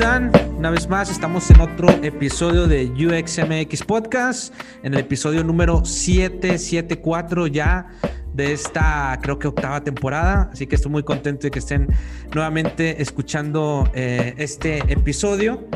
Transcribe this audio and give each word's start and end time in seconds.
¿cómo 0.00 0.12
están? 0.14 0.56
Una 0.56 0.70
vez 0.70 0.88
más 0.88 1.10
estamos 1.10 1.50
en 1.50 1.60
otro 1.60 1.88
episodio 2.02 2.66
de 2.66 2.86
UXMX 2.86 3.82
Podcast, 3.84 4.54
en 4.82 4.94
el 4.94 5.00
episodio 5.00 5.44
número 5.44 5.84
774 5.84 7.46
ya 7.48 7.86
de 8.32 8.52
esta, 8.52 9.18
creo 9.20 9.38
que 9.38 9.48
octava 9.48 9.82
temporada, 9.82 10.48
así 10.52 10.66
que 10.66 10.76
estoy 10.76 10.90
muy 10.90 11.02
contento 11.02 11.42
de 11.42 11.50
que 11.50 11.58
estén 11.58 11.88
nuevamente 12.34 13.02
escuchando 13.02 13.90
eh, 13.92 14.34
este 14.38 14.78
episodio. 14.90 15.68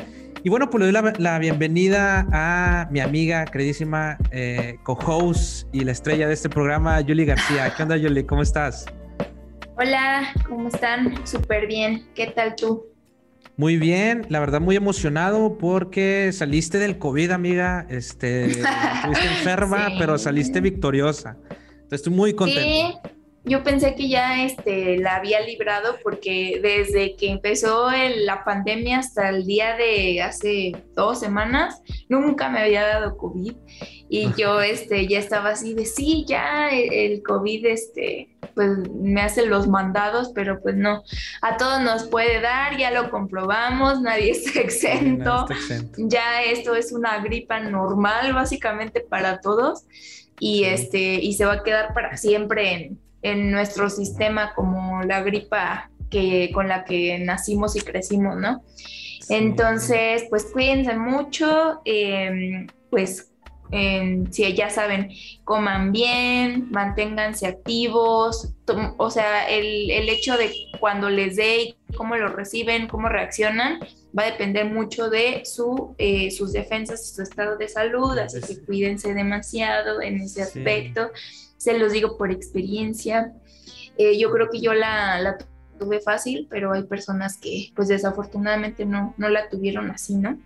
Y 0.42 0.48
bueno, 0.48 0.70
pues 0.70 0.84
le 0.84 0.90
doy 0.90 1.12
la, 1.18 1.38
bienvenida 1.38 2.26
a 2.32 2.88
mi 2.90 3.00
amiga, 3.00 3.44
queridísima 3.44 4.16
eh, 4.30 4.78
co-host 4.84 5.68
y 5.72 5.84
la 5.84 5.92
estrella 5.92 6.28
de 6.28 6.34
este 6.34 6.48
programa, 6.48 7.02
Julie 7.06 7.26
García. 7.26 7.74
¿Qué 7.76 7.82
onda, 7.82 7.98
Julie? 7.98 8.24
¿Cómo 8.24 8.40
estás? 8.40 8.86
Hola, 9.76 10.32
¿cómo 10.48 10.68
están? 10.68 11.26
Súper 11.26 11.66
bien. 11.66 12.06
¿Qué 12.14 12.28
tal 12.28 12.54
tú? 12.56 12.93
Muy 13.56 13.76
bien, 13.76 14.26
la 14.30 14.40
verdad 14.40 14.60
muy 14.60 14.74
emocionado 14.74 15.58
porque 15.58 16.32
saliste 16.32 16.78
del 16.78 16.98
COVID, 16.98 17.30
amiga. 17.30 17.86
Este, 17.88 18.46
estuviste 18.50 19.26
enferma, 19.26 19.92
pero 19.98 20.18
saliste 20.18 20.60
victoriosa. 20.60 21.36
Entonces 21.50 21.92
estoy 21.92 22.12
muy 22.12 22.34
contento. 22.34 22.62
Sí, 22.62 23.10
yo 23.44 23.62
pensé 23.62 23.94
que 23.94 24.08
ya 24.08 24.44
este, 24.44 24.96
la 24.98 25.16
había 25.16 25.40
librado 25.40 25.96
porque 26.02 26.58
desde 26.62 27.14
que 27.14 27.28
empezó 27.30 27.90
la 27.90 28.42
pandemia 28.42 28.98
hasta 28.98 29.28
el 29.28 29.44
día 29.46 29.76
de 29.76 30.22
hace 30.22 30.72
dos 30.94 31.20
semanas, 31.20 31.82
nunca 32.08 32.48
me 32.48 32.60
había 32.60 32.82
dado 32.86 33.16
COVID. 33.18 33.52
Y 34.08 34.32
yo 34.38 34.62
este, 34.62 35.06
ya 35.06 35.18
estaba 35.18 35.50
así 35.50 35.74
de, 35.74 35.84
sí, 35.84 36.24
ya 36.26 36.70
el 36.70 37.22
COVID 37.22 37.66
este, 37.66 38.33
pues 38.54 38.88
me 38.90 39.20
hace 39.20 39.46
los 39.46 39.66
mandados, 39.66 40.32
pero 40.34 40.60
pues 40.60 40.76
no, 40.76 41.02
a 41.42 41.56
todos 41.56 41.80
nos 41.82 42.04
puede 42.04 42.40
dar, 42.40 42.76
ya 42.76 42.90
lo 42.90 43.10
comprobamos, 43.10 44.00
nadie 44.00 44.30
está 44.30 44.60
exento. 44.60 45.46
Ya 45.96 46.42
esto 46.42 46.74
es 46.74 46.92
una 46.92 47.18
gripa 47.18 47.60
normal 47.60 48.32
básicamente 48.32 49.00
para 49.00 49.40
todos. 49.40 49.84
Y 50.40 50.64
este 50.64 50.98
y 50.98 51.34
se 51.34 51.44
va 51.44 51.54
a 51.54 51.62
quedar 51.62 51.94
para 51.94 52.16
siempre 52.16 52.72
en, 52.72 52.98
en 53.22 53.50
nuestro 53.52 53.88
sistema 53.88 54.52
como 54.54 55.02
la 55.02 55.22
gripa 55.22 55.90
que 56.10 56.50
con 56.52 56.68
la 56.68 56.84
que 56.84 57.18
nacimos 57.18 57.76
y 57.76 57.80
crecimos, 57.80 58.36
¿no? 58.36 58.62
Entonces, 59.28 60.24
pues 60.28 60.44
cuídense 60.52 60.96
mucho, 60.96 61.80
em, 61.84 62.66
pues 62.90 63.32
si 63.70 64.54
ya 64.54 64.70
saben, 64.70 65.10
coman 65.44 65.90
bien, 65.92 66.70
manténganse 66.70 67.46
activos, 67.46 68.52
o 68.98 69.10
sea, 69.10 69.48
el, 69.48 70.08
hecho 70.08 70.36
de 70.36 70.52
cuando 70.78 71.10
les 71.10 71.36
dé 71.36 71.62
y 71.62 71.76
cómo 71.96 72.16
lo 72.16 72.28
reciben, 72.28 72.88
cómo 72.88 73.08
reaccionan, 73.08 73.80
va 74.16 74.22
a 74.22 74.30
depender 74.30 74.66
mucho 74.66 75.10
de 75.10 75.42
su, 75.44 75.94
eh, 75.98 76.30
sus 76.30 76.52
defensas 76.52 77.14
su 77.14 77.22
estado 77.22 77.56
de 77.56 77.68
salud, 77.68 78.16
así 78.18 78.40
que 78.40 78.64
cuídense 78.64 79.12
demasiado 79.12 80.00
en 80.00 80.20
ese 80.20 80.42
aspecto, 80.42 81.10
se 81.56 81.78
los 81.78 81.92
digo 81.92 82.16
por 82.16 82.30
experiencia. 82.30 83.32
Eh, 83.96 84.18
yo 84.18 84.30
creo 84.30 84.50
que 84.50 84.60
yo 84.60 84.72
la, 84.74 85.20
la, 85.20 85.38
tuve 85.78 86.00
fácil, 86.00 86.46
pero 86.50 86.72
hay 86.72 86.84
personas 86.84 87.36
que 87.36 87.72
pues 87.74 87.88
desafortunadamente 87.88 88.84
no, 88.84 89.14
no 89.16 89.28
la 89.28 89.48
tuvieron 89.48 89.90
así, 89.90 90.14
¿no? 90.14 90.38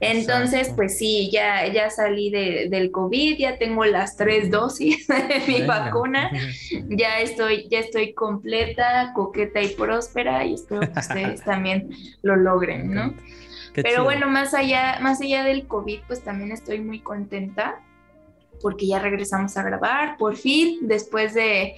Entonces, 0.00 0.72
pues 0.76 0.96
sí, 0.96 1.28
ya, 1.32 1.66
ya 1.66 1.90
salí 1.90 2.30
de, 2.30 2.68
del 2.70 2.90
COVID, 2.90 3.36
ya 3.36 3.58
tengo 3.58 3.84
las 3.84 4.16
tres 4.16 4.50
dosis 4.50 5.06
de 5.08 5.42
mi 5.48 5.62
vacuna, 5.62 6.30
ya 6.88 7.18
estoy, 7.20 7.68
ya 7.68 7.80
estoy 7.80 8.12
completa, 8.12 9.12
coqueta 9.14 9.60
y 9.60 9.68
próspera 9.68 10.44
y 10.44 10.54
espero 10.54 10.80
que 10.80 11.00
ustedes 11.00 11.42
también 11.44 11.90
lo 12.22 12.36
logren, 12.36 12.94
¿no? 12.94 13.14
Pero 13.74 14.02
bueno, 14.02 14.28
más 14.28 14.54
allá, 14.54 14.98
más 15.00 15.20
allá 15.20 15.44
del 15.44 15.66
COVID, 15.66 16.00
pues 16.08 16.22
también 16.22 16.50
estoy 16.50 16.80
muy 16.80 17.00
contenta 17.00 17.80
porque 18.60 18.88
ya 18.88 18.98
regresamos 18.98 19.56
a 19.56 19.62
grabar, 19.62 20.16
por 20.16 20.36
fin, 20.36 20.78
después 20.82 21.34
de 21.34 21.76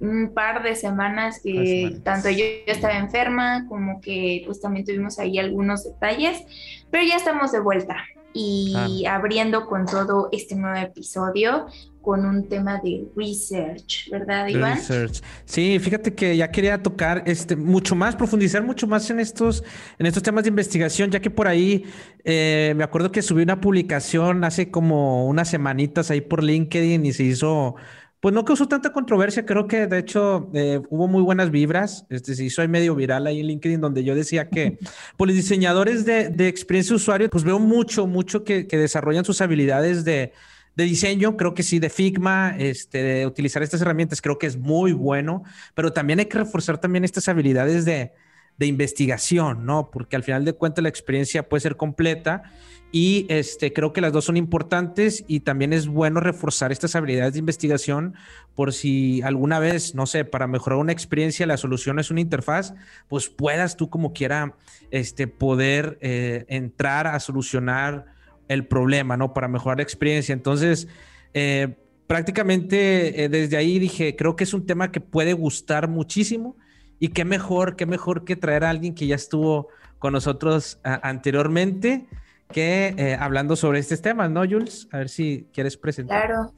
un 0.00 0.32
par 0.34 0.62
de 0.62 0.74
semanas 0.74 1.40
que 1.42 2.00
tanto 2.02 2.30
yo, 2.30 2.44
estaba 2.66 2.96
enferma 2.96 3.66
como 3.68 4.00
que 4.00 4.42
pues 4.46 4.60
también 4.60 4.84
tuvimos 4.84 5.18
ahí 5.18 5.38
algunos 5.38 5.84
detalles, 5.84 6.42
pero 6.90 7.04
ya 7.04 7.16
estamos 7.16 7.52
de 7.52 7.60
vuelta 7.60 7.96
y 8.32 9.04
abriendo 9.08 9.66
con 9.66 9.86
todo 9.86 10.28
este 10.32 10.54
nuevo 10.54 10.76
episodio 10.78 11.66
con 12.00 12.24
un 12.24 12.48
tema 12.48 12.80
de 12.82 13.06
research, 13.14 14.08
¿verdad, 14.10 14.48
Iván? 14.48 14.76
Research. 14.76 15.20
Sí, 15.44 15.78
fíjate 15.78 16.14
que 16.14 16.34
ya 16.34 16.50
quería 16.50 16.82
tocar 16.82 17.22
este 17.26 17.56
mucho 17.56 17.94
más, 17.94 18.16
profundizar 18.16 18.62
mucho 18.62 18.86
más 18.86 19.10
en 19.10 19.20
estos, 19.20 19.62
en 19.98 20.06
estos 20.06 20.22
temas 20.22 20.44
de 20.44 20.48
investigación, 20.48 21.10
ya 21.10 21.20
que 21.20 21.28
por 21.28 21.46
ahí 21.46 21.84
eh, 22.24 22.72
me 22.76 22.84
acuerdo 22.84 23.12
que 23.12 23.20
subí 23.20 23.42
una 23.42 23.60
publicación 23.60 24.44
hace 24.44 24.70
como 24.70 25.26
unas 25.26 25.48
semanitas 25.48 26.10
ahí 26.10 26.22
por 26.22 26.42
LinkedIn 26.42 27.04
y 27.04 27.12
se 27.12 27.24
hizo 27.24 27.76
pues 28.20 28.34
no 28.34 28.44
causó 28.44 28.68
tanta 28.68 28.92
controversia, 28.92 29.46
creo 29.46 29.66
que 29.66 29.86
de 29.86 29.98
hecho 29.98 30.50
eh, 30.52 30.80
hubo 30.90 31.08
muy 31.08 31.22
buenas 31.22 31.50
vibras, 31.50 32.04
este, 32.10 32.32
hizo 32.44 32.60
ahí 32.60 32.68
medio 32.68 32.94
viral 32.94 33.26
ahí 33.26 33.40
en 33.40 33.46
LinkedIn 33.46 33.80
donde 33.80 34.04
yo 34.04 34.14
decía 34.14 34.50
que 34.50 34.78
pues, 35.16 35.28
los 35.28 35.34
diseñadores 35.34 36.04
de, 36.04 36.26
experiencia 36.46 36.92
de 36.92 36.96
usuario, 36.96 37.30
pues 37.30 37.44
veo 37.44 37.58
mucho, 37.58 38.06
mucho 38.06 38.44
que, 38.44 38.64
desarrollan 38.64 39.24
sus 39.24 39.40
habilidades 39.40 40.04
de, 40.04 40.32
diseño, 40.76 41.36
creo 41.36 41.52
que 41.52 41.62
sí, 41.62 41.78
de 41.78 41.90
Figma, 41.90 42.54
este, 42.58 43.02
de 43.02 43.26
utilizar 43.26 43.62
estas 43.62 43.82
herramientas, 43.82 44.22
creo 44.22 44.38
que 44.38 44.46
es 44.46 44.56
muy 44.56 44.92
bueno, 44.92 45.42
pero 45.74 45.92
también 45.92 46.20
hay 46.20 46.24
que 46.26 46.38
reforzar 46.38 46.78
también 46.78 47.04
estas 47.04 47.28
habilidades 47.28 47.84
de, 47.84 48.12
de 48.56 48.66
investigación, 48.66 49.66
¿no? 49.66 49.90
Porque 49.90 50.16
al 50.16 50.22
final 50.22 50.44
de 50.44 50.54
cuentas 50.54 50.82
la 50.82 50.88
experiencia 50.88 51.46
puede 51.48 51.62
ser 51.62 51.76
completa 51.76 52.44
y 52.92 53.26
este, 53.28 53.72
creo 53.72 53.92
que 53.92 54.00
las 54.00 54.12
dos 54.12 54.24
son 54.24 54.36
importantes 54.36 55.24
y 55.28 55.40
también 55.40 55.72
es 55.72 55.86
bueno 55.86 56.18
reforzar 56.18 56.72
estas 56.72 56.96
habilidades 56.96 57.34
de 57.34 57.38
investigación 57.38 58.14
por 58.56 58.72
si 58.72 59.22
alguna 59.22 59.60
vez, 59.60 59.94
no 59.94 60.06
sé, 60.06 60.24
para 60.24 60.48
mejorar 60.48 60.80
una 60.80 60.92
experiencia 60.92 61.46
la 61.46 61.56
solución 61.56 62.00
es 62.00 62.10
una 62.10 62.20
interfaz, 62.20 62.74
pues 63.08 63.28
puedas 63.28 63.76
tú 63.76 63.90
como 63.90 64.12
quiera 64.12 64.56
este, 64.90 65.28
poder 65.28 65.98
eh, 66.00 66.44
entrar 66.48 67.06
a 67.06 67.20
solucionar 67.20 68.06
el 68.48 68.66
problema, 68.66 69.16
¿no? 69.16 69.32
Para 69.32 69.46
mejorar 69.46 69.78
la 69.78 69.84
experiencia. 69.84 70.32
Entonces, 70.32 70.88
eh, 71.32 71.76
prácticamente 72.08 73.22
eh, 73.22 73.28
desde 73.28 73.56
ahí 73.56 73.78
dije, 73.78 74.16
creo 74.16 74.34
que 74.34 74.42
es 74.42 74.52
un 74.52 74.66
tema 74.66 74.90
que 74.90 75.00
puede 75.00 75.32
gustar 75.32 75.86
muchísimo 75.86 76.56
y 76.98 77.08
qué 77.08 77.24
mejor, 77.24 77.76
qué 77.76 77.86
mejor 77.86 78.24
que 78.24 78.34
traer 78.34 78.64
a 78.64 78.70
alguien 78.70 78.96
que 78.96 79.06
ya 79.06 79.14
estuvo 79.14 79.68
con 80.00 80.12
nosotros 80.12 80.80
anteriormente 80.82 82.08
que 82.52 82.94
eh, 82.96 83.16
hablando 83.18 83.56
sobre 83.56 83.78
estos 83.78 84.00
temas, 84.00 84.30
¿no, 84.30 84.40
Jules? 84.40 84.88
A 84.92 84.98
ver 84.98 85.08
si 85.08 85.48
quieres 85.52 85.76
presentar. 85.76 86.26
Claro. 86.26 86.52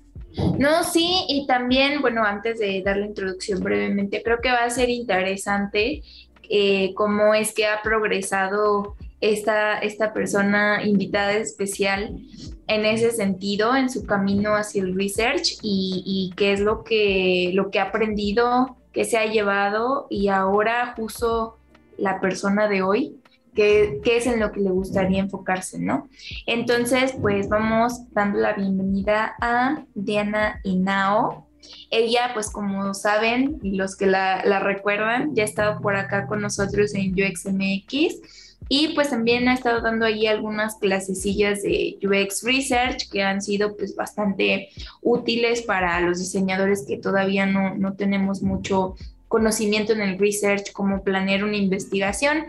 No, 0.58 0.82
sí, 0.82 1.24
y 1.28 1.46
también, 1.46 2.00
bueno, 2.00 2.24
antes 2.24 2.58
de 2.58 2.82
dar 2.82 2.96
la 2.96 3.06
introducción 3.06 3.60
brevemente, 3.60 4.22
creo 4.22 4.38
que 4.40 4.50
va 4.50 4.64
a 4.64 4.70
ser 4.70 4.88
interesante 4.88 6.02
eh, 6.48 6.94
cómo 6.94 7.34
es 7.34 7.52
que 7.52 7.66
ha 7.66 7.82
progresado 7.82 8.96
esta, 9.20 9.78
esta 9.78 10.12
persona 10.12 10.82
invitada 10.84 11.32
especial 11.32 12.16
en 12.66 12.86
ese 12.86 13.10
sentido, 13.10 13.76
en 13.76 13.90
su 13.90 14.06
camino 14.06 14.54
hacia 14.54 14.82
el 14.82 14.96
research 14.96 15.58
y, 15.62 16.02
y 16.04 16.34
qué 16.36 16.54
es 16.54 16.60
lo 16.60 16.82
que, 16.82 17.50
lo 17.52 17.70
que 17.70 17.78
ha 17.78 17.84
aprendido, 17.84 18.76
qué 18.92 19.04
se 19.04 19.18
ha 19.18 19.26
llevado 19.26 20.06
y 20.08 20.28
ahora 20.28 20.94
justo 20.96 21.58
la 21.98 22.20
persona 22.20 22.68
de 22.68 22.82
hoy 22.82 23.21
qué, 23.54 24.00
es 24.04 24.26
en 24.26 24.40
lo 24.40 24.52
que 24.52 24.60
le 24.60 24.70
gustaría 24.70 25.20
enfocarse, 25.20 25.78
¿no? 25.78 26.08
Entonces, 26.46 27.14
pues 27.20 27.48
vamos 27.48 28.12
dando 28.12 28.38
la 28.38 28.54
bienvenida 28.54 29.34
a 29.40 29.84
Diana 29.94 30.60
Inao. 30.64 31.46
Ella, 31.90 32.30
pues 32.34 32.50
como 32.50 32.92
saben, 32.94 33.58
y 33.62 33.76
los 33.76 33.96
que 33.96 34.06
la, 34.06 34.42
recuerdan, 34.60 35.34
ya 35.34 35.42
ha 35.42 35.46
estado 35.46 35.80
por 35.80 35.96
acá 35.96 36.26
con 36.26 36.40
nosotros 36.40 36.94
en 36.94 37.12
UXMX 37.12 38.20
y 38.68 38.94
pues 38.94 39.10
también 39.10 39.48
ha 39.48 39.54
estado 39.54 39.80
dando 39.80 40.06
ahí 40.06 40.26
algunas 40.26 40.76
clasecillas 40.76 41.62
de 41.62 41.98
UX 42.02 42.42
Research 42.42 43.10
que 43.10 43.22
han 43.22 43.42
sido 43.42 43.76
pues 43.76 43.94
bastante 43.94 44.68
útiles 45.02 45.62
para 45.62 46.00
los 46.00 46.20
diseñadores 46.20 46.84
que 46.86 46.96
todavía 46.96 47.44
no, 47.44 47.74
no 47.74 47.94
tenemos 47.94 48.40
mucho 48.40 48.94
conocimiento 49.32 49.94
en 49.94 50.02
el 50.02 50.18
research, 50.18 50.72
cómo 50.72 51.02
planear 51.02 51.42
una 51.42 51.56
investigación. 51.56 52.44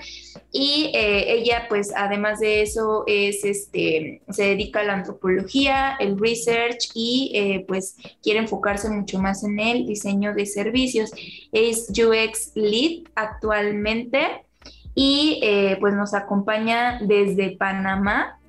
Y 0.51 0.91
eh, 0.93 1.31
ella, 1.31 1.67
pues, 1.69 1.93
además 1.95 2.41
de 2.41 2.61
eso, 2.61 3.05
es, 3.07 3.45
este, 3.45 4.21
se 4.29 4.43
dedica 4.43 4.81
a 4.81 4.83
la 4.83 4.95
antropología, 4.95 5.95
el 6.01 6.19
research 6.19 6.89
y, 6.93 7.31
eh, 7.35 7.65
pues, 7.69 7.95
quiere 8.21 8.39
enfocarse 8.39 8.89
mucho 8.89 9.17
más 9.17 9.45
en 9.45 9.59
el 9.61 9.87
diseño 9.87 10.33
de 10.33 10.45
servicios. 10.45 11.11
Es 11.53 11.89
UX 11.89 12.51
Lead 12.55 13.03
actualmente 13.15 14.43
y, 14.93 15.39
eh, 15.41 15.77
pues, 15.79 15.93
nos 15.93 16.13
acompaña 16.13 16.99
desde 17.01 17.51
Panamá. 17.51 18.39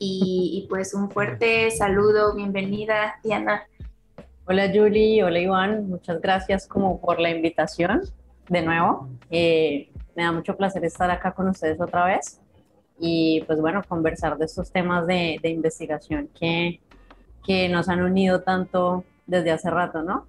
Y, 0.00 0.62
y 0.62 0.68
pues 0.68 0.94
un 0.94 1.10
fuerte 1.10 1.72
saludo, 1.72 2.32
bienvenida, 2.36 3.18
Diana. 3.24 3.66
Hola 4.50 4.70
Julie, 4.72 5.22
hola 5.22 5.40
Iván, 5.40 5.90
muchas 5.90 6.22
gracias 6.22 6.66
como 6.66 7.02
por 7.02 7.20
la 7.20 7.28
invitación 7.28 8.00
de 8.48 8.62
nuevo. 8.62 9.06
Eh, 9.28 9.90
Me 10.16 10.22
da 10.22 10.32
mucho 10.32 10.56
placer 10.56 10.82
estar 10.86 11.10
acá 11.10 11.32
con 11.32 11.48
ustedes 11.48 11.78
otra 11.78 12.06
vez 12.06 12.40
y 12.98 13.42
pues 13.46 13.60
bueno, 13.60 13.82
conversar 13.86 14.38
de 14.38 14.46
estos 14.46 14.72
temas 14.72 15.06
de, 15.06 15.38
de 15.42 15.50
investigación 15.50 16.30
que, 16.40 16.80
que 17.44 17.68
nos 17.68 17.90
han 17.90 18.00
unido 18.00 18.40
tanto 18.40 19.04
desde 19.26 19.50
hace 19.50 19.68
rato, 19.68 20.02
¿no? 20.02 20.26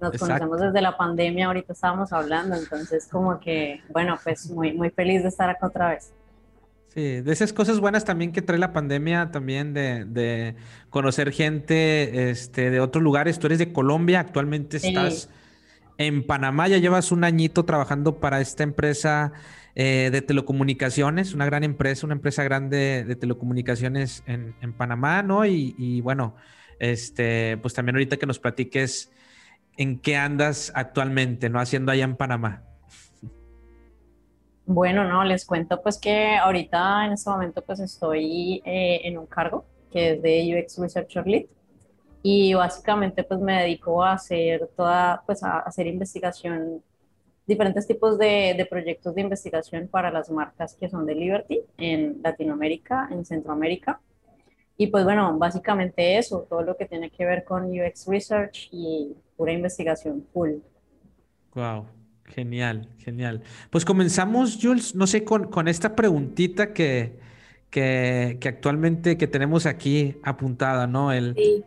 Nos 0.00 0.16
conocemos 0.16 0.58
desde 0.58 0.80
la 0.80 0.96
pandemia, 0.96 1.48
ahorita 1.48 1.74
estábamos 1.74 2.10
hablando, 2.14 2.56
entonces 2.56 3.06
como 3.06 3.38
que, 3.38 3.82
bueno, 3.90 4.16
pues 4.24 4.50
muy, 4.50 4.72
muy 4.72 4.88
feliz 4.88 5.20
de 5.22 5.28
estar 5.28 5.50
acá 5.50 5.66
otra 5.66 5.90
vez. 5.90 6.14
Sí, 6.92 7.22
de 7.22 7.32
esas 7.32 7.54
cosas 7.54 7.80
buenas 7.80 8.04
también 8.04 8.32
que 8.32 8.42
trae 8.42 8.58
la 8.58 8.74
pandemia, 8.74 9.30
también 9.30 9.72
de, 9.72 10.04
de 10.04 10.56
conocer 10.90 11.32
gente 11.32 12.28
este, 12.30 12.70
de 12.70 12.80
otros 12.80 13.02
lugares. 13.02 13.38
Tú 13.38 13.46
eres 13.46 13.58
de 13.58 13.72
Colombia, 13.72 14.20
actualmente 14.20 14.76
estás 14.76 15.30
en 15.96 16.26
Panamá, 16.26 16.68
ya 16.68 16.76
llevas 16.76 17.10
un 17.10 17.24
añito 17.24 17.64
trabajando 17.64 18.20
para 18.20 18.42
esta 18.42 18.62
empresa 18.62 19.32
eh, 19.74 20.10
de 20.12 20.20
telecomunicaciones, 20.20 21.32
una 21.32 21.46
gran 21.46 21.64
empresa, 21.64 22.04
una 22.04 22.14
empresa 22.14 22.42
grande 22.42 23.04
de 23.04 23.16
telecomunicaciones 23.16 24.22
en, 24.26 24.54
en 24.60 24.74
Panamá, 24.74 25.22
¿no? 25.22 25.46
Y, 25.46 25.74
y, 25.78 26.02
bueno, 26.02 26.36
este, 26.78 27.56
pues 27.62 27.72
también 27.72 27.96
ahorita 27.96 28.18
que 28.18 28.26
nos 28.26 28.38
platiques 28.38 29.10
en 29.78 29.98
qué 29.98 30.18
andas 30.18 30.72
actualmente, 30.74 31.48
¿no? 31.48 31.58
Haciendo 31.58 31.90
allá 31.90 32.04
en 32.04 32.16
Panamá. 32.16 32.64
Bueno, 34.74 35.04
no, 35.04 35.22
les 35.22 35.44
cuento 35.44 35.82
pues 35.82 35.98
que 35.98 36.36
ahorita 36.36 37.04
en 37.04 37.12
este 37.12 37.28
momento 37.28 37.60
pues 37.60 37.78
estoy 37.80 38.62
eh, 38.64 39.02
en 39.04 39.18
un 39.18 39.26
cargo 39.26 39.66
que 39.90 40.12
es 40.12 40.22
de 40.22 40.64
UX 40.64 40.78
Researcher 40.78 41.26
Lead 41.26 41.44
y 42.22 42.54
básicamente 42.54 43.22
pues 43.22 43.38
me 43.40 43.60
dedico 43.60 44.02
a 44.02 44.12
hacer 44.12 44.70
toda, 44.74 45.22
pues 45.26 45.42
a 45.42 45.58
hacer 45.58 45.86
investigación, 45.86 46.82
diferentes 47.46 47.86
tipos 47.86 48.16
de, 48.16 48.54
de 48.56 48.64
proyectos 48.64 49.14
de 49.14 49.20
investigación 49.20 49.88
para 49.88 50.10
las 50.10 50.30
marcas 50.30 50.74
que 50.74 50.88
son 50.88 51.04
de 51.04 51.16
Liberty 51.16 51.60
en 51.76 52.22
Latinoamérica, 52.22 53.08
en 53.10 53.26
Centroamérica. 53.26 54.00
Y 54.78 54.86
pues 54.86 55.04
bueno, 55.04 55.36
básicamente 55.36 56.16
eso, 56.16 56.46
todo 56.48 56.62
lo 56.62 56.78
que 56.78 56.86
tiene 56.86 57.10
que 57.10 57.26
ver 57.26 57.44
con 57.44 57.64
UX 57.66 58.06
Research 58.06 58.70
y 58.72 59.14
pura 59.36 59.52
investigación 59.52 60.26
full. 60.32 60.52
Wow, 61.54 61.84
genial, 62.34 62.88
genial. 62.98 63.42
Pues 63.70 63.84
comenzamos, 63.84 64.58
Jules, 64.60 64.94
no 64.94 65.06
sé, 65.06 65.24
con, 65.24 65.50
con 65.50 65.68
esta 65.68 65.94
preguntita 65.94 66.72
que, 66.72 67.18
que, 67.70 68.38
que, 68.40 68.48
actualmente 68.48 69.16
que 69.16 69.26
tenemos 69.26 69.66
aquí 69.66 70.16
apuntada, 70.22 70.86
¿no? 70.86 71.12
El, 71.12 71.34
sí. 71.36 71.64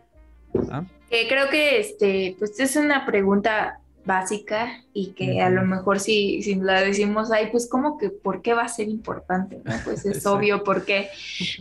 ¿Ah? 0.72 0.86
Creo 1.10 1.50
que 1.50 1.80
este, 1.80 2.36
pues 2.38 2.60
es 2.60 2.76
una 2.76 3.06
pregunta 3.06 3.80
básica 4.06 4.84
y 4.94 5.08
que 5.14 5.42
a 5.42 5.50
lo 5.50 5.64
mejor 5.64 6.00
si, 6.00 6.44
si 6.44 6.56
la 6.56 6.82
decimos 6.82 7.32
ahí, 7.32 7.48
pues 7.52 7.68
como 7.68 7.98
que, 7.98 8.10
¿por 8.10 8.42
qué 8.42 8.54
va 8.54 8.64
a 8.64 8.70
ser 8.70 8.88
importante? 8.88 9.62
¿no? 9.64 9.74
Pues 9.84 10.06
es 10.06 10.26
obvio 10.26 10.64
por 10.64 10.86
qué. 10.86 11.10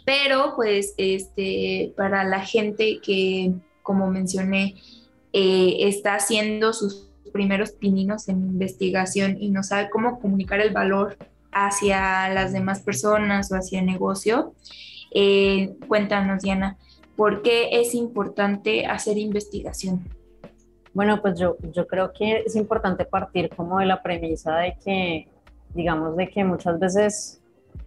Pero 0.04 0.54
pues 0.54 0.94
este, 0.98 1.92
para 1.96 2.24
la 2.24 2.40
gente 2.40 3.00
que, 3.02 3.54
como 3.82 4.10
mencioné, 4.10 4.74
eh, 5.32 5.88
está 5.88 6.14
haciendo 6.14 6.72
sus 6.72 7.08
primeros 7.34 7.72
pininos 7.72 8.28
en 8.28 8.36
investigación 8.36 9.36
y 9.40 9.50
no 9.50 9.64
sabe 9.64 9.90
cómo 9.90 10.20
comunicar 10.20 10.60
el 10.60 10.72
valor 10.72 11.18
hacia 11.50 12.28
las 12.28 12.52
demás 12.52 12.80
personas 12.80 13.50
o 13.50 13.56
hacia 13.56 13.80
el 13.80 13.86
negocio, 13.86 14.54
eh, 15.12 15.74
cuéntanos, 15.88 16.42
Diana, 16.42 16.78
¿por 17.16 17.42
qué 17.42 17.80
es 17.80 17.92
importante 17.96 18.86
hacer 18.86 19.18
investigación? 19.18 20.08
Bueno, 20.92 21.20
pues 21.20 21.36
yo, 21.36 21.56
yo 21.72 21.88
creo 21.88 22.12
que 22.12 22.44
es 22.46 22.54
importante 22.54 23.04
partir 23.04 23.50
como 23.50 23.80
de 23.80 23.86
la 23.86 24.00
premisa 24.00 24.56
de 24.58 24.76
que, 24.84 25.28
digamos, 25.74 26.16
de 26.16 26.28
que 26.30 26.44
muchas 26.44 26.78
veces 26.78 27.40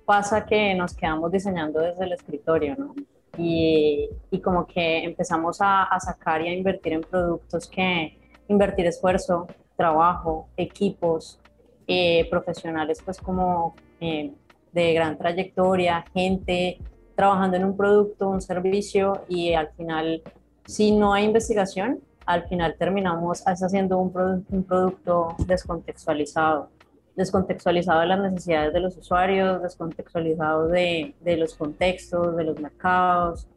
pasa 0.04 0.46
que 0.46 0.76
nos 0.76 0.94
quedamos 0.94 1.32
diseñando 1.32 1.80
desde 1.80 2.04
el 2.04 2.12
escritorio, 2.12 2.76
¿no? 2.78 2.94
Y, 3.38 4.10
y 4.30 4.42
como 4.42 4.68
que 4.68 5.06
empezamos 5.06 5.62
a, 5.62 5.84
a, 5.84 6.00
sacar 6.02 6.42
y 6.42 6.50
a 6.50 6.54
invertir 6.54 6.94
en 6.94 7.02
productos 7.02 7.68
que 7.68 8.18
invertir 8.48 8.86
esfuerzo, 8.86 9.48
trabajo, 9.76 10.48
equipos, 10.58 11.40
eh, 11.88 12.28
profesionales 12.30 13.02
pues 13.04 13.18
como 13.18 13.76
eh, 14.02 14.32
de 14.74 14.94
gran 14.94 15.18
trayectoria, 15.18 16.06
gente 16.14 16.80
trabajando 17.16 17.58
en 17.58 17.66
un 17.66 17.78
producto, 17.78 18.30
un 18.30 18.42
servicio 18.42 19.24
y 19.28 19.54
al 19.54 19.70
final 19.70 20.22
si 20.66 20.92
no 20.92 21.14
hay 21.14 21.24
investigación, 21.24 22.02
al 22.26 22.44
final 22.50 22.76
terminamos 22.78 23.42
haciendo 23.46 23.98
un, 23.98 24.12
produ 24.12 24.44
un 24.50 24.64
producto 24.64 25.36
descontextualizado, 25.48 26.70
descontextualizado 27.16 28.02
de 28.02 28.06
las 28.08 28.20
necesidades 28.20 28.74
de 28.74 28.82
los 28.82 28.98
usuarios, 28.98 29.62
descontextualizado 29.64 30.68
de, 30.68 31.16
de 31.22 31.38
los 31.38 31.56
contextos, 31.56 32.36
de 32.36 32.44
los 32.44 32.60
mercados. 32.60 33.48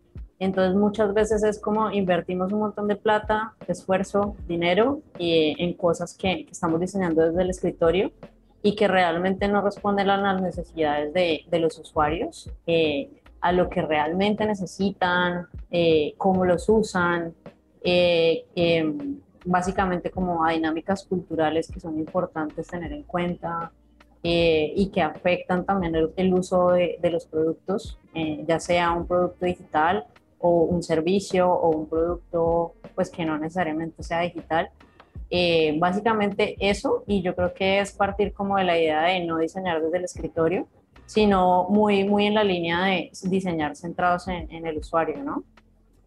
Entonces 0.40 0.74
muchas 0.74 1.14
veces 1.14 1.44
es 1.44 1.60
como 1.60 1.90
invertimos 1.90 2.52
un 2.52 2.60
montón 2.60 2.88
de 2.88 2.96
plata, 2.96 3.54
esfuerzo, 3.68 4.34
dinero 4.48 5.02
y, 5.18 5.54
en 5.62 5.74
cosas 5.74 6.16
que, 6.16 6.46
que, 6.46 6.50
estamos 6.50 6.80
diseñando 6.80 7.22
desde 7.22 7.42
el 7.42 7.50
escritorio 7.50 8.10
y 8.62 8.74
que 8.74 8.88
realmente 8.88 9.46
no 9.48 9.60
responden 9.60 10.10
a 10.10 10.16
las 10.16 10.42
necesidades 10.42 11.12
de, 11.12 11.44
de 11.48 11.58
los 11.60 11.78
usuarios, 11.78 12.50
eh, 12.66 13.10
a 13.42 13.52
lo 13.52 13.68
que 13.68 13.82
realmente 13.82 14.44
necesitan, 14.46 15.46
eh, 15.70 16.14
cómo 16.16 16.44
los 16.44 16.68
usan, 16.68 17.34
eh, 17.82 18.46
eh, 18.56 18.94
básicamente 19.44 20.10
como 20.10 20.44
a 20.44 20.52
dinámicas 20.52 21.04
culturales 21.04 21.70
que 21.70 21.80
son 21.80 21.98
importantes 21.98 22.66
tener 22.66 22.92
en 22.92 23.02
cuenta 23.02 23.72
eh, 24.22 24.72
y 24.76 24.90
que 24.90 25.02
afectan 25.02 25.64
también 25.64 25.94
el, 25.94 26.12
el 26.16 26.34
uso 26.34 26.72
de, 26.72 26.98
de, 27.00 27.10
los 27.10 27.24
productos, 27.24 27.98
eh, 28.14 28.44
ya 28.46 28.60
sea 28.60 28.92
un 28.92 29.06
producto 29.06 29.46
digital 29.46 30.06
o 30.40 30.62
un 30.62 30.82
servicio 30.82 31.50
o 31.50 31.70
un 31.70 31.88
producto 31.88 32.74
pues 32.94 33.10
que 33.10 33.24
no 33.24 33.38
necesariamente 33.38 34.02
sea 34.02 34.20
digital. 34.20 34.70
Eh, 35.30 35.76
básicamente 35.78 36.56
eso 36.58 37.04
y 37.06 37.22
yo 37.22 37.36
creo 37.36 37.54
que 37.54 37.78
es 37.78 37.92
partir 37.92 38.32
como 38.32 38.56
de 38.56 38.64
la 38.64 38.76
idea 38.78 39.02
de 39.02 39.20
no 39.24 39.38
diseñar 39.38 39.80
desde 39.80 39.98
el 39.98 40.04
escritorio, 40.04 40.66
sino 41.06 41.68
muy, 41.68 42.04
muy 42.04 42.26
en 42.26 42.34
la 42.34 42.44
línea 42.44 42.84
de 42.84 43.10
diseñar 43.24 43.76
centrados 43.76 44.28
en, 44.28 44.50
en 44.50 44.66
el 44.66 44.78
usuario, 44.78 45.22
¿no? 45.22 45.44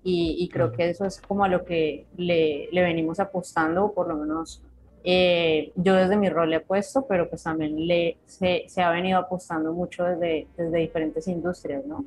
Y, 0.03 0.35
y, 0.39 0.49
creo 0.49 0.73
que 0.73 0.89
eso 0.89 1.05
es 1.05 1.21
como 1.21 1.45
a 1.45 1.47
lo 1.47 1.63
que 1.63 2.05
le, 2.17 2.67
le 2.73 2.81
venimos 2.81 3.21
apostando, 3.21 3.93
por 3.93 4.09
lo 4.09 4.17
menos 4.17 4.61
eh, 5.03 5.71
yo 5.75 5.95
desde 5.95 6.15
mi 6.15 6.29
rol 6.29 6.49
le 6.49 6.57
he 6.57 6.59
puesto, 6.61 7.05
pero 7.07 7.29
pues 7.29 7.43
también 7.43 7.87
le, 7.87 8.17
se, 8.25 8.63
se 8.67 8.81
ha 8.81 8.89
venido 8.89 9.19
apostando 9.19 9.73
mucho 9.73 10.03
desde, 10.05 10.47
desde 10.57 10.77
diferentes 10.77 11.27
industrias, 11.27 11.85
¿no? 11.85 12.05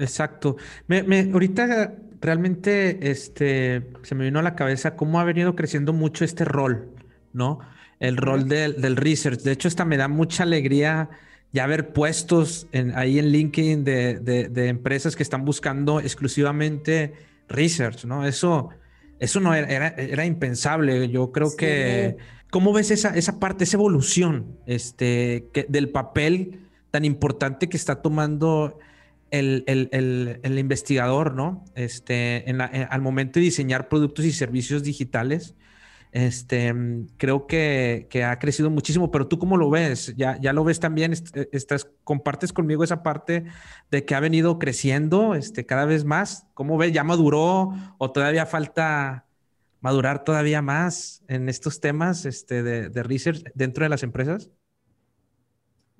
Exacto. 0.00 0.56
Me, 0.88 1.02
me, 1.02 1.30
ahorita 1.32 1.94
realmente 2.20 3.10
este, 3.10 3.90
se 4.02 4.14
me 4.14 4.24
vino 4.24 4.38
a 4.38 4.42
la 4.42 4.54
cabeza 4.54 4.96
cómo 4.96 5.20
ha 5.20 5.24
venido 5.24 5.54
creciendo 5.54 5.92
mucho 5.92 6.24
este 6.24 6.44
rol, 6.44 6.88
¿no? 7.32 7.60
El 7.98 8.16
rol 8.16 8.48
del, 8.48 8.80
del 8.80 8.96
research. 8.96 9.40
De 9.40 9.52
hecho, 9.52 9.68
esta 9.68 9.84
me 9.84 9.96
da 9.96 10.08
mucha 10.08 10.44
alegría 10.44 11.10
ya 11.52 11.66
ver 11.66 11.92
puestos 11.92 12.66
en, 12.72 12.96
ahí 12.96 13.18
en 13.18 13.30
LinkedIn 13.30 13.84
de, 13.84 14.20
de, 14.20 14.48
de, 14.48 14.68
empresas 14.68 15.16
que 15.16 15.22
están 15.22 15.44
buscando 15.44 16.00
exclusivamente 16.00 17.12
research, 17.48 18.04
¿no? 18.04 18.26
Eso, 18.26 18.70
eso 19.18 19.40
no 19.40 19.54
era, 19.54 19.68
era, 19.68 19.88
era 19.88 20.24
impensable. 20.24 21.08
Yo 21.10 21.32
creo 21.32 21.50
sí. 21.50 21.56
que, 21.58 22.16
¿cómo 22.50 22.72
ves 22.72 22.90
esa, 22.90 23.10
esa 23.16 23.38
parte, 23.40 23.64
esa 23.64 23.76
evolución 23.76 24.58
este, 24.66 25.48
que, 25.52 25.66
del 25.68 25.90
papel 25.90 26.60
tan 26.90 27.04
importante 27.04 27.68
que 27.68 27.76
está 27.76 28.00
tomando 28.02 28.78
el, 29.30 29.64
el, 29.66 30.40
el, 30.42 30.58
investigador, 30.58 31.34
¿no? 31.34 31.64
Este, 31.74 32.48
en 32.48 32.58
la, 32.58 32.70
en, 32.72 32.88
al 32.90 33.00
momento 33.02 33.38
de 33.38 33.44
diseñar 33.44 33.88
productos 33.88 34.24
y 34.24 34.32
servicios 34.32 34.82
digitales? 34.82 35.54
Este, 36.12 36.74
creo 37.18 37.46
que, 37.46 38.08
que, 38.10 38.24
ha 38.24 38.38
crecido 38.40 38.68
muchísimo, 38.68 39.10
pero 39.12 39.28
tú 39.28 39.38
cómo 39.38 39.56
lo 39.56 39.70
ves? 39.70 40.14
¿Ya, 40.16 40.38
ya 40.40 40.52
lo 40.52 40.64
ves 40.64 40.80
también? 40.80 41.12
Estás, 41.12 41.88
¿Compartes 42.02 42.52
conmigo 42.52 42.82
esa 42.82 43.02
parte 43.02 43.44
de 43.90 44.04
que 44.04 44.14
ha 44.14 44.20
venido 44.20 44.58
creciendo 44.58 45.34
este, 45.34 45.66
cada 45.66 45.84
vez 45.84 46.04
más? 46.04 46.46
¿Cómo 46.54 46.76
ves? 46.78 46.92
¿Ya 46.92 47.04
maduró 47.04 47.72
o 47.98 48.10
todavía 48.10 48.46
falta 48.46 49.26
madurar 49.80 50.24
todavía 50.24 50.62
más 50.62 51.22
en 51.28 51.48
estos 51.48 51.80
temas 51.80 52.26
este, 52.26 52.62
de, 52.62 52.88
de 52.88 53.02
research 53.02 53.44
dentro 53.54 53.84
de 53.84 53.90
las 53.90 54.02
empresas? 54.02 54.50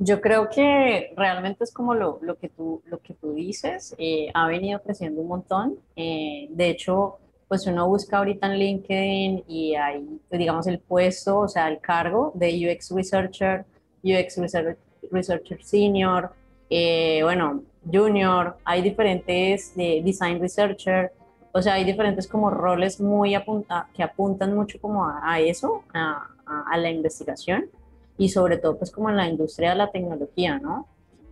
Yo 0.03 0.21
creo 0.21 0.49
que 0.49 1.13
realmente 1.17 1.63
es 1.63 1.73
como 1.73 1.95
lo, 1.95 2.19
lo, 2.23 2.39
que, 2.39 2.49
tú, 2.49 2.83
lo 2.87 2.99
que 3.01 3.13
tú 3.13 3.35
dices, 3.35 3.95
eh, 3.99 4.31
ha 4.33 4.47
venido 4.49 4.81
creciendo 4.83 5.21
un 5.21 5.29
montón. 5.29 5.79
Eh, 5.95 6.49
de 6.51 6.71
hecho, 6.71 7.19
pues 7.49 7.67
uno 7.67 7.87
busca 7.87 8.19
ahorita 8.19 8.47
en 8.47 8.59
LinkedIn 8.59 9.45
y 9.47 9.75
hay, 9.75 10.21
digamos, 10.31 10.67
el 10.67 10.79
puesto, 10.79 11.41
o 11.41 11.49
sea, 11.49 11.69
el 11.69 11.81
cargo 11.81 12.33
de 12.35 12.49
UX 12.49 12.91
Researcher, 12.93 13.67
UX 14.03 14.39
Researcher 15.11 15.63
Senior, 15.63 16.33
eh, 16.71 17.21
bueno, 17.23 17.65
Junior, 17.93 18.57
hay 18.65 18.81
diferentes 18.81 19.75
de 19.75 20.01
Design 20.05 20.41
Researcher, 20.41 21.13
o 21.53 21.61
sea, 21.61 21.75
hay 21.75 21.85
diferentes 21.85 22.29
como 22.29 22.49
roles 22.49 23.01
muy 23.01 23.35
apunta, 23.35 23.89
que 23.93 24.05
apuntan 24.05 24.55
mucho 24.55 24.81
como 24.81 25.05
a, 25.05 25.41
eso, 25.41 25.83
a, 25.93 26.29
la 26.77 26.91
investigación. 26.91 27.69
Y 28.21 28.29
sobre 28.29 28.59
todo 28.59 28.77
pues 28.77 28.91
como 28.91 29.09
en 29.09 29.17
la 29.17 29.27
industria 29.27 29.71
de 29.71 29.77
la 29.77 29.91
tecnología, 29.91 30.59
¿no? 30.59 30.87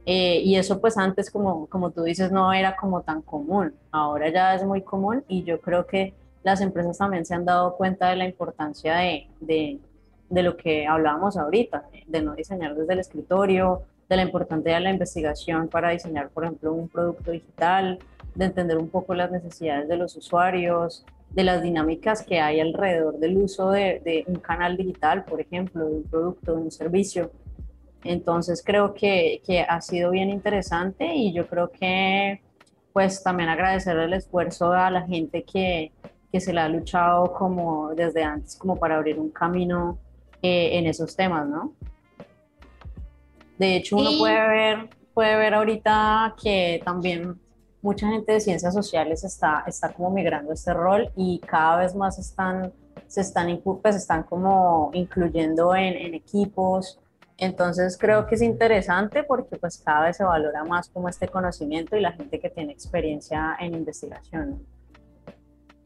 Eh, 0.06 0.40
y 0.42 0.56
eso 0.56 0.80
pues 0.80 0.96
antes, 0.96 1.30
como, 1.30 1.66
como 1.66 1.90
tú 1.90 2.02
dices, 2.02 2.32
no 2.32 2.50
era 2.50 2.76
como 2.76 3.02
tan 3.02 3.20
común, 3.20 3.74
ahora 3.90 4.30
ya 4.30 4.54
es 4.54 4.64
muy 4.64 4.80
común 4.80 5.22
y 5.28 5.44
yo 5.44 5.60
creo 5.60 5.86
que 5.86 6.14
las 6.42 6.62
empresas 6.62 6.96
también 6.96 7.26
se 7.26 7.34
han 7.34 7.44
dado 7.44 7.76
cuenta 7.76 8.08
de 8.08 8.16
la 8.16 8.24
importancia 8.24 8.96
de, 8.96 9.28
de, 9.38 9.78
de 10.30 10.42
lo 10.42 10.56
que 10.56 10.86
hablábamos 10.86 11.36
ahorita, 11.36 11.84
de 12.06 12.22
no 12.22 12.34
diseñar 12.34 12.74
desde 12.74 12.94
el 12.94 13.00
escritorio, 13.00 13.82
de 14.08 14.16
la 14.16 14.22
importancia 14.22 14.76
de 14.76 14.80
la 14.80 14.90
investigación 14.90 15.68
para 15.68 15.90
diseñar, 15.90 16.30
por 16.30 16.44
ejemplo, 16.44 16.72
un 16.72 16.88
producto 16.88 17.32
digital, 17.32 17.98
de 18.34 18.46
entender 18.46 18.78
un 18.78 18.88
poco 18.88 19.12
las 19.12 19.30
necesidades 19.30 19.88
de 19.88 19.96
los 19.98 20.16
usuarios, 20.16 21.04
de 21.30 21.44
las 21.44 21.62
dinámicas 21.62 22.22
que 22.22 22.40
hay 22.40 22.60
alrededor 22.60 23.18
del 23.18 23.36
uso 23.36 23.70
de, 23.70 24.00
de 24.04 24.24
un 24.26 24.36
canal 24.36 24.76
digital, 24.76 25.24
por 25.24 25.40
ejemplo, 25.40 25.86
de 25.86 25.96
un 25.96 26.02
producto, 26.04 26.56
de 26.56 26.62
un 26.62 26.70
servicio. 26.70 27.30
Entonces 28.04 28.62
creo 28.64 28.94
que, 28.94 29.42
que, 29.44 29.60
ha 29.60 29.80
sido 29.80 30.10
bien 30.10 30.30
interesante 30.30 31.14
y 31.14 31.32
yo 31.32 31.46
creo 31.46 31.70
que 31.70 32.40
pues 32.92 33.22
también 33.22 33.48
agradecer 33.48 33.96
el 33.96 34.12
esfuerzo 34.12 34.72
a 34.72 34.90
la 34.90 35.02
gente 35.02 35.44
que, 35.44 35.92
que 36.32 36.40
se 36.40 36.52
le 36.52 36.60
ha 36.60 36.68
luchado 36.68 37.32
como 37.32 37.94
desde 37.94 38.22
antes 38.22 38.56
como 38.56 38.76
para 38.76 38.96
abrir 38.96 39.18
un 39.18 39.30
camino 39.30 39.98
eh, 40.42 40.78
en 40.78 40.86
esos 40.86 41.16
temas, 41.16 41.46
¿no? 41.48 41.74
De 43.58 43.76
hecho, 43.76 43.96
uno 43.96 44.10
puede 44.18 44.48
ver, 44.48 44.88
puede 45.14 45.36
ver 45.36 45.54
ahorita 45.54 46.36
que 46.40 46.80
también 46.84 47.40
mucha 47.82 48.08
gente 48.08 48.32
de 48.32 48.40
ciencias 48.40 48.74
sociales 48.74 49.24
está, 49.24 49.64
está 49.66 49.92
como 49.92 50.10
migrando 50.10 50.52
este 50.52 50.74
rol 50.74 51.10
y 51.16 51.38
cada 51.40 51.76
vez 51.76 51.94
más 51.94 52.18
están, 52.18 52.72
se 53.06 53.20
están, 53.20 53.60
pues 53.82 53.96
están 53.96 54.24
como 54.24 54.90
incluyendo 54.94 55.74
en, 55.74 55.94
en 55.94 56.14
equipos. 56.14 56.98
Entonces 57.36 57.96
creo 57.96 58.26
que 58.26 58.34
es 58.34 58.42
interesante 58.42 59.22
porque 59.22 59.56
pues 59.56 59.78
cada 59.78 60.06
vez 60.06 60.16
se 60.16 60.24
valora 60.24 60.64
más 60.64 60.88
como 60.88 61.08
este 61.08 61.28
conocimiento 61.28 61.96
y 61.96 62.00
la 62.00 62.12
gente 62.12 62.40
que 62.40 62.50
tiene 62.50 62.72
experiencia 62.72 63.56
en 63.60 63.74
investigación. 63.74 64.66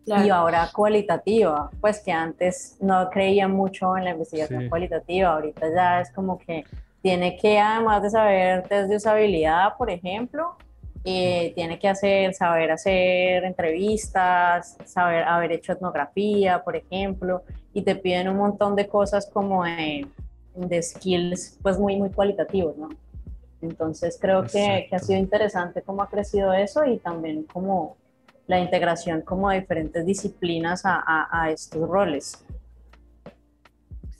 Y 0.04 0.30
ahora 0.30 0.68
cualitativa, 0.72 1.70
pues 1.80 2.00
que 2.00 2.10
antes 2.10 2.76
no 2.80 3.08
creía 3.08 3.46
mucho 3.46 3.96
en 3.96 4.04
la 4.04 4.10
investigación 4.10 4.68
cualitativa, 4.68 5.28
ahorita 5.34 5.72
ya 5.72 6.00
es 6.00 6.10
como 6.10 6.38
que 6.38 6.64
tiene 7.02 7.36
que, 7.36 7.60
además 7.60 8.02
de 8.02 8.10
saber 8.10 8.62
test 8.68 8.88
de 8.88 8.96
usabilidad, 8.96 9.76
por 9.76 9.90
ejemplo, 9.90 10.56
eh, 11.04 11.52
tiene 11.56 11.78
que 11.78 11.88
hacer, 11.88 12.32
saber 12.32 12.70
hacer 12.70 13.44
entrevistas, 13.44 14.76
saber 14.84 15.24
haber 15.24 15.52
hecho 15.52 15.72
etnografía, 15.72 16.62
por 16.62 16.76
ejemplo, 16.76 17.42
y 17.74 17.82
te 17.82 17.96
piden 17.96 18.28
un 18.28 18.36
montón 18.36 18.76
de 18.76 18.86
cosas 18.86 19.28
como 19.32 19.64
de, 19.64 20.06
de 20.54 20.82
skills, 20.82 21.58
pues 21.60 21.78
muy, 21.78 21.96
muy 21.96 22.10
cualitativos, 22.10 22.76
¿no? 22.76 22.88
Entonces 23.60 24.18
creo 24.20 24.42
que, 24.44 24.86
que, 24.88 24.96
ha 24.96 24.98
sido 24.98 25.18
interesante 25.18 25.82
cómo 25.82 26.02
ha 26.02 26.08
crecido 26.08 26.52
eso 26.52 26.84
y 26.84 26.98
también 26.98 27.44
como 27.44 27.96
la 28.46 28.60
integración 28.60 29.22
como 29.22 29.50
de 29.50 29.60
diferentes 29.60 30.04
disciplinas 30.04 30.84
a, 30.84 31.02
a, 31.04 31.28
a 31.30 31.50
estos 31.50 31.88
roles. 31.88 32.44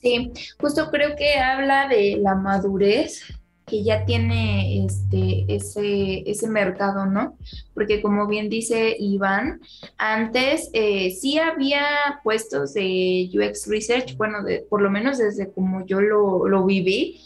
Sí, 0.00 0.32
justo 0.60 0.90
creo 0.90 1.14
que 1.14 1.38
habla 1.38 1.86
de 1.86 2.16
la 2.20 2.34
madurez 2.34 3.22
que 3.66 3.82
ya 3.84 4.04
tiene 4.04 4.84
este, 4.84 5.44
ese, 5.48 6.28
ese 6.30 6.48
mercado, 6.48 7.06
¿no? 7.06 7.36
Porque 7.74 8.02
como 8.02 8.26
bien 8.26 8.48
dice 8.48 8.96
Iván, 8.98 9.60
antes 9.98 10.70
eh, 10.72 11.10
sí 11.10 11.38
había 11.38 11.84
puestos 12.24 12.74
de 12.74 13.30
UX 13.32 13.66
Research, 13.68 14.16
bueno, 14.16 14.42
de, 14.42 14.66
por 14.68 14.82
lo 14.82 14.90
menos 14.90 15.18
desde 15.18 15.50
como 15.50 15.86
yo 15.86 16.00
lo, 16.00 16.48
lo 16.48 16.64
viví, 16.64 17.20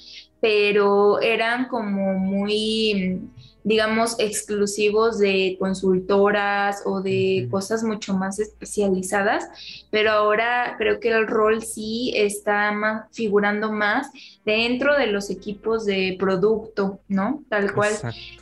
pero 0.47 1.21
eran 1.21 1.67
como 1.67 2.15
muy 2.21 3.21
digamos, 3.65 4.15
exclusivos 4.21 5.19
de 5.19 5.57
consultoras 5.59 6.83
o 6.85 7.01
de 7.01 7.49
cosas 7.51 7.83
mucho 7.83 8.15
más 8.15 8.39
especializadas, 8.39 9.45
pero 9.91 10.13
ahora 10.13 10.77
creo 10.79 11.01
que 11.01 11.09
el 11.09 11.27
rol 11.27 11.65
sí 11.65 12.13
está 12.15 13.09
figurando 13.11 13.73
más 13.73 14.07
dentro 14.45 14.97
de 14.97 15.09
los 15.09 15.31
equipos 15.31 15.85
de 15.85 16.17
producto, 16.17 17.01
¿no? 17.09 17.43
Tal 17.49 17.75
cual. 17.75 17.93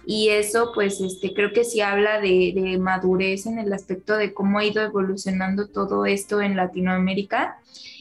Y 0.04 0.28
eso, 0.28 0.72
pues, 0.74 1.00
este, 1.00 1.32
creo 1.32 1.54
que 1.54 1.64
sí 1.64 1.80
habla 1.80 2.20
de, 2.20 2.52
de 2.54 2.76
madurez 2.76 3.46
en 3.46 3.58
el 3.58 3.72
aspecto 3.72 4.18
de 4.18 4.34
cómo 4.34 4.58
ha 4.58 4.66
ido 4.66 4.82
evolucionando 4.82 5.68
todo 5.68 6.04
esto 6.04 6.42
en 6.42 6.54
Latinoamérica 6.54 7.56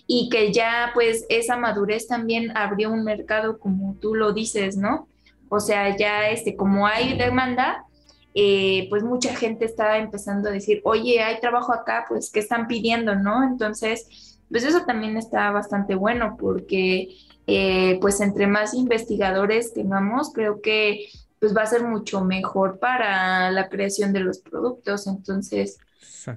y 0.08 0.30
que 0.30 0.52
ya 0.52 0.92
pues 0.94 1.26
esa 1.30 1.58
madurez 1.58 2.08
también 2.08 2.56
abrió 2.58 2.92
un 2.92 3.04
mercado 3.04 3.60
como 3.60 3.96
tú 4.02 4.16
lo 4.16 4.34
dices, 4.34 4.78
¿no? 4.78 5.08
O 5.50 5.60
sea, 5.60 5.96
ya 5.96 6.30
este, 6.30 6.56
como 6.56 6.88
hay 6.88 7.18
demanda, 7.18 7.86
eh, 8.34 8.88
pues 8.90 9.04
mucha 9.04 9.36
gente 9.36 9.66
está 9.66 9.98
empezando 10.00 10.50
a 10.50 10.52
decir, 10.52 10.82
oye, 10.84 11.22
hay 11.22 11.40
trabajo 11.40 11.74
acá, 11.74 12.06
pues, 12.10 12.32
¿qué 12.32 12.40
están 12.40 12.68
pidiendo, 12.68 13.16
no? 13.16 13.44
Entonces, 13.44 14.40
pues 14.50 14.64
eso 14.64 14.86
también 14.86 15.18
está 15.18 15.52
bastante 15.52 15.96
bueno 15.96 16.36
porque, 16.40 17.10
eh, 17.46 18.00
pues, 18.02 18.20
entre 18.22 18.48
más 18.48 18.74
investigadores 18.74 19.74
tengamos, 19.74 20.32
creo 20.34 20.62
que 20.62 21.08
pues 21.40 21.56
va 21.56 21.64
a 21.64 21.66
ser 21.66 21.84
mucho 21.84 22.24
mejor 22.24 22.80
para 22.80 23.52
la 23.52 23.68
creación 23.68 24.14
de 24.14 24.22
los 24.22 24.40
productos. 24.40 25.08
Entonces, 25.08 25.78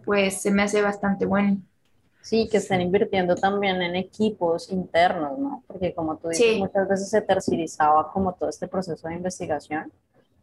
pues 0.04 0.42
se 0.42 0.50
me 0.50 0.62
hace 0.64 0.82
bastante 0.82 1.26
bueno. 1.26 1.62
Sí, 2.26 2.48
que 2.50 2.56
estén 2.56 2.80
invirtiendo 2.80 3.36
también 3.36 3.80
en 3.82 3.94
equipos 3.94 4.72
internos, 4.72 5.38
¿no? 5.38 5.62
Porque 5.68 5.94
como 5.94 6.16
tú 6.16 6.26
dices, 6.26 6.58
muchas 6.58 6.88
veces 6.88 7.08
se 7.08 7.22
tercerizaba 7.22 8.10
como 8.10 8.32
todo 8.32 8.48
este 8.48 8.66
proceso 8.66 9.06
de 9.06 9.14
investigación 9.14 9.92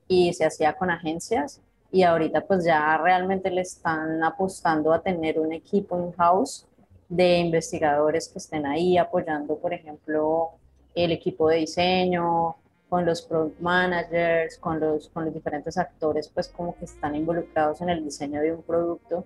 y 0.08 0.32
se 0.32 0.46
hacía 0.46 0.78
con 0.78 0.90
agencias 0.90 1.60
y 1.92 2.04
ahorita 2.04 2.48
pues 2.48 2.64
ya 2.64 2.98
realmente 2.98 3.52
le 3.52 3.60
están 3.60 4.24
apostando 4.24 4.94
a 4.94 5.02
tener 5.02 5.38
un 5.38 5.52
equipo 5.52 6.00
in-house 6.00 6.66
de 7.10 7.40
investigadores 7.40 8.30
que 8.30 8.38
estén 8.40 8.66
ahí 8.66 8.98
apoyando, 8.98 9.58
por 9.58 9.74
ejemplo, 9.74 10.52
el 10.96 11.12
equipo 11.12 11.50
de 11.50 11.58
diseño, 11.58 12.56
con 12.88 13.06
los 13.06 13.22
product 13.24 13.60
managers, 13.60 14.58
con 14.58 14.80
los, 14.80 15.10
con 15.10 15.26
los 15.26 15.34
diferentes 15.34 15.78
actores, 15.78 16.30
pues 16.30 16.48
como 16.48 16.78
que 16.78 16.86
están 16.86 17.14
involucrados 17.14 17.82
en 17.82 17.90
el 17.90 18.06
diseño 18.06 18.40
de 18.40 18.54
un 18.54 18.62
producto 18.62 19.26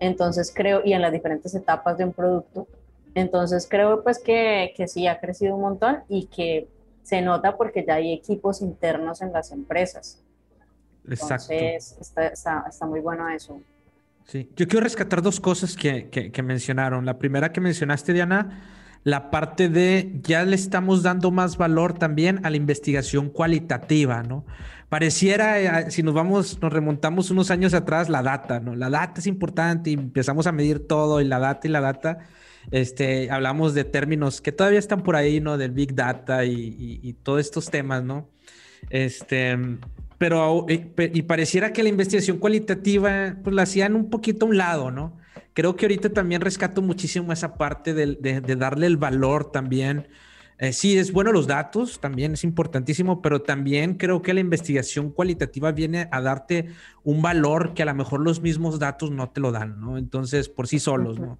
entonces 0.00 0.52
creo, 0.54 0.82
y 0.84 0.92
en 0.92 1.02
las 1.02 1.12
diferentes 1.12 1.54
etapas 1.54 1.98
de 1.98 2.04
un 2.04 2.12
producto. 2.12 2.66
Entonces 3.14 3.66
creo 3.68 4.02
pues 4.02 4.18
que, 4.18 4.72
que 4.76 4.86
sí 4.86 5.06
ha 5.06 5.18
crecido 5.18 5.54
un 5.54 5.62
montón 5.62 5.98
y 6.08 6.26
que 6.26 6.68
se 7.02 7.22
nota 7.22 7.56
porque 7.56 7.84
ya 7.86 7.94
hay 7.94 8.12
equipos 8.12 8.60
internos 8.60 9.22
en 9.22 9.32
las 9.32 9.50
empresas. 9.50 10.22
Exacto. 11.08 11.52
Entonces 11.52 11.96
está, 12.00 12.26
está, 12.28 12.64
está 12.68 12.86
muy 12.86 13.00
bueno 13.00 13.28
eso. 13.28 13.60
Sí, 14.26 14.50
yo 14.56 14.68
quiero 14.68 14.84
rescatar 14.84 15.22
dos 15.22 15.40
cosas 15.40 15.74
que, 15.74 16.10
que, 16.10 16.30
que, 16.30 16.42
mencionaron. 16.42 17.06
La 17.06 17.18
primera 17.18 17.50
que 17.50 17.62
mencionaste, 17.62 18.12
Diana, 18.12 18.62
la 19.04 19.30
parte 19.30 19.70
de 19.70 20.20
ya 20.22 20.44
le 20.44 20.54
estamos 20.54 21.02
dando 21.02 21.30
más 21.30 21.56
valor 21.56 21.94
también 21.94 22.44
a 22.44 22.50
la 22.50 22.58
investigación 22.58 23.30
cualitativa, 23.30 24.22
¿no? 24.22 24.44
Pareciera, 24.88 25.80
eh, 25.82 25.90
si 25.90 26.02
nos 26.02 26.14
vamos, 26.14 26.60
nos 26.62 26.72
remontamos 26.72 27.30
unos 27.30 27.50
años 27.50 27.74
atrás, 27.74 28.08
la 28.08 28.22
data, 28.22 28.58
¿no? 28.58 28.74
La 28.74 28.88
data 28.88 29.20
es 29.20 29.26
importante 29.26 29.90
y 29.90 29.94
empezamos 29.94 30.46
a 30.46 30.52
medir 30.52 30.86
todo 30.86 31.20
y 31.20 31.24
la 31.24 31.38
data 31.38 31.68
y 31.68 31.70
la 31.70 31.82
data. 31.82 32.18
Este, 32.70 33.30
hablamos 33.30 33.74
de 33.74 33.84
términos 33.84 34.40
que 34.40 34.50
todavía 34.50 34.78
están 34.78 35.02
por 35.02 35.14
ahí, 35.14 35.40
¿no? 35.40 35.58
Del 35.58 35.72
Big 35.72 35.94
Data 35.94 36.44
y, 36.46 37.00
y, 37.02 37.12
todos 37.14 37.40
estos 37.40 37.70
temas, 37.70 38.02
¿no? 38.02 38.30
Este, 38.88 39.58
pero, 40.16 40.66
y, 40.68 41.22
pareciera 41.22 41.72
que 41.72 41.82
la 41.82 41.90
investigación 41.90 42.38
cualitativa, 42.38 43.36
pues 43.44 43.54
la 43.54 43.62
hacían 43.62 43.94
un 43.94 44.08
poquito 44.08 44.46
a 44.46 44.48
un 44.48 44.56
lado, 44.56 44.90
¿no? 44.90 45.18
Creo 45.52 45.76
que 45.76 45.84
ahorita 45.84 46.10
también 46.10 46.40
rescato 46.40 46.80
muchísimo 46.80 47.32
esa 47.32 47.54
parte 47.56 47.92
de, 47.92 48.16
de, 48.20 48.40
de 48.40 48.56
darle 48.56 48.86
el 48.86 48.96
valor 48.96 49.50
también 49.52 50.08
eh, 50.60 50.72
sí, 50.72 50.98
es 50.98 51.12
bueno 51.12 51.30
los 51.30 51.46
datos, 51.46 52.00
también 52.00 52.32
es 52.32 52.42
importantísimo, 52.42 53.22
pero 53.22 53.42
también 53.42 53.94
creo 53.94 54.22
que 54.22 54.34
la 54.34 54.40
investigación 54.40 55.10
cualitativa 55.10 55.70
viene 55.70 56.08
a 56.10 56.20
darte 56.20 56.66
un 57.04 57.22
valor 57.22 57.74
que 57.74 57.82
a 57.82 57.86
lo 57.86 57.94
mejor 57.94 58.20
los 58.20 58.40
mismos 58.40 58.80
datos 58.80 59.12
no 59.12 59.30
te 59.30 59.40
lo 59.40 59.52
dan, 59.52 59.80
¿no? 59.80 59.98
Entonces, 59.98 60.48
por 60.48 60.66
sí 60.66 60.80
solos, 60.80 61.20
¿no? 61.20 61.38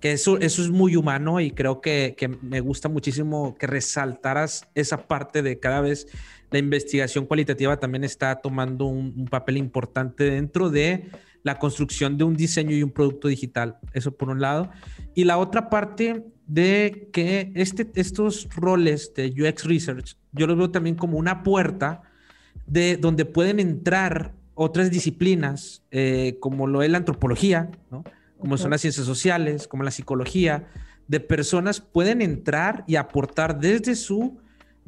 Que 0.00 0.12
eso, 0.12 0.38
eso 0.38 0.62
es 0.62 0.70
muy 0.70 0.96
humano 0.96 1.40
y 1.40 1.52
creo 1.52 1.80
que, 1.80 2.16
que 2.18 2.26
me 2.26 2.58
gusta 2.60 2.88
muchísimo 2.88 3.54
que 3.54 3.68
resaltaras 3.68 4.68
esa 4.74 5.06
parte 5.06 5.42
de 5.42 5.60
cada 5.60 5.80
vez 5.80 6.08
la 6.50 6.58
investigación 6.58 7.24
cualitativa 7.24 7.78
también 7.78 8.02
está 8.02 8.34
tomando 8.36 8.86
un, 8.86 9.14
un 9.16 9.26
papel 9.26 9.56
importante 9.56 10.24
dentro 10.24 10.70
de 10.70 11.08
la 11.44 11.58
construcción 11.60 12.18
de 12.18 12.24
un 12.24 12.34
diseño 12.34 12.76
y 12.76 12.82
un 12.82 12.90
producto 12.90 13.28
digital. 13.28 13.78
Eso 13.92 14.16
por 14.16 14.28
un 14.28 14.40
lado. 14.40 14.70
Y 15.14 15.24
la 15.24 15.38
otra 15.38 15.70
parte 15.70 16.24
de 16.46 17.08
que 17.12 17.52
este, 17.54 17.88
estos 17.94 18.48
roles 18.54 19.12
de 19.14 19.28
UX 19.28 19.64
Research, 19.64 20.16
yo 20.32 20.46
los 20.46 20.56
veo 20.56 20.70
también 20.70 20.94
como 20.94 21.18
una 21.18 21.42
puerta 21.42 22.02
de 22.66 22.96
donde 22.96 23.24
pueden 23.24 23.60
entrar 23.60 24.32
otras 24.54 24.90
disciplinas, 24.90 25.82
eh, 25.90 26.36
como 26.40 26.66
lo 26.66 26.82
es 26.82 26.90
la 26.90 26.98
antropología, 26.98 27.70
¿no? 27.90 28.04
como 28.38 28.56
son 28.58 28.70
las 28.70 28.80
ciencias 28.80 29.06
sociales, 29.06 29.66
como 29.66 29.82
la 29.82 29.90
psicología, 29.90 30.68
de 31.08 31.20
personas 31.20 31.80
pueden 31.80 32.22
entrar 32.22 32.84
y 32.86 32.96
aportar 32.96 33.58
desde 33.58 33.94
su 33.94 34.38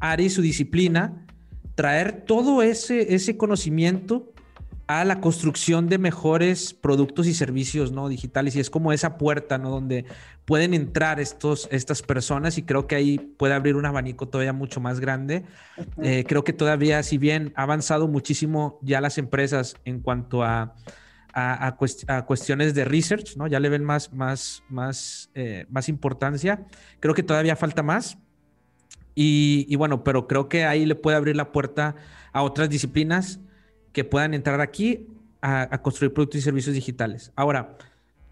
área 0.01 0.27
y 0.27 0.31
su 0.31 0.43
disciplina, 0.43 1.27
traer 1.75 2.25
todo 2.27 2.63
ese, 2.63 3.15
ese 3.15 3.37
conocimiento 3.37 4.33
a 4.89 5.05
la 5.05 5.21
construcción 5.21 5.91
de 5.91 5.99
mejores 5.99 6.73
productos 6.73 7.27
y 7.27 7.35
servicios 7.35 7.93
¿no? 7.93 8.09
digitales 8.09 8.57
y 8.57 8.61
es 8.61 8.71
como 8.71 8.91
esa 8.91 9.19
puerta 9.19 9.59
¿no? 9.59 9.69
donde 9.69 10.07
pueden 10.47 10.73
entrar 10.73 11.21
estos, 11.21 11.69
estas 11.71 12.01
personas 12.01 12.57
y 12.57 12.63
creo 12.63 12.87
que 12.87 12.97
ahí 12.97 13.19
puede 13.19 13.53
abrir 13.53 13.77
un 13.77 13.85
abanico 13.85 14.29
todavía 14.29 14.55
mucho 14.55 14.81
más 14.81 14.99
grande. 14.99 15.45
Eh, 16.03 16.25
creo 16.27 16.43
que 16.43 16.55
todavía, 16.55 17.03
si 17.03 17.19
bien 17.19 17.53
ha 17.55 17.65
avanzado 17.65 18.09
muchísimo 18.09 18.79
ya 18.81 19.03
las 19.03 19.19
empresas 19.19 19.77
en 19.85 20.01
cuanto 20.01 20.43
a, 20.43 20.75
a, 21.35 21.77
cuestiones 22.27 22.73
de 22.75 22.87
research, 22.87 23.37
¿no? 23.37 23.47
ya 23.47 23.61
le 23.61 23.69
ven 23.69 23.85
más, 23.85 24.15
más, 24.15 24.63
más, 24.71 25.31
eh, 25.35 25.67
más 25.69 25.91
importancia, 25.91 26.67
creo 26.99 27.13
que 27.13 27.23
todavía 27.23 27.57
falta 27.57 27.83
más. 27.83 28.17
Y, 29.15 29.67
y 29.69 29.77
bueno, 29.77 30.03
pero 30.03 30.27
creo 30.27 30.49
que 30.49 30.65
ahí 30.65 30.87
le 30.87 30.95
puede 30.95 31.19
abrir 31.19 31.37
la 31.37 31.53
puerta 31.53 31.95
a 32.33 32.41
otras 32.41 32.71
disciplinas 32.71 33.41
que 33.93 34.05
puedan 34.05 34.35
entrar 34.35 34.61
aquí 34.61 35.07
a, 35.41 35.79
construir 35.83 36.13
productos 36.13 36.41
y 36.41 36.43
servicios 36.43 36.75
digitales. 36.75 37.33
Ahora, 37.37 37.77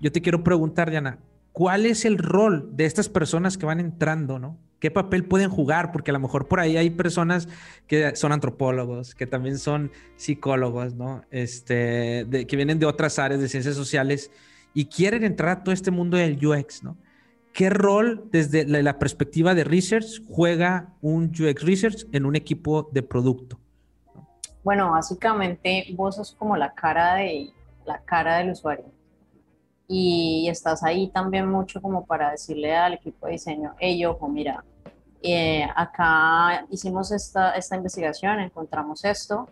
yo 0.01 0.13
te 0.13 0.21
quiero 0.21 0.43
preguntar, 0.43 0.91
Diana, 0.91 1.19
¿cuál 1.53 1.87
es 1.87 2.05
el 2.05 2.19
rol 2.19 2.71
de 2.77 2.85
estas 2.85 3.09
personas 3.09 3.57
que 3.57 3.67
van 3.67 3.81
entrando, 3.81 4.39
no? 4.39 4.59
¿Qué 4.81 4.91
papel 4.91 5.25
pueden 5.25 5.49
jugar? 5.49 5.91
Porque 5.91 6.11
a 6.11 6.15
lo 6.15 6.21
mejor 6.21 6.49
por 6.49 6.61
ahí 6.61 6.77
hay 6.77 6.91
personas 6.91 7.49
que 7.87 8.15
son 8.15 8.33
antropólogos, 8.33 9.15
que 9.15 9.27
también 9.27 9.59
son 9.59 9.91
psicólogos, 10.17 10.95
¿no? 10.95 11.23
Este, 11.31 12.27
que 12.47 12.57
vienen 12.57 12.79
de 12.79 12.87
otras 12.87 13.19
áreas 13.19 13.41
de 13.41 13.49
ciencias 13.49 13.75
sociales 13.75 14.31
y 14.75 14.87
quieren 14.87 15.25
entrar 15.25 15.59
a 15.59 15.65
todo 15.65 15.73
este 15.73 15.91
mundo 15.91 16.19
del 16.19 16.45
UX, 16.45 16.83
¿no? 16.83 16.99
¿Qué 17.55 17.71
rol 17.71 18.29
desde 18.31 18.67
la, 18.67 18.83
la 18.83 18.99
perspectiva 18.99 19.55
de 19.55 19.65
research 19.65 20.23
juega 20.29 20.93
un 21.01 21.31
UX 21.31 21.63
research 21.63 22.07
en 22.13 22.27
un 22.27 22.37
equipo 22.37 22.91
de 22.93 23.03
producto? 23.03 23.59
Bueno, 24.67 24.91
básicamente 24.91 25.87
vos 25.95 26.17
sos 26.17 26.33
como 26.33 26.57
la 26.57 26.75
cara, 26.75 27.15
de, 27.15 27.53
la 27.85 28.01
cara 28.01 28.39
del 28.39 28.51
usuario. 28.51 28.87
Y 29.87 30.49
estás 30.51 30.83
ahí 30.83 31.07
también 31.07 31.49
mucho 31.49 31.81
como 31.81 32.05
para 32.05 32.33
decirle 32.33 32.75
al 32.75 32.95
equipo 32.95 33.27
de 33.27 33.35
diseño, 33.35 33.77
hey, 33.79 34.05
ojo, 34.07 34.27
mira, 34.29 34.65
eh, 35.23 35.69
acá 35.77 36.67
hicimos 36.69 37.13
esta, 37.13 37.53
esta 37.53 37.77
investigación, 37.77 38.41
encontramos 38.41 39.05
esto 39.05 39.49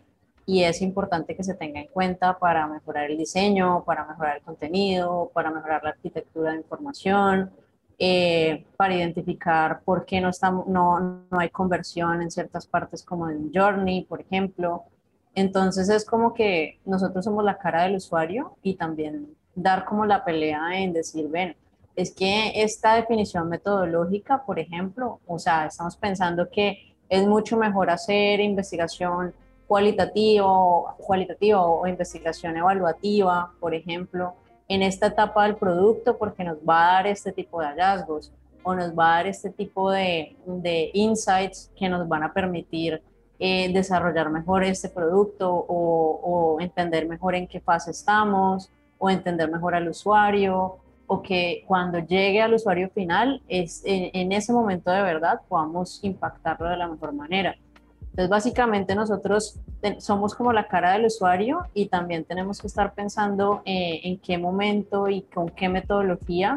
y 0.46 0.64
es 0.64 0.82
importante 0.82 1.36
que 1.36 1.44
se 1.44 1.54
tenga 1.54 1.78
en 1.78 1.86
cuenta 1.86 2.36
para 2.36 2.66
mejorar 2.66 3.08
el 3.08 3.16
diseño, 3.16 3.84
para 3.84 4.04
mejorar 4.04 4.38
el 4.38 4.42
contenido, 4.42 5.30
para 5.32 5.52
mejorar 5.52 5.84
la 5.84 5.90
arquitectura 5.90 6.50
de 6.50 6.56
información, 6.56 7.52
eh, 8.00 8.66
para 8.76 8.96
identificar 8.96 9.80
por 9.84 10.06
qué 10.06 10.20
no, 10.20 10.30
estamos, 10.30 10.66
no, 10.66 10.98
no 11.30 11.38
hay 11.38 11.50
conversión 11.50 12.20
en 12.20 12.32
ciertas 12.32 12.66
partes 12.66 13.04
como 13.04 13.30
en 13.30 13.52
Journey, 13.54 14.06
por 14.06 14.20
ejemplo, 14.20 14.86
entonces 15.34 15.88
es 15.88 16.04
como 16.04 16.34
que 16.34 16.78
nosotros 16.84 17.24
somos 17.24 17.44
la 17.44 17.58
cara 17.58 17.82
del 17.84 17.96
usuario 17.96 18.56
y 18.62 18.74
también 18.74 19.34
dar 19.54 19.84
como 19.84 20.06
la 20.06 20.24
pelea 20.24 20.80
en 20.80 20.92
decir, 20.92 21.28
ven, 21.28 21.56
es 21.96 22.12
que 22.12 22.62
esta 22.62 22.94
definición 22.94 23.48
metodológica, 23.48 24.44
por 24.44 24.58
ejemplo, 24.58 25.20
o 25.26 25.38
sea, 25.38 25.66
estamos 25.66 25.96
pensando 25.96 26.48
que 26.50 26.94
es 27.08 27.26
mucho 27.26 27.56
mejor 27.56 27.90
hacer 27.90 28.40
investigación 28.40 29.32
cualitativa, 29.66 30.96
cualitativa 30.98 31.62
o 31.62 31.86
investigación 31.86 32.56
evaluativa, 32.56 33.52
por 33.60 33.74
ejemplo, 33.74 34.34
en 34.68 34.82
esta 34.82 35.08
etapa 35.08 35.44
del 35.44 35.56
producto 35.56 36.16
porque 36.16 36.44
nos 36.44 36.58
va 36.58 36.90
a 36.90 36.92
dar 36.94 37.06
este 37.06 37.32
tipo 37.32 37.60
de 37.60 37.66
hallazgos 37.66 38.32
o 38.62 38.74
nos 38.74 38.92
va 38.98 39.12
a 39.12 39.16
dar 39.16 39.26
este 39.26 39.50
tipo 39.50 39.90
de, 39.90 40.36
de 40.46 40.90
insights 40.94 41.70
que 41.76 41.88
nos 41.88 42.08
van 42.08 42.22
a 42.22 42.32
permitir 42.32 43.02
eh, 43.38 43.72
desarrollar 43.72 44.30
mejor 44.30 44.62
este 44.62 44.88
producto 44.88 45.52
o, 45.68 46.56
entender 46.60 47.08
mejor 47.08 47.34
en 47.34 47.48
qué 47.48 47.60
fase 47.60 47.90
estamos 47.90 48.70
o 48.96 49.10
entender 49.10 49.50
mejor 49.50 49.74
al 49.74 49.88
usuario 49.88 50.76
o 51.06 51.20
que 51.20 51.64
cuando 51.66 51.98
llegue 51.98 52.40
al 52.40 52.54
usuario 52.54 52.88
final 52.90 53.42
es 53.48 53.82
en, 53.84 54.32
ese 54.32 54.52
momento 54.52 54.90
de 54.90 55.02
verdad 55.02 55.40
podamos 55.48 55.98
impactarlo 56.02 56.68
de 56.68 56.76
la 56.76 56.88
mejor 56.88 57.12
manera. 57.12 57.56
Entonces 58.02 58.30
básicamente 58.30 58.94
nosotros 58.94 59.58
somos 59.98 60.34
como 60.34 60.52
la 60.52 60.68
cara 60.68 60.92
del 60.92 61.06
usuario 61.06 61.66
y 61.74 61.86
también 61.86 62.24
tenemos 62.24 62.60
que 62.60 62.68
estar 62.68 62.94
pensando 62.94 63.62
eh, 63.64 64.00
en 64.04 64.18
qué 64.18 64.38
momento 64.38 65.08
y 65.08 65.22
con 65.22 65.48
qué 65.48 65.68
metodología 65.68 66.56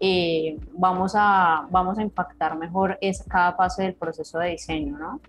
eh, 0.00 0.58
vamos, 0.72 1.12
a, 1.14 1.66
vamos 1.70 1.98
a 1.98 2.02
impactar 2.02 2.56
mejor 2.56 2.98
es 3.00 3.22
cada 3.22 3.52
fase 3.52 3.82
del 3.82 3.94
proceso 3.94 4.38
de 4.38 4.50
diseño, 4.50 4.98
¿no? 4.98 5.20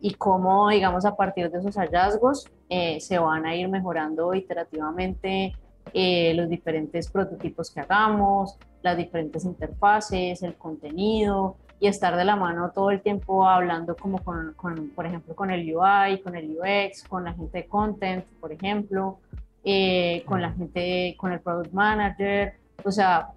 Y 0.00 0.14
cómo, 0.14 0.68
digamos, 0.70 1.04
a 1.04 1.16
partir 1.16 1.50
de 1.50 1.58
esos 1.58 1.76
hallazgos 1.76 2.48
eh, 2.68 3.00
se 3.00 3.18
van 3.18 3.46
a 3.46 3.54
ir 3.54 3.68
mejorando 3.68 4.34
iterativamente 4.34 5.52
eh, 5.92 6.32
los 6.34 6.48
diferentes 6.48 7.10
prototipos 7.10 7.70
que 7.70 7.80
hagamos, 7.80 8.58
las 8.82 8.96
diferentes 8.96 9.44
interfaces, 9.44 10.42
el 10.42 10.54
contenido 10.54 11.56
y 11.78 11.86
estar 11.86 12.16
de 12.16 12.24
la 12.24 12.36
mano 12.36 12.70
todo 12.74 12.90
el 12.90 13.00
tiempo 13.00 13.46
hablando 13.46 13.96
como 13.96 14.18
con, 14.18 14.54
con 14.54 14.90
por 14.90 15.06
ejemplo, 15.06 15.34
con 15.34 15.50
el 15.50 15.62
UI, 15.62 16.20
con 16.22 16.36
el 16.36 16.56
UX, 16.58 17.04
con 17.04 17.24
la 17.24 17.32
gente 17.32 17.58
de 17.58 17.66
content, 17.66 18.24
por 18.40 18.52
ejemplo, 18.52 19.18
eh, 19.64 20.22
con 20.26 20.40
la 20.40 20.52
gente, 20.52 21.16
con 21.18 21.32
el 21.32 21.40
product 21.40 21.72
manager, 21.72 22.54
o 22.84 22.90
sea, 22.90 23.30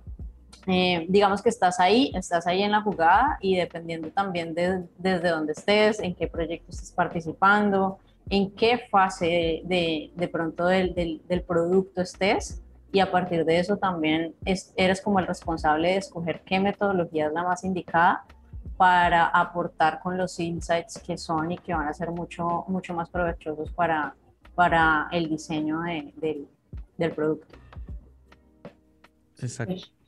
eh, 0.65 1.05
digamos 1.09 1.41
que 1.41 1.49
estás 1.49 1.79
ahí, 1.79 2.11
estás 2.15 2.47
ahí 2.47 2.63
en 2.63 2.71
la 2.71 2.81
jugada 2.81 3.37
y 3.41 3.57
dependiendo 3.57 4.09
también 4.09 4.53
de, 4.53 4.83
desde 4.97 5.29
donde 5.29 5.53
estés, 5.53 5.99
en 5.99 6.15
qué 6.15 6.27
proyecto 6.27 6.71
estés 6.71 6.91
participando, 6.91 7.99
en 8.29 8.51
qué 8.51 8.77
fase 8.89 9.61
de, 9.65 10.11
de, 10.15 10.27
pronto 10.29 10.65
del, 10.65 10.93
del, 10.93 11.41
producto 11.41 12.01
estés 12.01 12.61
y 12.93 12.99
a 12.99 13.11
partir 13.11 13.43
de 13.43 13.59
eso 13.59 13.75
también 13.75 14.33
eres 14.77 15.01
como 15.01 15.19
el 15.19 15.27
responsable 15.27 15.89
de 15.89 15.97
escoger 15.97 16.41
qué 16.45 16.59
metodología 16.59 17.27
es 17.27 17.33
la 17.33 17.43
más 17.43 17.65
indicada 17.65 18.23
para 18.77 19.25
aportar 19.27 19.99
con 19.99 20.17
los 20.17 20.39
insights 20.39 20.99
que 20.99 21.17
son 21.17 21.51
y 21.51 21.57
que 21.57 21.73
van 21.73 21.87
a 21.87 21.93
ser 21.93 22.11
mucho, 22.11 22.63
mucho 22.67 22.93
más 22.93 23.09
provechosos 23.09 23.71
para, 23.71 24.15
para 24.55 25.09
el 25.11 25.27
diseño 25.27 25.81
de, 25.81 26.47
del 26.97 27.11
producto. 27.11 27.57
Exacto. 29.41 30.02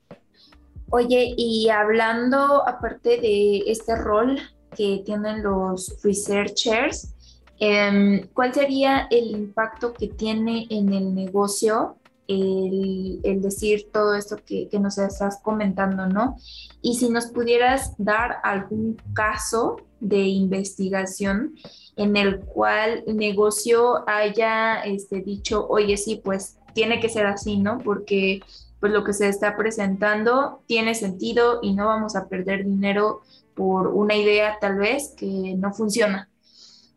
Oye, 0.89 1.33
y 1.37 1.69
hablando 1.69 2.67
aparte 2.67 3.19
de 3.19 3.63
este 3.67 3.95
rol 3.95 4.39
que 4.75 5.01
tienen 5.05 5.43
los 5.43 5.97
researchers, 6.03 7.13
em, 7.59 8.27
¿cuál 8.33 8.53
sería 8.53 9.07
el 9.09 9.31
impacto 9.31 9.93
que 9.93 10.07
tiene 10.07 10.67
en 10.69 10.93
el 10.93 11.13
negocio 11.15 11.97
el, 12.27 13.41
decir 13.41 13.89
todo 13.91 14.15
esto 14.15 14.37
que, 14.43 14.67
que, 14.69 14.79
nos 14.79 14.97
estás 14.97 15.39
comentando, 15.43 16.07
¿no? 16.07 16.37
Y 16.81 16.95
si 16.95 17.09
nos 17.09 17.27
pudieras 17.27 17.93
dar 17.97 18.37
algún 18.43 18.97
caso 19.13 19.77
de 19.99 20.21
investigación 20.21 21.55
en 21.95 22.17
el 22.17 22.39
cual 22.39 23.03
el 23.07 23.17
negocio 23.17 24.03
haya 24.07 24.81
este, 24.81 25.21
dicho, 25.21 25.67
oye, 25.67 25.97
sí, 25.97 26.21
pues 26.23 26.57
tiene 26.73 26.99
que 26.99 27.09
ser 27.09 27.25
así, 27.25 27.57
¿no? 27.57 27.79
Porque 27.79 28.41
pues 28.85 28.93
lo 28.93 29.03
que 29.03 29.13
se 29.13 29.27
está 29.27 29.57
presentando 29.57 30.61
tiene 30.67 30.93
sentido 30.93 31.57
y 31.63 31.73
no 31.73 31.87
vamos 31.87 32.15
a 32.15 32.27
perder 32.27 32.63
dinero 32.63 33.21
por 33.55 33.87
una 33.87 34.15
idea 34.15 34.59
tal 34.61 34.75
vez 34.77 35.15
que 35.17 35.55
no 35.57 35.73
funciona. 35.73 36.29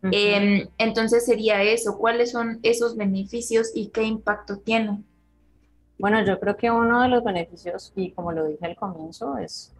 Em, 0.02 0.68
entonces 0.76 1.24
sería 1.24 1.62
eso, 1.62 1.96
¿cuáles 1.96 2.32
son 2.32 2.60
esos 2.62 2.94
beneficios 2.94 3.70
y 3.74 3.86
qué 3.88 4.02
impacto 4.02 4.58
tienen? 4.58 5.06
Bueno, 5.98 6.22
yo 6.26 6.38
creo 6.38 6.58
que 6.58 6.70
uno 6.70 7.00
de 7.00 7.08
los 7.08 7.24
beneficios, 7.24 7.90
y 7.96 8.10
como 8.10 8.32
lo 8.32 8.44
dije 8.44 8.66
al 8.66 8.76
comienzo, 8.76 9.38
es 9.38 9.72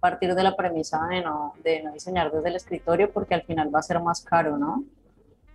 partir 0.00 0.34
de 0.34 0.42
la 0.42 0.56
premisa 0.56 1.06
de 1.06 1.22
no, 1.22 1.54
de 1.62 1.80
no 1.84 1.92
diseñar 1.92 2.32
desde 2.32 2.48
el 2.48 2.56
escritorio 2.56 3.12
porque 3.12 3.34
al 3.36 3.42
final 3.42 3.72
va 3.72 3.78
a 3.78 3.82
ser 3.84 4.00
más 4.00 4.20
caro, 4.20 4.58
¿no? 4.58 4.82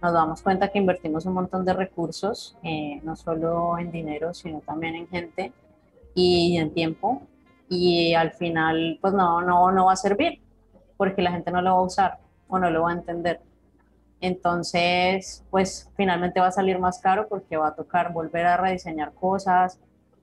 Nos 0.01 0.13
damos 0.13 0.41
cuenta 0.41 0.69
que 0.69 0.79
invertimos 0.79 1.25
un 1.25 1.33
montón 1.33 1.65
de 1.65 1.73
recursos, 1.73 2.55
eh, 2.63 3.01
no 3.03 3.17
solo 3.17 3.77
en 3.77 3.91
dinero, 3.91 4.33
sino 4.33 4.61
también 4.61 4.95
en 4.95 5.09
gente, 5.09 5.51
y 6.13 6.57
en 6.57 6.73
tiempo 6.73 7.23
y 7.69 8.13
al 8.13 8.33
final 8.33 8.97
pues 9.01 9.13
no, 9.13 9.41
no, 9.41 9.71
no 9.71 9.85
va 9.85 9.93
a 9.93 9.95
servir 9.95 10.41
porque 10.97 11.21
la 11.21 11.31
gente 11.31 11.51
no 11.51 11.61
lo 11.61 11.73
va 11.73 11.79
a 11.79 11.83
usar 11.83 12.19
o 12.47 12.59
no 12.59 12.69
lo 12.69 12.83
va 12.83 12.91
a 12.91 12.93
entender. 12.93 13.39
Entonces, 14.19 15.43
pues 15.49 15.89
finalmente 15.97 16.39
va 16.39 16.47
a 16.47 16.51
salir 16.51 16.77
más 16.77 16.99
caro 16.99 17.27
porque 17.27 17.57
va 17.57 17.69
a 17.69 17.75
tocar 17.75 18.13
volver 18.13 18.45
a 18.45 18.57
rediseñar 18.57 19.13
cosas, 19.13 19.79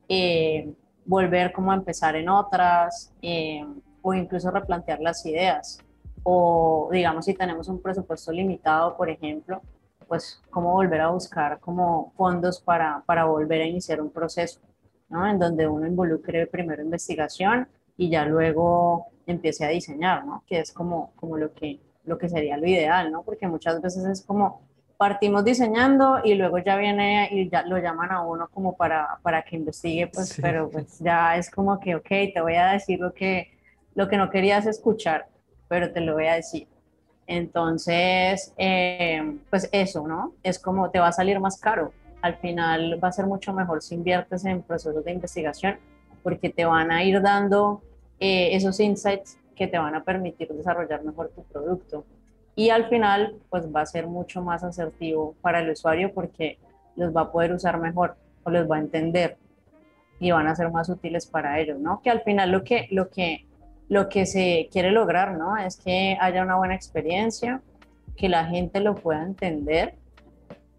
eh, 0.09 0.73
volver 1.05 1.53
como 1.53 1.73
a 1.73 1.75
empezar 1.75 2.15
en 2.15 2.29
otras 2.29 3.13
eh, 3.23 3.67
o 4.03 4.15
incluso 4.15 4.51
replantear 4.53 5.01
las 5.01 5.27
ideas. 5.27 5.79
O 6.23 6.89
digamos 6.93 7.25
si 7.25 7.35
tenemos 7.35 7.69
un 7.69 7.83
presupuesto 7.83 8.31
limitado, 8.31 8.97
por 8.97 9.11
ejemplo, 9.11 9.61
pues 10.07 10.41
cómo 10.51 10.73
volver 10.73 11.01
a 11.01 11.09
buscar 11.09 11.59
como 11.59 12.13
fondos 12.17 12.61
para, 12.61 13.03
para 13.05 13.25
volver 13.25 13.63
a 13.63 13.67
iniciar 13.67 14.01
un 14.01 14.11
proceso. 14.11 14.61
En 15.11 15.39
donde 15.39 15.67
uno 15.67 15.87
involucre 15.87 16.47
primero 16.47 16.83
investigación 16.83 17.67
y 17.97 18.11
ya 18.11 18.25
luego 18.25 19.07
empiece 19.27 19.65
a 19.65 19.69
diseñar, 19.69 20.25
¿no? 20.25 20.43
Que 20.47 20.61
es 20.61 20.73
como, 20.73 21.13
como 21.17 21.37
lo, 21.37 21.53
que, 21.55 21.79
lo 22.05 22.19
que 22.19 22.29
sería 22.29 22.57
lo 22.57 22.67
ideal, 22.67 23.11
¿no? 23.11 23.23
Porque 23.23 23.47
muchas 23.47 23.81
veces 23.81 24.05
es 24.05 24.23
como 24.23 24.63
partimos 24.99 25.45
diseñando 25.45 26.19
y 26.25 26.35
luego 26.35 26.59
ya 26.59 26.77
viene 26.77 27.29
y 27.31 27.49
ya 27.49 27.63
lo 27.63 27.79
llaman 27.79 28.11
a 28.11 28.23
uno 28.23 28.49
como 28.53 28.77
para, 28.77 29.19
para 29.23 29.43
que 29.43 29.57
investigue, 29.57 30.09
pues, 30.09 30.37
pero 30.43 30.69
pues 30.69 30.99
ya 30.99 31.37
es 31.37 31.51
como 31.51 31.79
que, 31.79 31.95
ok, 31.95 32.09
te 32.35 32.41
voy 32.41 32.57
a 32.57 32.73
decir 32.73 32.99
lo 32.99 33.15
que, 33.15 33.53
lo 33.95 34.09
que 34.09 34.17
no 34.17 34.29
querías 34.29 34.67
escuchar, 34.67 35.29
pero 35.69 35.93
te 35.93 36.01
lo 36.01 36.15
voy 36.15 36.27
a 36.27 36.35
decir. 36.35 36.67
Entonces, 37.29 38.53
eh, 38.57 39.39
pues 39.51 39.69
eso, 39.71 40.09
¿no? 40.09 40.33
Es 40.43 40.59
como 40.59 40.91
te 40.91 40.99
va 40.99 41.09
a 41.09 41.13
salir 41.13 41.39
más 41.39 41.61
caro. 41.61 41.93
Al 42.23 42.37
final 42.37 42.99
va 43.03 43.09
a 43.09 43.13
ser 43.13 43.27
mucho 43.27 43.53
mejor 43.53 43.83
si 43.83 43.95
inviertes 43.95 44.45
en 44.45 44.63
procesos 44.63 45.05
de 45.05 45.13
investigación 45.13 45.79
porque 46.23 46.51
te 46.51 46.65
van 46.65 46.91
a 46.91 47.05
ir 47.05 47.21
dando 47.23 47.83
eh, 48.21 48.55
esos 48.57 48.81
insights 48.81 49.39
que 49.55 49.67
te 49.67 49.79
van 49.79 49.95
a 49.95 50.05
permitir 50.05 50.49
desarrollar 50.49 51.05
mejor 51.05 51.31
tu 51.35 51.43
producto 51.45 52.05
y 52.59 52.71
al 52.71 52.89
final 52.89 53.37
pues 53.51 53.73
va 53.75 53.83
a 53.83 53.87
ser 53.87 54.09
mucho 54.09 54.43
más 54.43 54.65
asertivo 54.65 55.37
para 55.41 55.61
el 55.61 55.71
usuario 55.71 56.13
porque 56.13 56.59
los 56.97 57.17
va 57.17 57.21
a 57.21 57.31
poder 57.31 57.53
usar 57.53 57.79
mejor 57.79 58.17
o 58.43 58.51
los 58.51 58.69
va 58.69 58.77
a 58.77 58.81
entender 58.81 59.37
y 60.19 60.33
van 60.33 60.49
a 60.49 60.57
ser 60.57 60.69
más 60.73 60.89
útiles 60.89 61.27
para 61.27 61.61
ellos, 61.61 61.79
¿no? 61.79 62.03
Que 62.03 62.11
al 62.11 62.23
final 62.23 62.51
lo 62.51 62.65
que, 62.65 62.89
lo 62.91 63.11
que, 63.11 63.47
lo 63.89 64.09
que 64.09 64.27
se 64.27 64.69
quiere 64.73 64.91
lograr, 64.91 65.39
¿no? 65.39 65.57
Es 65.57 65.77
que 65.77 66.19
haya 66.21 66.43
una 66.43 66.57
buena 66.57 66.75
experiencia, 66.75 67.63
que 68.17 68.29
la 68.29 68.45
gente 68.47 68.81
lo 68.81 68.97
pueda 68.97 69.23
entender 69.23 69.95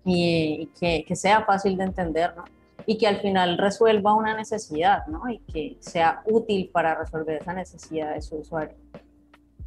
y, 0.05 0.69
que, 0.79 1.05
que, 1.07 1.15
sea 1.15 1.43
fácil 1.45 1.77
de 1.77 1.83
entender, 1.83 2.33
¿no? 2.35 2.45
Y 2.85 2.97
que 2.97 3.07
al 3.07 3.17
final 3.17 3.57
resuelva 3.57 4.13
una 4.13 4.35
necesidad, 4.35 5.05
¿no? 5.07 5.29
Y 5.29 5.39
que 5.39 5.77
sea 5.79 6.21
útil 6.25 6.69
para 6.73 6.95
resolver 6.95 7.41
esa 7.41 7.53
necesidad 7.53 8.13
de 8.13 8.21
su 8.21 8.37
usuario, 8.37 8.75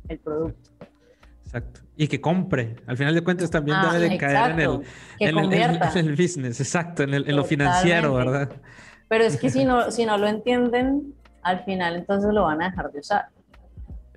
el 0.09 0.18
producto. 0.18 0.71
Exacto. 1.45 1.81
Y 1.97 2.09
que 2.09 2.21
compre. 2.21 2.77
Al 2.87 2.97
final 2.97 3.14
de 3.14 3.23
cuentas 3.23 3.51
también 3.51 3.77
ah, 3.79 3.92
debe 3.92 4.09
de 4.09 4.18
caer 4.18 4.53
en 4.53 4.61
el, 4.61 4.83
en, 5.18 5.38
el, 5.97 6.16
business, 6.16 6.61
exacto, 6.61 7.03
en, 7.03 7.14
en 7.14 7.37
lo 7.37 7.45
financiero, 7.45 8.14
¿verdad? 8.14 8.51
Pero 9.09 9.25
es 9.25 9.37
que 9.37 9.51
si 9.51 9.66
no, 9.66 9.90
si 9.90 10.07
no 10.07 10.16
lo 10.16 10.27
entienden, 10.27 11.14
al 11.42 11.64
final 11.64 11.97
entonces 11.97 12.33
lo 12.33 12.45
van 12.45 12.62
a 12.62 12.71
dejar 12.71 12.90
de 12.90 13.01
usar. 13.01 13.27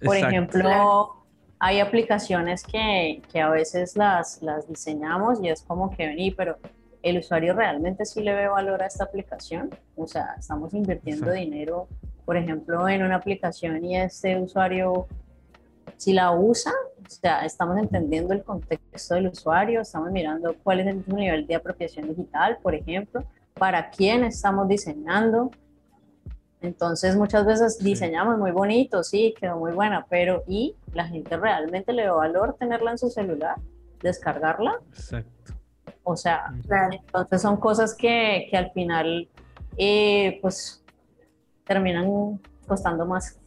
Por 0.02 0.16
ejemplo, 0.16 1.25
hay 1.60 1.80
aplicaciones 1.80 2.64
que, 2.64 3.22
que, 3.32 3.42
a 3.42 3.50
veces 3.50 3.96
las, 3.96 4.42
las 4.42 4.68
diseñamos 4.68 5.42
y 5.42 5.50
es 5.50 5.62
como 5.62 5.90
que 5.90 6.08
vení, 6.08 6.32
pero 6.32 6.58
el 7.02 7.20
usuario 7.20 7.54
realmente 7.54 8.06
sí 8.06 8.22
le 8.22 8.34
ve 8.34 8.48
valor 8.48 8.84
a 8.84 8.88
esta 8.88 9.04
aplicación. 9.04 9.70
O 9.96 10.08
sea, 10.08 10.36
estamos 10.38 10.74
invirtiendo 10.74 11.32
dinero, 11.32 11.88
por 12.26 12.38
ejemplo, 12.38 12.88
en 12.90 13.04
una 13.04 13.16
aplicación 13.16 13.84
y 13.86 13.98
este 13.98 14.40
usuario 14.40 15.08
si 15.98 16.14
la 16.14 16.32
usa, 16.32 16.72
o 17.06 17.10
sea, 17.10 17.46
estamos 17.46 17.78
entendiendo 17.78 18.34
el 18.34 18.44
contexto 18.44 19.16
del 19.16 19.28
usuario, 19.28 19.82
estamos 19.82 20.12
mirando 20.12 20.56
cuál 20.64 20.82
es 20.82 20.88
el 20.88 21.04
nivel 21.08 21.48
de 21.48 21.56
apropiación 21.56 22.10
digital, 22.10 22.58
por 22.62 22.76
ejemplo, 22.76 23.24
para 23.54 23.90
quién 23.90 24.24
estamos 24.24 24.68
diseñando. 24.68 25.52
Entonces, 26.66 27.16
muchas 27.16 27.46
veces 27.46 27.80
diseñamos 27.80 28.38
muy 28.38 28.52
bonito, 28.52 29.04
sí, 29.04 29.34
quedó 29.40 29.58
muy 29.58 29.72
buena, 29.72 30.06
pero 30.10 30.44
¿y 30.48 30.76
la 30.94 31.08
gente 31.08 31.38
realmente 31.38 31.94
le 31.94 32.06
da 32.06 32.14
valor 32.14 32.56
tenerla 32.60 32.92
en 32.92 32.98
su 32.98 33.10
celular? 33.10 33.56
¿Descargarla? 34.02 34.80
Exacto. 34.90 35.54
O 36.04 36.16
sea, 36.16 36.54
entonces 36.92 37.42
son 37.42 37.58
cosas 37.58 37.96
que, 37.96 38.48
que 38.50 38.58
al 38.58 38.72
final, 38.72 39.28
eh, 39.78 40.40
pues, 40.42 40.84
terminan 41.66 42.40
costando 42.68 43.06
más. 43.06 43.40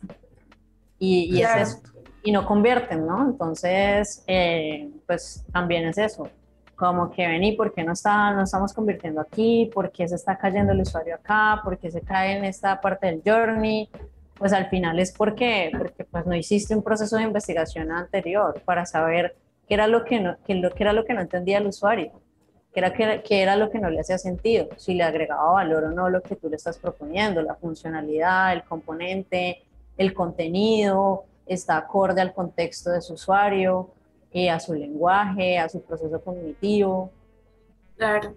Y, 0.99 1.37
y 1.37 1.43
es 1.43 1.57
eso 1.57 1.89
y 2.29 2.33
no 2.33 2.45
convierten, 2.45 3.07
¿no? 3.07 3.25
Entonces, 3.25 4.23
eh, 4.27 4.91
pues 5.07 5.45
también 5.53 5.87
es 5.89 5.99
eso, 5.99 6.29
como 6.79 7.11
que 7.11 7.27
vení, 7.27 7.53
¿por 7.53 7.75
qué 7.75 7.83
no, 7.83 7.93
está, 7.93 8.31
no 8.31 8.45
estamos 8.45 8.73
convirtiendo 8.73 9.21
aquí? 9.21 9.69
¿Por 9.75 9.91
qué 9.91 10.07
se 10.07 10.15
está 10.15 10.39
cayendo 10.39 10.73
el 10.73 10.81
usuario 10.81 11.17
acá? 11.17 11.61
¿Por 11.65 11.77
qué 11.77 11.91
se 11.91 12.03
cae 12.03 12.37
en 12.37 12.45
esta 12.45 12.81
parte 12.81 13.09
del 13.09 13.21
journey? 13.27 13.91
Pues 14.39 14.53
al 14.53 14.69
final 14.69 15.01
es 15.01 15.11
porque, 15.11 15.73
porque 15.77 16.05
pues 16.05 16.25
no 16.25 16.37
hiciste 16.37 16.77
un 16.77 16.85
proceso 16.85 17.17
de 17.17 17.25
investigación 17.25 17.91
anterior 17.91 18.63
para 18.65 18.87
saber 18.87 19.35
qué 19.67 19.75
era 19.75 19.89
lo 19.89 20.05
que 20.05 20.21
no, 20.21 20.37
qué, 20.47 20.55
lo, 20.55 20.71
qué 20.71 20.85
era 20.85 20.93
lo 20.93 21.05
que 21.05 21.15
no 21.15 21.21
entendía 21.21 21.59
el 21.59 21.67
usuario, 21.67 22.13
qué 22.73 22.79
era, 22.79 22.93
qué, 22.93 23.23
qué 23.27 23.43
era 23.43 23.57
lo 23.57 23.71
que 23.71 23.81
no 23.81 23.91
le 23.91 23.99
hacía 23.99 24.17
sentido, 24.17 24.69
si 24.77 24.95
le 24.95 25.03
agregaba 25.03 25.51
valor 25.51 25.83
o 25.83 25.91
no 25.91 26.09
lo 26.09 26.23
que 26.23 26.37
tú 26.37 26.49
le 26.49 26.55
estás 26.55 26.79
proponiendo, 26.79 27.43
la 27.43 27.57
funcionalidad, 27.57 28.53
el 28.53 28.63
componente, 28.63 29.65
el 29.97 30.15
contenido, 30.15 31.25
está 31.45 31.77
acorde 31.77 32.21
al 32.21 32.33
contexto 32.33 32.91
de 32.91 33.01
su 33.01 33.15
usuario, 33.15 33.91
eh, 34.33 34.51
a 34.51 34.61
su 34.61 34.75
lenguaje, 34.75 35.59
a 35.59 35.69
su 35.69 35.83
proceso 35.83 36.21
cognitivo. 36.21 37.11
Claro. 37.97 38.35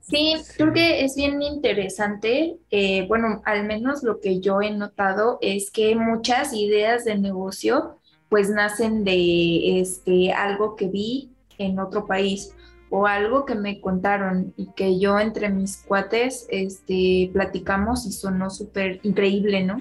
Sí, 0.00 0.34
creo 0.56 0.72
que 0.72 1.04
es 1.04 1.14
bien 1.16 1.40
interesante. 1.42 2.58
Eh, 2.70 3.06
bueno, 3.08 3.42
al 3.44 3.64
menos 3.64 4.02
lo 4.02 4.20
que 4.20 4.40
yo 4.40 4.60
he 4.60 4.70
notado 4.70 5.38
es 5.40 5.70
que 5.70 5.94
muchas 5.96 6.52
ideas 6.52 7.04
de 7.04 7.18
negocio 7.18 7.98
pues 8.28 8.50
nacen 8.50 9.04
de 9.04 9.80
este, 9.80 10.32
algo 10.32 10.74
que 10.76 10.88
vi 10.88 11.30
en 11.58 11.78
otro 11.78 12.06
país 12.06 12.54
o 12.94 13.06
algo 13.06 13.46
que 13.46 13.54
me 13.54 13.80
contaron 13.80 14.52
y 14.54 14.66
que 14.72 15.00
yo 15.00 15.18
entre 15.18 15.48
mis 15.48 15.78
cuates 15.78 16.46
este, 16.50 17.30
platicamos 17.32 18.04
y 18.04 18.12
sonó 18.12 18.50
súper 18.50 19.00
increíble, 19.02 19.62
¿no? 19.64 19.80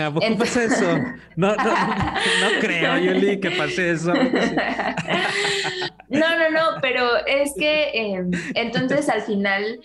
¿A 0.00 0.14
poco 0.14 0.24
pasa 0.38 0.62
eso? 0.62 0.86
No, 1.36 1.56
no, 1.56 1.64
no, 1.64 2.60
creo, 2.60 2.98
Yuli, 2.98 3.40
que 3.40 3.50
pase 3.50 3.90
eso. 3.90 4.14
no, 6.08 6.36
no, 6.38 6.50
no, 6.52 6.80
pero 6.80 7.08
es 7.26 7.52
que 7.58 7.90
em, 7.94 8.30
entonces 8.54 9.08
al 9.08 9.22
final, 9.22 9.80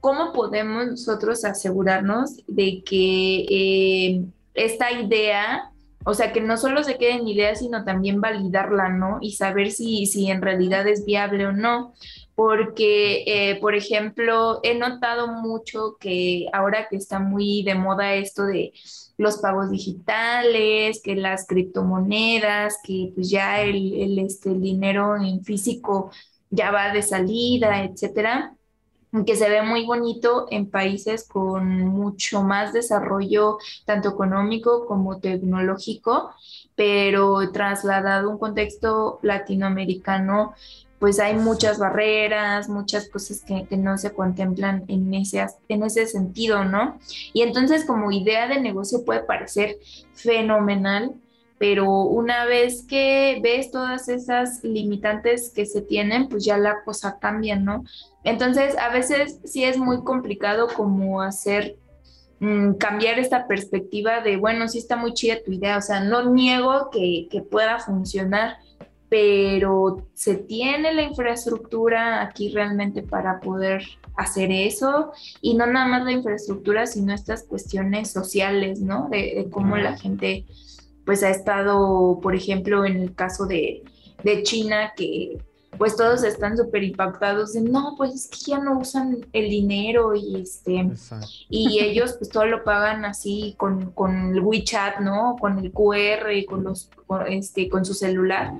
¿cómo 0.00 0.32
podemos 0.32 0.86
nosotros 0.86 1.44
asegurarnos 1.44 2.38
de 2.48 2.82
que 2.84 3.46
em, 3.48 4.32
esta 4.54 4.90
idea 4.90 5.70
o 6.04 6.14
sea, 6.14 6.32
que 6.32 6.40
no 6.40 6.56
solo 6.56 6.84
se 6.84 6.98
quede 6.98 7.12
en 7.12 7.28
ideas, 7.28 7.60
sino 7.60 7.84
también 7.84 8.20
validarla, 8.20 8.90
¿no? 8.90 9.18
Y 9.20 9.32
saber 9.32 9.70
si, 9.70 10.06
si 10.06 10.30
en 10.30 10.42
realidad 10.42 10.86
es 10.86 11.04
viable 11.04 11.46
o 11.46 11.52
no. 11.52 11.94
Porque, 12.34 13.24
eh, 13.26 13.58
por 13.60 13.74
ejemplo, 13.74 14.60
he 14.62 14.76
notado 14.76 15.28
mucho 15.28 15.96
que 16.00 16.46
ahora 16.52 16.88
que 16.90 16.96
está 16.96 17.20
muy 17.20 17.62
de 17.62 17.74
moda 17.74 18.14
esto 18.14 18.44
de 18.44 18.72
los 19.16 19.38
pagos 19.38 19.70
digitales, 19.70 21.00
que 21.02 21.14
las 21.16 21.46
criptomonedas, 21.46 22.78
que 22.84 23.12
pues 23.14 23.30
ya 23.30 23.62
el, 23.62 23.94
el, 23.94 24.18
este, 24.18 24.50
el 24.50 24.60
dinero 24.60 25.16
en 25.16 25.44
físico 25.44 26.10
ya 26.50 26.70
va 26.70 26.92
de 26.92 27.02
salida, 27.02 27.84
etcétera 27.84 28.53
que 29.22 29.36
se 29.36 29.48
ve 29.48 29.62
muy 29.62 29.84
bonito 29.84 30.46
en 30.50 30.68
países 30.68 31.28
con 31.28 31.86
mucho 31.86 32.42
más 32.42 32.72
desarrollo, 32.72 33.58
tanto 33.84 34.08
económico 34.08 34.86
como 34.86 35.20
tecnológico, 35.20 36.32
pero 36.74 37.52
trasladado 37.52 38.28
a 38.28 38.32
un 38.32 38.38
contexto 38.38 39.20
latinoamericano, 39.22 40.54
pues 40.98 41.20
hay 41.20 41.34
muchas 41.34 41.78
barreras, 41.78 42.68
muchas 42.68 43.08
cosas 43.08 43.42
que, 43.42 43.66
que, 43.66 43.76
no 43.76 43.98
se 43.98 44.12
contemplan 44.12 44.84
en 44.88 45.12
en 45.14 45.82
ese 45.82 46.06
sentido, 46.06 46.64
¿no? 46.64 46.98
Y 47.32 47.42
entonces 47.42 47.84
como 47.84 48.10
idea 48.10 48.48
de 48.48 48.60
negocio 48.60 49.04
puede 49.04 49.20
parecer 49.20 49.76
fenomenal, 50.14 51.14
pero 51.64 51.88
una 51.88 52.44
vez 52.44 52.84
que 52.86 53.40
ves 53.42 53.70
todas 53.70 54.10
esas 54.10 54.62
limitantes 54.62 55.50
que 55.50 55.64
se 55.64 55.80
tienen, 55.80 56.28
pues 56.28 56.44
ya 56.44 56.58
la 56.58 56.84
cosa 56.84 57.18
cambia, 57.18 57.56
¿no? 57.56 57.84
Entonces, 58.22 58.76
a 58.76 58.92
veces 58.92 59.40
sí 59.44 59.64
es 59.64 59.78
muy 59.78 60.04
complicado 60.04 60.68
como 60.68 61.22
hacer, 61.22 61.78
mm, 62.40 62.74
cambiar 62.74 63.18
esta 63.18 63.46
perspectiva 63.46 64.20
de, 64.20 64.36
bueno, 64.36 64.68
sí 64.68 64.76
está 64.76 64.96
muy 64.96 65.14
chida 65.14 65.42
tu 65.42 65.52
idea, 65.52 65.78
o 65.78 65.80
sea, 65.80 66.00
no 66.00 66.30
niego 66.34 66.90
que, 66.92 67.28
que 67.30 67.40
pueda 67.40 67.78
funcionar, 67.78 68.58
pero 69.08 70.06
se 70.12 70.34
tiene 70.34 70.92
la 70.92 71.04
infraestructura 71.04 72.20
aquí 72.20 72.50
realmente 72.50 73.02
para 73.02 73.40
poder 73.40 73.82
hacer 74.18 74.52
eso 74.52 75.12
y 75.40 75.54
no 75.54 75.66
nada 75.66 75.86
más 75.86 76.04
la 76.04 76.12
infraestructura, 76.12 76.84
sino 76.84 77.14
estas 77.14 77.44
cuestiones 77.44 78.10
sociales, 78.10 78.82
¿no? 78.82 79.08
De, 79.08 79.32
de 79.34 79.48
cómo 79.50 79.78
la 79.78 79.96
gente 79.96 80.44
pues 81.04 81.22
ha 81.22 81.30
estado, 81.30 82.18
por 82.22 82.34
ejemplo, 82.34 82.84
en 82.84 82.96
el 82.96 83.14
caso 83.14 83.46
de, 83.46 83.84
de 84.22 84.42
China, 84.42 84.92
que 84.96 85.38
pues 85.78 85.96
todos 85.96 86.22
están 86.24 86.56
súper 86.56 86.82
impactados 86.84 87.52
de 87.52 87.62
no, 87.62 87.94
pues 87.96 88.14
es 88.14 88.28
que 88.28 88.52
ya 88.52 88.58
no 88.58 88.78
usan 88.78 89.26
el 89.32 89.50
dinero 89.50 90.14
y 90.14 90.36
este 90.36 90.90
y 91.48 91.80
ellos 91.80 92.14
pues 92.18 92.30
todo 92.30 92.46
lo 92.46 92.64
pagan 92.64 93.04
así 93.04 93.54
con, 93.56 93.90
con 93.92 94.34
el 94.34 94.40
WeChat, 94.40 95.00
¿no? 95.00 95.36
Con 95.38 95.58
el 95.58 95.72
QR, 95.72 96.44
con 96.48 96.64
los 96.64 96.90
con, 97.06 97.26
este 97.26 97.68
con 97.68 97.84
su 97.84 97.94
celular. 97.94 98.52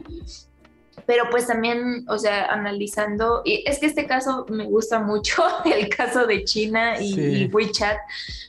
Pero 1.07 1.25
pues 1.31 1.47
también, 1.47 2.05
o 2.09 2.19
sea, 2.19 2.47
analizando, 2.47 3.43
y 3.45 3.63
es 3.67 3.79
que 3.79 3.87
este 3.87 4.07
caso 4.07 4.47
me 4.49 4.65
gusta 4.65 5.01
mucho, 5.01 5.43
el 5.65 5.89
caso 5.89 6.27
de 6.27 6.45
China 6.45 7.01
y, 7.01 7.47
WeChat, 7.47 7.99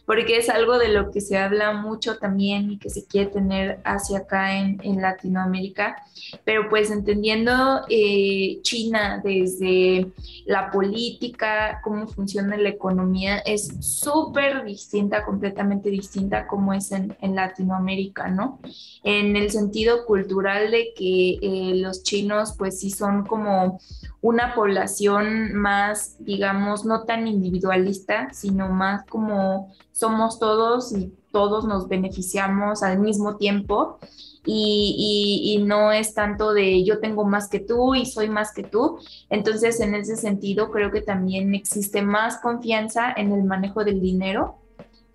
porque 0.05 0.37
es 0.37 0.49
algo 0.49 0.77
de 0.77 0.89
lo 0.89 1.11
que 1.11 1.21
se 1.21 1.37
habla 1.37 1.73
mucho 1.73 2.17
también 2.17 2.71
y 2.71 2.77
que 2.77 2.89
se 2.89 3.05
quiere 3.05 3.31
tener 3.31 3.79
hacia 3.83 4.19
acá 4.19 4.57
en, 4.57 4.79
en 4.83 5.01
Latinoamérica, 5.01 5.95
pero 6.43 6.69
pues 6.69 6.91
entendiendo 6.91 7.81
eh, 7.89 8.59
China 8.61 9.21
desde 9.23 10.07
la 10.45 10.71
política, 10.71 11.81
cómo 11.83 12.07
funciona 12.07 12.55
la 12.57 12.69
economía, 12.69 13.39
es 13.39 13.73
súper 13.79 14.63
distinta, 14.63 15.25
completamente 15.25 15.89
distinta 15.89 16.47
como 16.47 16.73
es 16.73 16.91
en, 16.91 17.15
en, 17.21 17.35
Latinoamérica, 17.35 18.29
¿no? 18.29 18.59
En 19.03 19.35
el 19.35 19.49
sentido 19.51 20.05
cultural 20.05 20.71
de 20.71 20.93
que 20.95 21.39
eh, 21.41 21.75
los 21.75 22.03
chinos 22.03 22.34
pues 22.57 22.79
sí 22.79 22.89
son 22.89 23.25
como 23.25 23.79
una 24.21 24.55
población 24.55 25.53
más, 25.53 26.15
digamos, 26.19 26.85
no 26.85 27.03
tan 27.03 27.27
individualista, 27.27 28.29
sino 28.33 28.69
más 28.69 29.05
como 29.05 29.73
somos 29.91 30.39
todos 30.39 30.91
y 30.93 31.13
todos 31.31 31.65
nos 31.65 31.87
beneficiamos 31.87 32.81
al 32.83 32.99
mismo 32.99 33.37
tiempo. 33.37 33.99
Y, 34.47 35.63
no 35.65 35.91
es 35.91 36.13
tanto 36.13 36.53
de 36.53 36.83
yo 36.83 36.99
tengo 36.99 37.25
más 37.25 37.49
que 37.49 37.59
tú 37.59 37.95
y 37.95 38.05
soy 38.05 38.29
más 38.29 38.53
que 38.53 38.63
tú. 38.63 38.99
Entonces, 39.29 39.79
en 39.79 39.95
ese 39.95 40.15
sentido, 40.15 40.69
creo 40.69 40.91
que 40.91 41.01
también 41.01 41.55
existe 41.55 42.03
más 42.03 42.37
confianza 42.37 43.11
en 43.11 43.31
el 43.31 43.43
manejo 43.43 43.83
del 43.83 44.01
dinero 44.01 44.59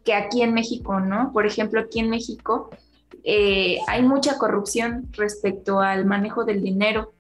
que 0.05 0.15
aquí 0.15 0.43
en 0.43 0.55
México, 0.55 0.99
¿no? 1.01 1.31
Por 1.33 1.47
ejemplo, 1.47 1.81
aquí 1.81 2.01
en 2.01 2.11
México 2.11 2.71
eh, 3.25 3.79
hay 3.87 4.03
mucha 4.03 4.39
corrupción 4.39 5.09
respecto 5.13 5.81
al 5.81 6.05
manejo 6.05 6.45
del 6.45 6.63
dinero. 6.63 7.13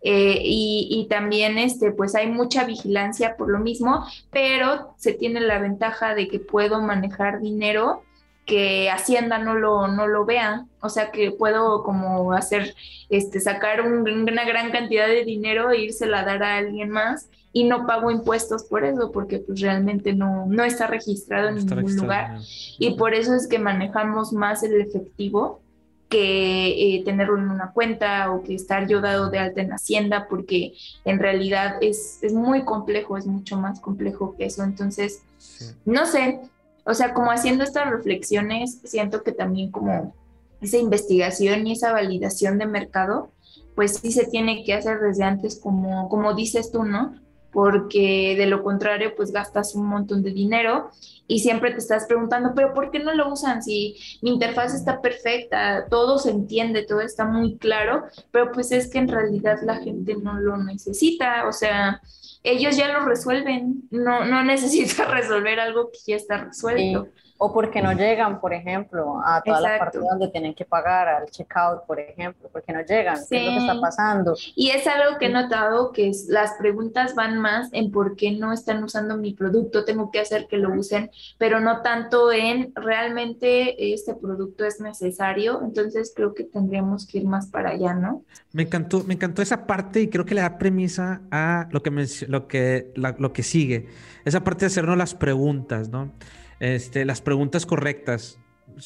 Eh, 0.00 0.40
y, 0.42 1.06
también 1.10 1.58
este, 1.58 1.90
pues 1.92 2.14
hay 2.14 2.28
mucha 2.28 2.64
vigilancia 2.64 3.36
por 3.36 3.50
lo 3.50 3.58
mismo, 3.58 4.06
pero 4.30 4.94
se 4.96 5.12
tiene 5.12 5.40
la 5.40 5.58
ventaja 5.58 6.14
de 6.14 6.28
que 6.28 6.38
puedo 6.38 6.80
manejar 6.80 7.40
dinero 7.40 8.02
que 8.48 8.90
Hacienda 8.90 9.38
no 9.38 9.54
lo, 9.54 9.88
no 9.88 10.06
lo 10.08 10.24
vea, 10.24 10.64
o 10.80 10.88
sea 10.88 11.10
que 11.10 11.30
puedo 11.30 11.82
como 11.82 12.32
hacer, 12.32 12.74
este, 13.10 13.40
sacar 13.40 13.82
una 13.82 14.44
gran 14.46 14.72
cantidad 14.72 15.06
de 15.06 15.22
dinero 15.24 15.70
e 15.70 15.82
írsela 15.82 16.20
a 16.20 16.24
dar 16.24 16.42
a 16.42 16.56
alguien 16.56 16.88
más 16.88 17.28
y 17.52 17.64
no 17.64 17.86
pago 17.86 18.10
impuestos 18.10 18.64
por 18.64 18.84
eso, 18.84 19.12
porque 19.12 19.38
pues 19.40 19.60
realmente 19.60 20.14
no, 20.14 20.46
no 20.46 20.64
está 20.64 20.86
registrado 20.86 21.48
en 21.48 21.56
ningún 21.56 21.94
lugar. 21.94 22.38
Y 22.78 22.94
por 22.94 23.14
eso 23.14 23.34
es 23.34 23.46
que 23.46 23.58
manejamos 23.58 24.32
más 24.32 24.62
el 24.62 24.80
efectivo 24.80 25.60
que 26.08 26.68
eh, 26.96 27.04
tenerlo 27.04 27.36
en 27.36 27.50
una 27.50 27.72
cuenta 27.72 28.32
o 28.32 28.42
que 28.42 28.54
estar 28.54 28.88
yo 28.88 29.02
dado 29.02 29.28
de 29.28 29.40
alta 29.40 29.60
en 29.60 29.74
Hacienda, 29.74 30.26
porque 30.26 30.72
en 31.04 31.18
realidad 31.18 31.76
es, 31.82 32.22
es 32.22 32.32
muy 32.32 32.64
complejo, 32.64 33.18
es 33.18 33.26
mucho 33.26 33.58
más 33.58 33.78
complejo 33.80 34.34
que 34.38 34.46
eso. 34.46 34.64
Entonces, 34.64 35.22
no 35.84 36.06
sé, 36.06 36.40
o 36.88 36.94
sea, 36.94 37.12
como 37.12 37.30
haciendo 37.30 37.64
estas 37.64 37.90
reflexiones, 37.90 38.80
siento 38.84 39.22
que 39.22 39.32
también 39.32 39.70
como 39.70 40.14
esa 40.62 40.78
investigación 40.78 41.66
y 41.66 41.72
esa 41.72 41.92
validación 41.92 42.56
de 42.56 42.66
mercado, 42.66 43.30
pues 43.74 43.98
sí 43.98 44.10
se 44.10 44.26
tiene 44.26 44.64
que 44.64 44.72
hacer 44.72 44.98
desde 45.00 45.24
antes, 45.24 45.60
como, 45.60 46.08
como 46.08 46.32
dices 46.32 46.72
tú, 46.72 46.84
¿no? 46.84 47.14
Porque 47.52 48.34
de 48.36 48.46
lo 48.46 48.62
contrario 48.62 49.14
pues 49.16 49.32
gastas 49.32 49.74
un 49.74 49.86
montón 49.86 50.22
de 50.22 50.32
dinero 50.32 50.90
y 51.26 51.40
siempre 51.40 51.70
te 51.72 51.78
estás 51.78 52.06
preguntando, 52.06 52.52
pero 52.54 52.72
¿por 52.72 52.90
qué 52.90 52.98
no 52.98 53.14
lo 53.14 53.30
usan 53.32 53.62
si 53.62 53.96
mi 54.22 54.30
interfaz 54.30 54.74
está 54.74 55.00
perfecta, 55.00 55.86
todo 55.88 56.18
se 56.18 56.30
entiende, 56.30 56.84
todo 56.84 57.00
está 57.00 57.24
muy 57.24 57.56
claro, 57.56 58.04
pero 58.30 58.50
pues 58.52 58.72
es 58.72 58.90
que 58.90 58.98
en 58.98 59.08
realidad 59.08 59.58
la 59.62 59.76
gente 59.76 60.16
no 60.16 60.40
lo 60.40 60.56
necesita, 60.56 61.46
o 61.46 61.52
sea, 61.52 62.00
ellos 62.42 62.76
ya 62.76 62.92
lo 62.92 63.04
resuelven, 63.04 63.88
no, 63.90 64.24
no 64.24 64.42
necesita 64.44 65.04
resolver 65.06 65.60
algo 65.60 65.90
que 65.90 65.98
ya 66.12 66.16
está 66.16 66.44
resuelto. 66.44 67.08
O 67.38 67.52
porque 67.52 67.80
no 67.80 67.92
llegan, 67.92 68.40
por 68.40 68.52
ejemplo, 68.52 69.20
a 69.24 69.40
toda 69.42 69.60
la 69.60 69.78
parte 69.78 69.98
donde 69.98 70.28
tienen 70.28 70.54
que 70.54 70.64
pagar, 70.64 71.08
al 71.08 71.26
checkout, 71.30 71.86
por 71.86 72.00
ejemplo, 72.00 72.48
porque 72.52 72.72
no 72.72 72.80
llegan, 72.82 73.16
¿qué 73.30 73.38
es 73.38 73.46
lo 73.46 73.52
que 73.52 73.58
está 73.58 73.80
pasando? 73.80 74.34
Y 74.56 74.70
es 74.70 74.86
algo 74.86 75.18
que 75.18 75.26
he 75.26 75.28
notado 75.30 75.92
que 75.92 76.10
las 76.28 76.54
preguntas 76.54 77.14
van 77.14 77.38
más 77.38 77.68
en 77.72 77.92
por 77.92 78.16
qué 78.16 78.32
no 78.32 78.52
están 78.52 78.82
usando 78.82 79.16
mi 79.16 79.34
producto, 79.34 79.84
tengo 79.84 80.10
que 80.10 80.20
hacer 80.20 80.48
que 80.48 80.56
lo 80.56 80.72
usen, 80.72 81.10
pero 81.38 81.60
no 81.60 81.82
tanto 81.82 82.32
en 82.32 82.72
realmente 82.74 83.92
este 83.94 84.14
producto 84.14 84.64
es 84.64 84.80
necesario, 84.80 85.60
entonces 85.62 86.12
creo 86.14 86.34
que 86.34 86.44
tendríamos 86.44 87.06
que 87.06 87.18
ir 87.18 87.26
más 87.26 87.46
para 87.46 87.70
allá, 87.70 87.94
¿no? 87.94 88.24
Me 88.52 88.64
encantó, 88.64 89.04
me 89.04 89.14
encantó 89.14 89.42
esa 89.42 89.66
parte 89.66 90.00
y 90.00 90.08
creo 90.08 90.24
que 90.24 90.34
le 90.34 90.40
da 90.40 90.58
premisa 90.58 91.22
a 91.30 91.68
lo 91.70 91.82
que, 91.82 91.90
lo 92.28 92.48
que, 92.48 92.92
lo 92.96 93.32
que 93.32 93.42
sigue, 93.42 93.86
esa 94.24 94.42
parte 94.42 94.60
de 94.60 94.66
hacernos 94.66 94.96
las 94.96 95.14
preguntas, 95.14 95.88
¿no? 95.88 96.12
Este, 96.60 97.04
las 97.04 97.20
preguntas 97.20 97.66
correctas. 97.66 98.38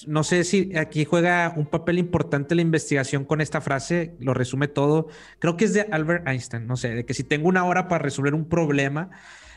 No 0.06 0.24
sé 0.24 0.44
si 0.44 0.76
aquí 0.76 1.04
juega 1.04 1.52
un 1.56 1.66
papel 1.66 1.98
importante 1.98 2.54
la 2.54 2.62
investigación 2.62 3.24
con 3.24 3.40
esta 3.40 3.61
frase, 3.61 4.14
lo 4.20 4.32
resume 4.32 4.68
todo. 4.68 5.08
Creo 5.38 5.56
que 5.56 5.64
es 5.64 5.74
de 5.74 5.82
Albert 5.90 6.26
Einstein, 6.26 6.66
no 6.66 6.76
sé, 6.76 6.94
de 6.94 7.04
que 7.04 7.14
si 7.14 7.24
tengo 7.24 7.48
una 7.48 7.64
hora 7.64 7.88
para 7.88 8.02
resolver 8.02 8.35
un 8.35 8.48
problema, 8.48 9.11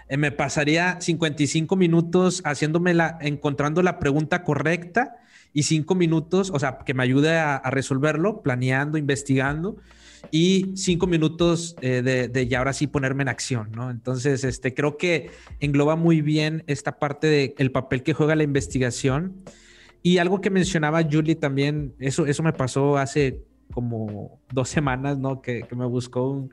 eh, 0.09 0.17
me 0.17 0.31
pasaría 0.31 0.99
55 0.99 1.75
minutos 1.75 2.41
haciéndome 2.43 2.93
la, 2.93 3.17
encontrando 3.21 3.81
la 3.81 3.99
pregunta 3.99 4.43
correcta 4.43 5.15
y 5.53 5.63
5 5.63 5.95
minutos, 5.95 6.51
o 6.53 6.59
sea, 6.59 6.79
que 6.85 6.93
me 6.93 7.03
ayude 7.03 7.37
a 7.37 7.61
resolverlo, 7.69 8.41
planeando, 8.41 8.97
investigando 8.97 9.77
y 10.31 10.71
cinco 10.75 11.07
minutos 11.07 11.75
eh, 11.81 12.01
de, 12.01 12.27
de, 12.27 12.47
ya 12.47 12.59
ahora 12.59 12.73
sí 12.73 12.87
ponerme 12.87 13.23
en 13.23 13.29
acción, 13.29 13.71
¿no? 13.71 13.89
Entonces, 13.89 14.43
este, 14.43 14.73
creo 14.73 14.97
que 14.97 15.31
engloba 15.59 15.95
muy 15.95 16.21
bien 16.21 16.63
esta 16.67 16.99
parte 16.99 17.53
del 17.57 17.71
papel 17.71 18.03
que 18.03 18.13
juega 18.13 18.35
la 18.35 18.43
investigación. 18.43 19.43
Y 20.01 20.19
algo 20.19 20.41
que 20.41 20.49
mencionaba 20.49 21.03
Julie 21.03 21.35
también, 21.35 21.95
eso, 21.99 22.25
eso 22.25 22.43
me 22.43 22.53
pasó 22.53 22.97
hace 22.97 23.41
como 23.73 24.39
dos 24.51 24.69
semanas, 24.69 25.17
¿no? 25.17 25.41
Que, 25.41 25.65
me 25.75 25.85
buscó 25.85 26.47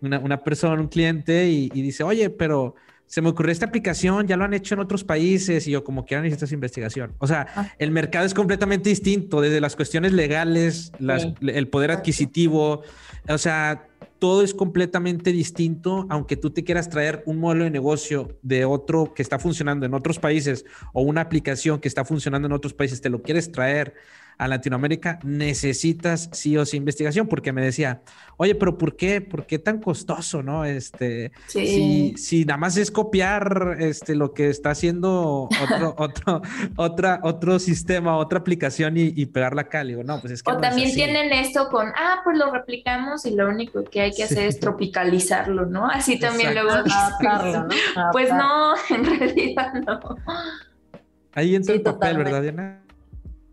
una, 0.00 0.18
una, 0.18 0.42
persona, 0.42 0.80
un 0.80 0.88
cliente, 0.88 1.48
y 1.48 1.68
dice, 1.70 2.02
oye, 2.02 2.30
pero 2.30 2.74
se 3.06 3.22
me 3.22 3.28
ocurrió 3.28 3.52
esta 3.52 3.66
aplicación, 3.66 4.26
ya 4.26 4.36
lo 4.36 4.44
han 4.44 4.52
hecho 4.52 4.74
en 4.74 4.80
otros 4.80 5.04
países 5.04 5.66
y 5.66 5.70
yo 5.70 5.84
como 5.84 6.04
quiera 6.04 6.22
necesitas 6.22 6.52
investigación. 6.52 7.14
O 7.18 7.26
sea, 7.26 7.46
ah. 7.54 7.72
el 7.78 7.90
mercado 7.90 8.26
es 8.26 8.34
completamente 8.34 8.88
distinto, 8.88 9.40
desde 9.40 9.60
las 9.60 9.76
cuestiones 9.76 10.12
legales, 10.12 10.92
el 11.40 11.68
poder 11.68 11.92
adquisitivo, 11.92 12.82
o 13.28 13.38
sea, 13.38 13.86
todo 14.18 14.42
es 14.42 14.54
completamente 14.54 15.30
distinto, 15.30 16.06
aunque 16.08 16.36
tú 16.36 16.50
te 16.50 16.64
quieras 16.64 16.88
traer 16.88 17.22
un 17.26 17.38
modelo 17.38 17.64
de 17.64 17.70
negocio 17.70 18.38
de 18.42 18.64
otro 18.64 19.14
que 19.14 19.22
está 19.22 19.38
funcionando 19.38 19.86
en 19.86 19.94
otros 19.94 20.18
países 20.18 20.64
o 20.92 21.02
una 21.02 21.20
aplicación 21.20 21.80
que 21.80 21.88
está 21.88 22.04
funcionando 22.04 22.46
en 22.46 22.52
otros 22.52 22.74
países, 22.74 23.00
te 23.00 23.10
lo 23.10 23.22
quieres 23.22 23.52
traer 23.52 23.94
a 24.38 24.48
Latinoamérica, 24.48 25.18
necesitas 25.22 26.28
sí 26.32 26.56
o 26.58 26.66
sí 26.66 26.76
investigación, 26.76 27.26
porque 27.26 27.52
me 27.52 27.62
decía, 27.62 28.02
oye, 28.36 28.54
pero 28.54 28.76
¿por 28.76 28.96
qué? 28.96 29.20
¿Por 29.20 29.46
qué 29.46 29.58
tan 29.58 29.80
costoso, 29.80 30.42
no? 30.42 30.64
Este, 30.64 31.32
si, 31.46 32.14
si, 32.18 32.44
nada 32.44 32.58
más 32.58 32.76
es 32.76 32.90
copiar 32.90 33.76
este, 33.78 34.14
lo 34.14 34.34
que 34.34 34.48
está 34.48 34.70
haciendo 34.70 35.48
otro, 35.62 35.94
otro, 35.98 36.42
otra, 36.76 37.20
otro 37.22 37.58
sistema, 37.58 38.16
otra 38.16 38.38
aplicación 38.40 38.96
y, 38.98 39.12
y 39.16 39.26
pegarla 39.26 39.62
acá, 39.62 39.82
le 39.82 39.90
digo, 39.90 40.04
no, 40.04 40.20
pues 40.20 40.34
es 40.34 40.42
que. 40.42 40.50
O 40.50 40.58
también 40.58 40.92
tienen 40.92 41.32
esto 41.32 41.68
con, 41.70 41.88
ah, 41.96 42.20
pues 42.22 42.36
lo 42.36 42.52
replicamos 42.52 43.24
y 43.24 43.34
lo 43.34 43.48
único 43.48 43.84
que 43.84 44.02
hay 44.02 44.12
que 44.12 44.24
hacer 44.24 44.46
es 44.46 44.60
tropicalizarlo, 44.60 45.66
¿no? 45.66 45.86
Así 45.86 46.18
también 46.18 46.52
luego. 46.52 46.70
Adaptarlo, 46.70 47.68
Pues 48.12 48.30
no, 48.32 48.74
en 48.90 49.04
realidad 49.04 49.72
no. 49.74 50.16
Ahí 51.32 51.54
entra 51.54 51.74
el 51.74 51.82
papel, 51.82 52.18
¿verdad, 52.18 52.42
Diana? 52.42 52.85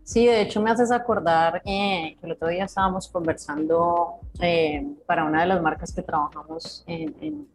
Sí, 0.04 0.26
de 0.26 0.42
hecho 0.42 0.60
me 0.60 0.70
haces 0.70 0.92
acordar 0.92 1.62
eh, 1.64 2.16
que 2.20 2.26
el 2.26 2.32
otro 2.32 2.48
día 2.48 2.66
estábamos 2.66 3.08
conversando 3.08 4.20
eh, 4.38 4.86
para 5.06 5.24
una 5.24 5.40
de 5.40 5.46
las 5.46 5.62
marcas 5.62 5.94
que 5.94 6.02
trabajamos 6.02 6.84
en, 6.86 7.48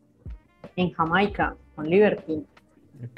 en, 0.75 0.91
Jamaica, 0.91 1.55
con 1.75 1.87
Liberty. 1.87 2.43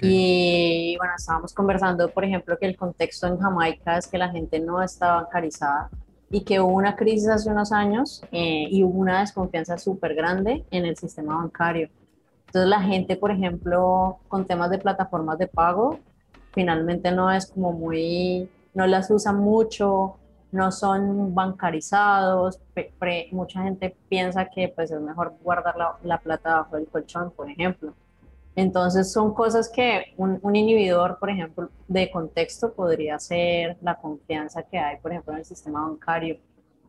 Y 0.02 0.96
bueno, 0.98 1.14
estábamos 1.16 1.54
conversando, 1.54 2.10
por 2.10 2.26
ejemplo, 2.26 2.58
que 2.60 2.66
el 2.66 2.76
contexto 2.76 3.28
en 3.28 3.40
Jamaica 3.40 3.98
es 3.98 4.08
que 4.08 4.18
la 4.18 4.30
gente 4.30 4.60
no 4.60 4.84
está 4.84 5.14
bancarizada 5.14 5.90
y 6.30 6.42
que 6.42 6.60
hubo 6.60 6.74
una 6.74 6.98
crisis 6.98 7.30
hace 7.30 7.50
unos 7.50 7.72
años 7.72 8.22
eh, 8.34 8.68
y 8.70 8.84
hubo 8.84 9.00
una 9.00 9.22
desconfianza 9.22 9.78
súper 9.78 10.14
grande 10.14 10.66
en 10.72 10.86
el 10.86 10.98
sistema 10.98 11.38
bancario. 11.38 11.90
Entonces 12.48 12.70
la 12.70 12.82
gente, 12.82 13.16
por 13.16 13.32
ejemplo, 13.32 14.20
con 14.28 14.46
temas 14.46 14.70
de 14.72 14.78
plataformas 14.78 15.38
de 15.38 15.48
pago, 15.48 16.00
finalmente 16.52 17.12
no 17.14 17.32
es 17.32 17.48
como 17.48 17.72
muy 17.72 18.50
no 18.74 18.88
las 18.88 19.10
usan 19.12 19.40
mucho, 19.40 20.18
no 20.52 20.72
son 20.72 21.34
bancarizados, 21.34 22.60
mucha 23.32 23.64
gente 23.64 23.96
piensa 24.10 24.46
que 24.46 24.68
pues 24.70 24.92
es 24.92 25.00
mejor 25.02 25.34
guardar 25.42 25.76
la, 26.04 26.18
plata 26.20 26.56
bajo 26.56 26.78
el 26.78 26.88
colchón, 26.88 27.32
por 27.32 27.50
ejemplo. 27.50 27.94
Entonces 28.56 29.12
son 29.12 29.34
cosas 29.34 29.70
que 29.70 30.14
un, 30.18 30.38
un, 30.42 30.56
inhibidor, 30.58 31.18
por 31.20 31.30
ejemplo, 31.30 31.70
de 31.88 32.12
contexto 32.12 32.74
podría 32.74 33.18
ser 33.18 33.78
la 33.82 33.96
confianza 33.96 34.64
que 34.64 34.78
hay, 34.78 34.98
por 34.98 35.12
ejemplo, 35.12 35.32
en 35.34 35.40
el 35.40 35.46
sistema 35.46 35.88
bancario, 35.88 36.38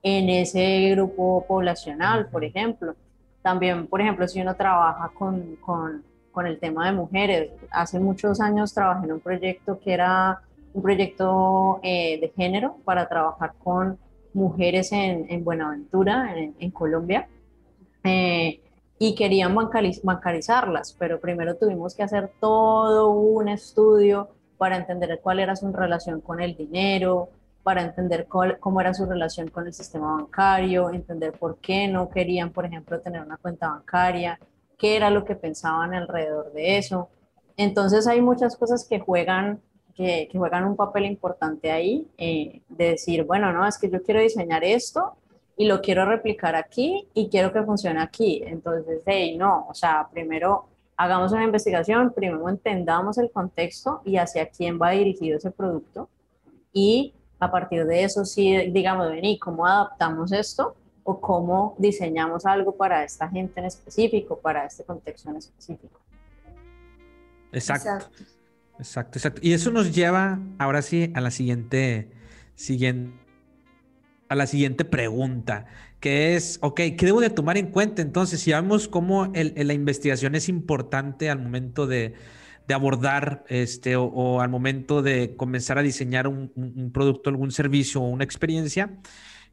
en 0.02 0.28
ese 0.28 0.90
grupo 0.90 1.44
poblacional, 1.46 2.28
por 2.28 2.44
ejemplo. 2.44 2.96
También, 3.42 3.86
por 3.86 4.00
ejemplo, 4.00 4.26
si 4.26 4.40
uno 4.40 4.56
trabaja 4.56 5.08
con, 5.16 5.56
con, 5.56 6.02
con 6.32 6.46
el 6.48 6.58
tema 6.58 6.86
de 6.86 6.92
mujeres, 6.96 7.50
hace 7.70 8.00
muchos 8.00 8.40
años 8.40 8.74
trabajé 8.74 9.04
en 9.06 9.12
un 9.12 9.20
proyecto 9.20 9.78
que 9.78 9.92
era 9.92 10.42
un 10.74 10.82
proyecto 10.82 11.80
eh, 11.82 12.18
de 12.20 12.32
género 12.36 12.76
para 12.84 13.08
trabajar 13.08 13.54
con 13.62 13.98
mujeres 14.34 14.92
en, 14.92 15.26
en 15.28 15.44
Buenaventura, 15.44 16.34
en, 16.36 16.54
en 16.58 16.70
Colombia. 16.70 17.28
Eh, 18.04 18.60
y 18.98 19.16
querían 19.16 19.54
bancarizarlas, 19.54 20.94
pero 20.96 21.20
primero 21.20 21.56
tuvimos 21.56 21.94
que 21.96 22.04
hacer 22.04 22.30
todo 22.40 23.10
un 23.10 23.48
estudio 23.48 24.28
para 24.58 24.76
entender 24.76 25.18
cuál 25.20 25.40
era 25.40 25.56
su 25.56 25.72
relación 25.72 26.20
con 26.20 26.40
el 26.40 26.56
dinero, 26.56 27.30
para 27.64 27.82
entender 27.82 28.28
cómo 28.28 28.80
era 28.80 28.94
su 28.94 29.06
relación 29.06 29.48
con 29.48 29.66
el 29.66 29.72
sistema 29.72 30.14
bancario, 30.14 30.90
entender 30.90 31.32
por 31.32 31.58
qué 31.58 31.88
no 31.88 32.10
querían, 32.10 32.50
por 32.50 32.64
ejemplo, 32.64 33.00
tener 33.00 33.22
una 33.22 33.38
cuenta 33.38 33.70
bancaria, 33.70 34.38
qué 34.78 34.96
era 34.96 35.10
lo 35.10 35.24
que 35.24 35.34
pensaban 35.34 35.94
alrededor 35.94 36.52
de 36.52 36.78
eso. 36.78 37.08
Entonces 37.56 38.06
hay 38.06 38.20
muchas 38.20 38.56
cosas 38.56 38.86
que 38.88 39.00
juegan, 39.00 39.60
que, 39.94 40.28
juegan 40.32 40.64
un 40.64 40.76
papel 40.76 41.04
importante 41.06 41.70
ahí, 41.70 42.06
eh, 42.18 42.60
de 42.68 42.90
decir, 42.90 43.24
bueno, 43.24 43.52
no, 43.52 43.66
es 43.66 43.78
que 43.78 43.90
yo 43.90 44.02
quiero 44.02 44.20
diseñar 44.20 44.64
esto 44.64 45.16
y 45.56 45.66
lo 45.66 45.80
quiero 45.80 46.04
replicar 46.04 46.54
aquí 46.54 47.08
y 47.14 47.28
quiero 47.28 47.52
que 47.52 47.62
funcione 47.62 48.00
aquí. 48.00 48.42
Entonces, 48.44 49.02
hey, 49.06 49.36
no, 49.36 49.66
o 49.68 49.74
sea, 49.74 50.08
primero 50.10 50.66
hagamos 50.96 51.32
una 51.32 51.44
investigación, 51.44 52.12
primero 52.12 52.48
entendamos 52.48 53.18
el 53.18 53.30
contexto 53.30 54.02
y 54.04 54.16
hacia 54.16 54.48
quién 54.48 54.78
va 54.80 54.90
dirigido 54.90 55.38
ese 55.38 55.50
producto 55.50 56.08
y 56.72 57.14
a 57.38 57.50
partir 57.50 57.84
de 57.86 58.04
eso 58.04 58.24
sí, 58.24 58.70
digamos, 58.70 59.10
vení, 59.10 59.38
¿cómo 59.38 59.66
adaptamos 59.66 60.32
esto? 60.32 60.76
o 61.04 61.20
cómo 61.20 61.74
diseñamos 61.78 62.46
algo 62.46 62.76
para 62.76 63.04
esta 63.04 63.28
gente 63.28 63.60
en 63.60 63.66
específico, 63.66 64.38
para 64.38 64.64
este 64.64 64.84
contexto 64.84 65.30
en 65.30 65.36
específico. 65.36 66.00
Exacto. 67.52 67.88
Exacto, 67.90 68.24
exacto. 68.82 69.40
Y 69.42 69.52
eso 69.52 69.70
nos 69.70 69.94
lleva 69.94 70.40
ahora 70.58 70.82
sí 70.82 71.10
a 71.14 71.20
la 71.20 71.30
siguiente, 71.30 72.10
siguiente 72.54 73.22
a 74.32 74.34
la 74.34 74.46
siguiente 74.46 74.84
pregunta, 74.86 75.66
que 76.00 76.34
es, 76.34 76.58
ok, 76.62 76.76
¿qué 76.96 77.06
debo 77.06 77.20
de 77.20 77.28
tomar 77.28 77.58
en 77.58 77.66
cuenta? 77.66 78.00
Entonces, 78.00 78.40
si 78.40 78.50
vemos 78.50 78.88
cómo 78.88 79.30
la 79.34 79.72
investigación 79.74 80.34
es 80.34 80.48
importante 80.48 81.28
al 81.28 81.38
momento 81.38 81.86
de, 81.86 82.14
abordar 82.72 83.44
este, 83.48 83.96
o, 83.96 84.40
al 84.40 84.48
momento 84.48 85.02
de 85.02 85.36
comenzar 85.36 85.76
a 85.76 85.82
diseñar 85.82 86.26
un, 86.26 86.90
producto, 86.94 87.28
algún 87.28 87.52
servicio 87.52 88.00
o 88.00 88.08
una 88.08 88.24
experiencia, 88.24 88.98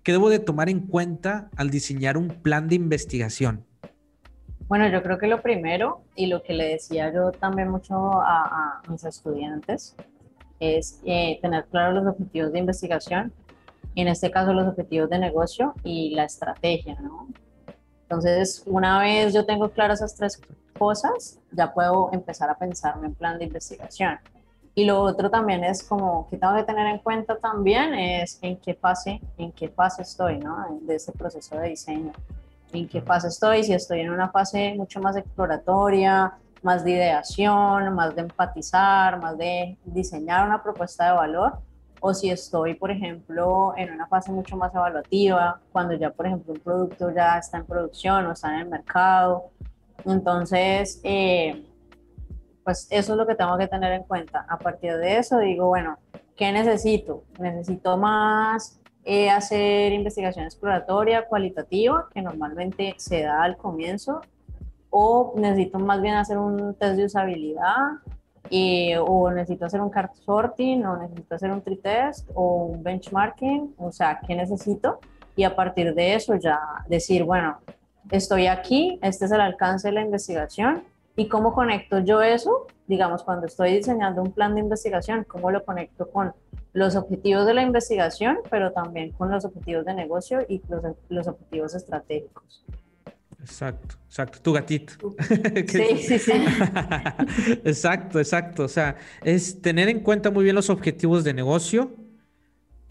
¿qué 0.02 0.14
debo 0.14 0.30
de 0.30 0.40
tomar 0.40 0.70
en 0.70 0.80
cuenta 0.88 1.50
al 1.58 1.70
diseñar 1.70 2.18
un 2.18 2.30
plan 2.42 2.70
de 2.70 2.76
investigación? 2.76 3.66
Bueno, 4.70 4.88
yo 4.88 5.04
creo 5.04 5.18
que 5.18 5.28
lo 5.28 5.42
primero, 5.42 6.04
y 6.16 6.28
lo 6.28 6.42
que 6.42 6.54
le 6.54 6.70
decía 6.70 7.12
yo 7.12 7.32
también 7.32 7.70
mucho 7.70 7.96
a, 8.22 8.82
mis 8.88 9.04
estudiantes, 9.04 9.96
es 10.62 11.02
eh, 11.06 11.40
tener 11.42 11.66
claros 11.66 12.02
los 12.02 12.14
objetivos 12.14 12.54
de 12.54 12.60
investigación 12.60 13.34
en 13.96 14.08
este 14.08 14.32
caso 14.32 14.54
los 14.54 14.68
objetivos 14.68 15.10
de 15.10 15.20
negocio 15.20 15.74
y 15.84 16.12
la 16.12 16.24
estrategia, 16.24 16.98
¿no? 17.02 17.28
Entonces, 18.04 18.64
una 18.66 19.00
vez 19.00 19.34
yo 19.34 19.46
tengo 19.46 19.70
claras 19.70 20.00
esas 20.00 20.16
tres 20.16 20.42
cosas, 20.78 21.40
ya 21.52 21.74
puedo 21.74 22.10
empezar 22.14 22.50
a 22.50 22.58
pensarme 22.58 23.08
en 23.08 23.16
plan 23.16 23.38
de 23.38 23.46
investigación. 23.46 24.18
Y 24.74 24.86
lo 24.86 25.02
otro 25.02 25.30
también 25.30 25.64
es 25.64 25.84
como 25.84 26.28
que 26.30 26.38
tengo 26.38 26.56
que 26.56 26.64
tener 26.64 26.88
en 26.88 27.00
cuenta 27.00 27.38
también 27.38 27.94
es 27.94 28.40
en 28.42 28.58
qué 28.58 28.74
fase, 28.74 29.20
en 29.38 29.52
qué 29.52 29.68
fase 29.68 30.04
estoy, 30.04 30.38
¿no? 30.38 30.80
De 30.82 30.96
ese 30.96 31.12
proceso 31.12 31.58
de 31.58 31.70
diseño. 31.70 32.14
En 32.72 32.88
qué 32.88 33.02
fase 33.02 33.30
estoy, 33.30 33.64
si 33.64 33.74
estoy 33.74 34.02
en 34.02 34.12
una 34.12 34.30
fase 34.30 34.76
mucho 34.76 35.00
más 35.00 35.16
exploratoria, 35.16 36.34
más 36.62 36.84
de 36.84 36.92
ideación, 36.92 37.94
más 37.96 38.16
de 38.16 38.22
empatizar, 38.22 39.20
más 39.20 39.38
de 39.38 39.78
diseñar 39.86 40.46
una 40.46 40.62
propuesta 40.62 41.06
de 41.06 41.12
valor, 41.14 41.60
o 42.02 42.14
si 42.14 42.30
estoy, 42.30 42.76
por 42.76 42.92
ejemplo, 42.92 43.74
en 43.76 43.92
una 43.92 44.08
fase 44.08 44.32
mucho 44.32 44.56
más 44.56 44.74
evaluativa, 44.74 45.60
cuando 45.72 45.96
ya, 45.96 46.12
por 46.12 46.28
ejemplo, 46.28 46.54
un 46.54 46.60
producto 46.60 47.12
ya 47.12 47.38
está 47.38 47.58
en 47.58 47.66
producción 47.66 48.26
o 48.26 48.32
está 48.32 48.54
en 48.54 48.62
el 48.62 48.70
mercado. 48.70 49.50
Entonces, 50.06 51.02
eh, 51.04 51.66
pues 52.64 52.88
eso 52.90 53.14
es 53.14 53.18
lo 53.18 53.28
que 53.28 53.36
tengo 53.36 53.58
que 53.58 53.68
tener 53.68 53.92
en 53.94 54.04
cuenta. 54.04 54.46
A 54.48 54.58
partir 54.58 54.96
de 54.96 55.18
eso 55.18 55.40
digo, 55.40 55.68
bueno, 55.68 55.98
¿qué 56.36 56.52
necesito? 56.52 57.24
Necesito 57.38 57.98
más 57.98 58.79
eh, 59.12 59.28
hacer 59.32 59.92
investigación 59.92 60.46
exploratoria 60.46 61.26
cualitativa, 61.26 62.08
que 62.14 62.22
normalmente 62.22 62.94
se 62.98 63.24
da 63.24 63.42
al 63.42 63.58
comienzo, 63.58 64.22
o 64.92 65.34
necesito 65.36 65.80
más 65.80 66.00
bien 66.00 66.14
hacer 66.14 66.38
un 66.38 66.76
test 66.76 66.96
de 66.96 67.06
usabilidad 67.06 67.74
o 69.00 69.32
necesito 69.32 69.66
hacer 69.66 69.82
un 69.82 69.90
card 69.90 70.12
sorting, 70.14 70.86
o 70.86 70.96
necesito 70.98 71.34
hacer 71.34 71.52
un 71.52 71.64
tree 71.64 71.78
test, 71.78 72.30
o 72.36 72.66
un 72.66 72.84
benchmarking, 72.84 73.74
o 73.80 73.92
sea, 73.92 74.20
¿qué 74.28 74.36
necesito? 74.36 75.00
Y 75.36 75.44
a 75.44 75.56
partir 75.56 75.96
de 75.96 76.14
eso 76.14 76.36
ya 76.36 76.60
decir, 76.88 77.24
bueno, 77.24 77.58
estoy 78.12 78.46
aquí, 78.46 79.00
este 79.02 79.26
es 79.26 79.32
el 79.32 79.42
alcance 79.42 79.88
de 79.88 79.96
la 79.96 80.02
investigación, 80.02 80.84
¿y 81.16 81.28
cómo 81.28 81.56
conecto 81.56 81.98
yo 81.98 82.22
eso? 82.22 82.68
Digamos, 82.86 83.24
cuando 83.24 83.48
estoy 83.48 83.74
diseñando 83.74 84.22
un 84.22 84.34
plan 84.34 84.54
de 84.54 84.62
investigación, 84.62 85.26
¿cómo 85.28 85.50
lo 85.50 85.66
conecto 85.66 86.12
con 86.12 86.32
los 86.74 86.96
objetivos 86.96 87.46
de 87.46 87.54
la 87.54 87.64
investigación, 87.64 88.38
pero 88.50 88.72
también 88.72 89.12
con 89.12 89.32
los 89.32 89.46
objetivos 89.46 89.86
de 89.86 89.94
negocio 89.94 90.46
y 90.48 90.62
los, 90.70 90.84
los 91.10 91.28
objetivos 91.28 91.76
estratégicos? 91.76 92.64
Exacto, 93.42 93.96
exacto. 94.08 94.40
Tu 94.42 94.54
gatito. 94.54 94.94
Sí, 95.68 95.98
sí, 95.98 96.20
sí. 96.20 96.32
exacto, 97.64 98.20
exacto. 98.20 98.64
O 98.64 98.68
sea, 98.68 98.98
es 99.24 99.62
tener 99.62 99.90
en 99.90 100.02
cuenta 100.02 100.30
muy 100.32 100.44
bien 100.44 100.56
los 100.56 100.70
objetivos 100.70 101.24
de 101.24 101.34
negocio. 101.34 101.96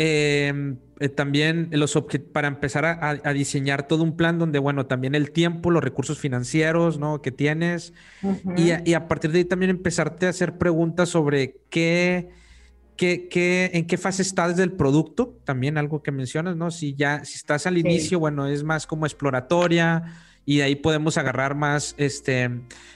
Em, 0.00 0.78
eh, 1.00 1.08
también 1.08 1.70
los 1.72 1.98
para 2.32 2.46
empezar 2.46 2.84
a, 2.84 3.32
diseñar 3.32 3.88
todo 3.88 4.04
un 4.04 4.16
plan 4.16 4.38
donde, 4.38 4.60
bueno, 4.60 4.86
también 4.86 5.14
el 5.16 5.32
tiempo, 5.32 5.70
los 5.70 5.82
recursos 5.82 6.18
financieros, 6.18 6.98
¿no? 6.98 7.20
Que 7.20 7.32
tienes. 7.32 7.92
y, 8.56 8.70
a, 8.70 8.82
y, 8.84 8.94
a, 8.94 9.08
partir 9.08 9.32
de 9.32 9.38
ahí 9.38 9.44
también 9.44 9.70
empezarte 9.70 10.26
a 10.26 10.30
hacer 10.30 10.56
preguntas 10.56 11.08
sobre 11.08 11.56
qué, 11.68 12.30
qué, 12.98 13.28
qué, 13.28 13.70
en 13.72 13.86
qué 13.86 13.96
fase 13.96 14.20
estás 14.20 14.56
del 14.56 14.72
producto. 14.72 15.38
También 15.44 15.78
algo 15.78 16.02
que 16.02 16.12
mencionas, 16.12 16.56
¿no? 16.56 16.70
Si 16.70 16.94
ya, 16.94 17.24
si 17.24 17.36
estás 17.36 17.66
al 17.66 17.78
inicio, 17.78 18.18
bueno, 18.18 18.46
es 18.46 18.64
más 18.64 18.86
como 18.86 19.06
exploratoria 19.06 20.04
y 20.44 20.58
de 20.58 20.64
ahí 20.64 20.76
podemos 20.76 21.16
agarrar 21.16 21.54
más 21.54 21.94
este, 21.96 22.50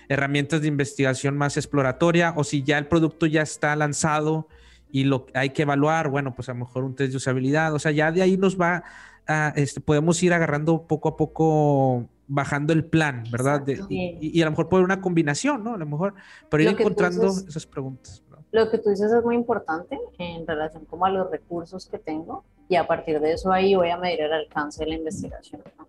herramientas 0.09 0.61
de 0.61 0.69
investigación 0.69 1.37
más 1.39 1.57
exploratoria 1.57 2.35
o 2.37 2.45
si 2.45 2.63
ya 2.63 2.79
el 2.79 2.87
producto 2.87 3.27
ya 3.27 3.43
está 3.43 3.77
lanzado 3.77 4.49
y 4.91 5.05
lo 5.05 5.27
hay 5.35 5.51
que 5.51 5.63
evaluar, 5.63 6.09
bueno, 6.09 6.35
pues 6.35 6.49
a 6.49 6.53
lo 6.53 6.61
mejor 6.61 6.85
un 6.85 6.95
test 6.95 7.13
de 7.13 7.17
usabilidad, 7.17 7.73
o 7.75 7.79
sea, 7.79 7.93
ya 7.93 8.11
de 8.11 8.23
ahí 8.23 8.37
nos 8.37 8.61
va, 8.61 8.85
a, 9.27 9.53
este, 9.57 9.81
podemos 9.81 10.23
ir 10.23 10.33
agarrando 10.33 10.87
poco 10.87 11.09
a 11.11 11.17
poco 11.17 12.09
bajando 12.27 12.73
el 12.73 12.85
plan, 12.85 13.25
¿verdad? 13.31 13.63
y, 13.89 14.41
a 14.41 14.45
lo 14.47 14.51
mejor 14.53 14.69
puede 14.69 14.85
una 14.85 15.01
combinación, 15.01 15.63
¿no? 15.63 15.75
A 15.75 15.79
lo 15.79 15.87
mejor, 15.87 16.15
pero 16.51 16.63
ir 16.63 16.71
encontrando 16.71 17.29
esas 17.29 17.67
preguntas. 17.67 18.22
Lo 18.53 18.71
que 18.71 18.79
tú 18.79 18.91
dices 18.91 19.11
es 19.11 19.25
muy 19.25 19.35
importante 19.35 19.99
en 20.19 20.47
relación 20.47 20.85
como 20.85 21.07
a 21.07 21.11
los 21.11 21.31
recursos 21.31 21.87
que 21.87 21.99
tengo 21.99 22.45
y 22.69 22.77
a 22.77 22.87
partir 22.87 23.19
de 23.19 23.33
eso 23.33 23.51
ahí 23.51 23.75
voy 23.75 23.89
a 23.89 23.97
medir 23.97 24.21
el 24.21 24.33
alcance 24.33 24.85
de 24.85 24.91
la 24.91 24.97
investigación. 24.97 25.63
¿no? 25.79 25.89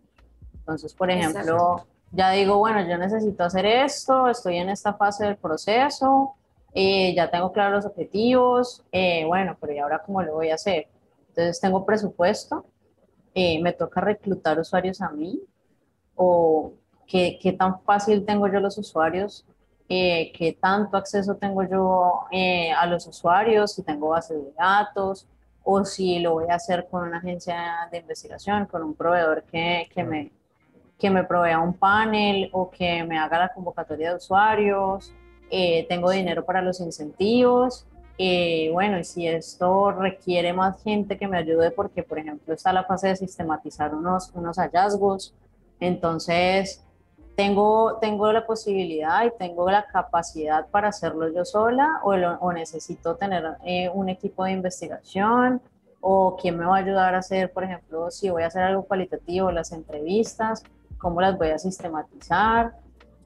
Entonces, 0.53 0.93
por 0.93 1.11
ejemplo, 1.11 1.85
ya 2.13 2.31
digo, 2.31 2.57
bueno, 2.57 2.87
yo 2.87 2.97
necesito 2.97 3.43
hacer 3.43 3.65
esto, 3.65 4.29
estoy 4.29 4.57
en 4.57 4.69
esta 4.69 4.93
fase 4.93 5.25
del 5.25 5.35
proceso, 5.35 6.35
eh, 6.73 7.13
ya 7.13 7.29
tengo 7.29 7.51
claros 7.51 7.83
los 7.83 7.85
objetivos, 7.85 8.81
eh, 8.93 9.25
bueno, 9.25 9.57
pero 9.59 9.73
¿y 9.73 9.79
ahora 9.79 10.01
cómo 10.05 10.21
lo 10.21 10.35
voy 10.35 10.49
a 10.49 10.55
hacer? 10.55 10.87
Entonces, 11.29 11.59
tengo 11.59 11.85
presupuesto, 11.85 12.65
eh, 13.35 13.61
me 13.61 13.73
toca 13.73 13.99
reclutar 13.99 14.57
usuarios 14.57 15.01
a 15.01 15.09
mí, 15.09 15.41
o 16.15 16.71
qué, 17.07 17.37
qué 17.41 17.51
tan 17.51 17.81
fácil 17.81 18.23
tengo 18.25 18.47
yo 18.47 18.61
los 18.61 18.77
usuarios, 18.77 19.45
qué 19.87 20.57
tanto 20.59 20.97
acceso 20.97 21.35
tengo 21.35 21.63
yo 21.63 22.25
a 22.77 22.85
los 22.87 23.05
usuarios, 23.07 23.73
si 23.73 23.83
tengo 23.83 24.09
bases 24.09 24.43
de 24.43 24.51
datos, 24.53 25.27
o 25.63 25.85
si 25.85 26.19
lo 26.19 26.33
voy 26.33 26.49
a 26.49 26.55
hacer 26.55 26.87
con 26.89 27.07
una 27.07 27.19
agencia 27.19 27.87
de 27.91 27.99
investigación, 27.99 28.65
con 28.65 28.83
un 28.83 28.95
proveedor 28.95 29.43
que, 29.43 29.87
que 29.93 30.03
me 30.03 30.31
que 31.03 31.09
me 31.09 31.25
provea 31.25 31.59
un 31.59 31.73
panel 31.73 32.49
o 32.53 32.69
que 32.69 33.03
me 33.03 33.17
haga 33.17 33.37
la 33.37 33.49
convocatoria 33.49 34.11
de 34.11 34.15
usuarios, 34.15 35.11
eh, 35.49 35.85
tengo 35.89 36.09
dinero 36.09 36.45
para 36.45 36.61
los 36.61 36.79
incentivos. 36.79 37.85
Eh, 38.17 38.69
bueno, 38.71 38.99
y 38.99 39.03
si 39.03 39.27
esto 39.27 39.91
requiere 39.91 40.53
más 40.53 40.81
gente 40.81 41.17
que 41.17 41.27
me 41.27 41.37
ayude, 41.37 41.71
porque 41.71 42.03
por 42.03 42.19
ejemplo 42.19 42.53
está 42.53 42.71
la 42.71 42.85
fase 42.85 43.09
de 43.09 43.15
sistematizar 43.17 43.93
unos, 43.93 44.31
unos 44.33 44.57
hallazgos, 44.57 45.33
entonces 45.81 46.82
tengo, 47.35 47.97
tengo 47.99 48.31
la 48.31 48.45
posibilidad 48.45 49.25
y 49.25 49.31
tengo 49.37 49.69
la 49.69 49.85
capacidad 49.85 50.67
para 50.67 50.89
hacerlo 50.89 51.33
yo 51.33 51.45
sola 51.45 51.99
o, 52.03 52.11
o 52.13 52.53
necesito 52.53 53.15
tener 53.15 53.57
eh, 53.65 53.89
un 53.89 54.09
equipo 54.09 54.45
de 54.45 54.51
investigación 54.51 55.61
o 56.01 56.35
quién 56.35 56.57
me 56.57 56.65
va 56.65 56.77
a 56.77 56.79
ayudar 56.79 57.15
a 57.15 57.19
hacer, 57.19 57.51
por 57.51 57.63
ejemplo, 57.63 58.11
si 58.11 58.29
voy 58.29 58.43
a 58.43 58.47
hacer 58.47 58.63
algo 58.63 58.83
cualitativo, 58.83 59.51
las 59.51 59.71
entrevistas 59.71 60.63
cómo 61.03 61.19
las 61.19 61.37
voy 61.37 61.49
a 61.49 61.59
sistematizar. 61.59 62.71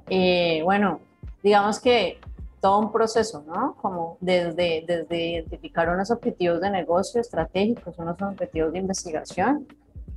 Eh, 0.09 0.61
bueno, 0.63 0.99
digamos 1.43 1.79
que 1.79 2.19
todo 2.59 2.79
un 2.79 2.91
proceso, 2.91 3.43
¿no? 3.47 3.75
Como 3.79 4.17
desde, 4.19 4.83
desde 4.85 5.29
identificar 5.33 5.87
unos 5.87 6.09
objetivos 6.09 6.59
de 6.59 6.71
negocio 6.71 7.21
estratégicos, 7.21 7.97
unos 7.99 8.19
objetivos 8.19 8.73
de 8.73 8.79
investigación, 8.79 9.67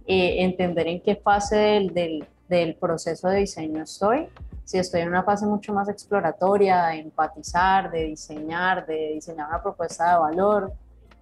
eh, 0.06 0.42
entender 0.42 0.88
en 0.88 1.02
qué 1.02 1.16
fase 1.16 1.56
del, 1.56 1.92
del, 1.92 2.26
del, 2.50 2.74
proceso 2.74 3.28
de 3.28 3.38
diseño 3.38 3.82
estoy, 3.84 4.28
si 4.64 4.78
estoy 4.78 5.00
en 5.00 5.08
una 5.08 5.22
fase 5.22 5.46
mucho 5.46 5.72
más 5.72 5.88
exploratoria, 5.88 6.86
de 6.86 6.98
empatizar, 6.98 7.90
de 7.90 8.04
diseñar, 8.04 8.86
de 8.86 9.12
diseñar 9.14 9.48
una 9.48 9.62
propuesta 9.62 10.12
de 10.12 10.18
valor, 10.18 10.72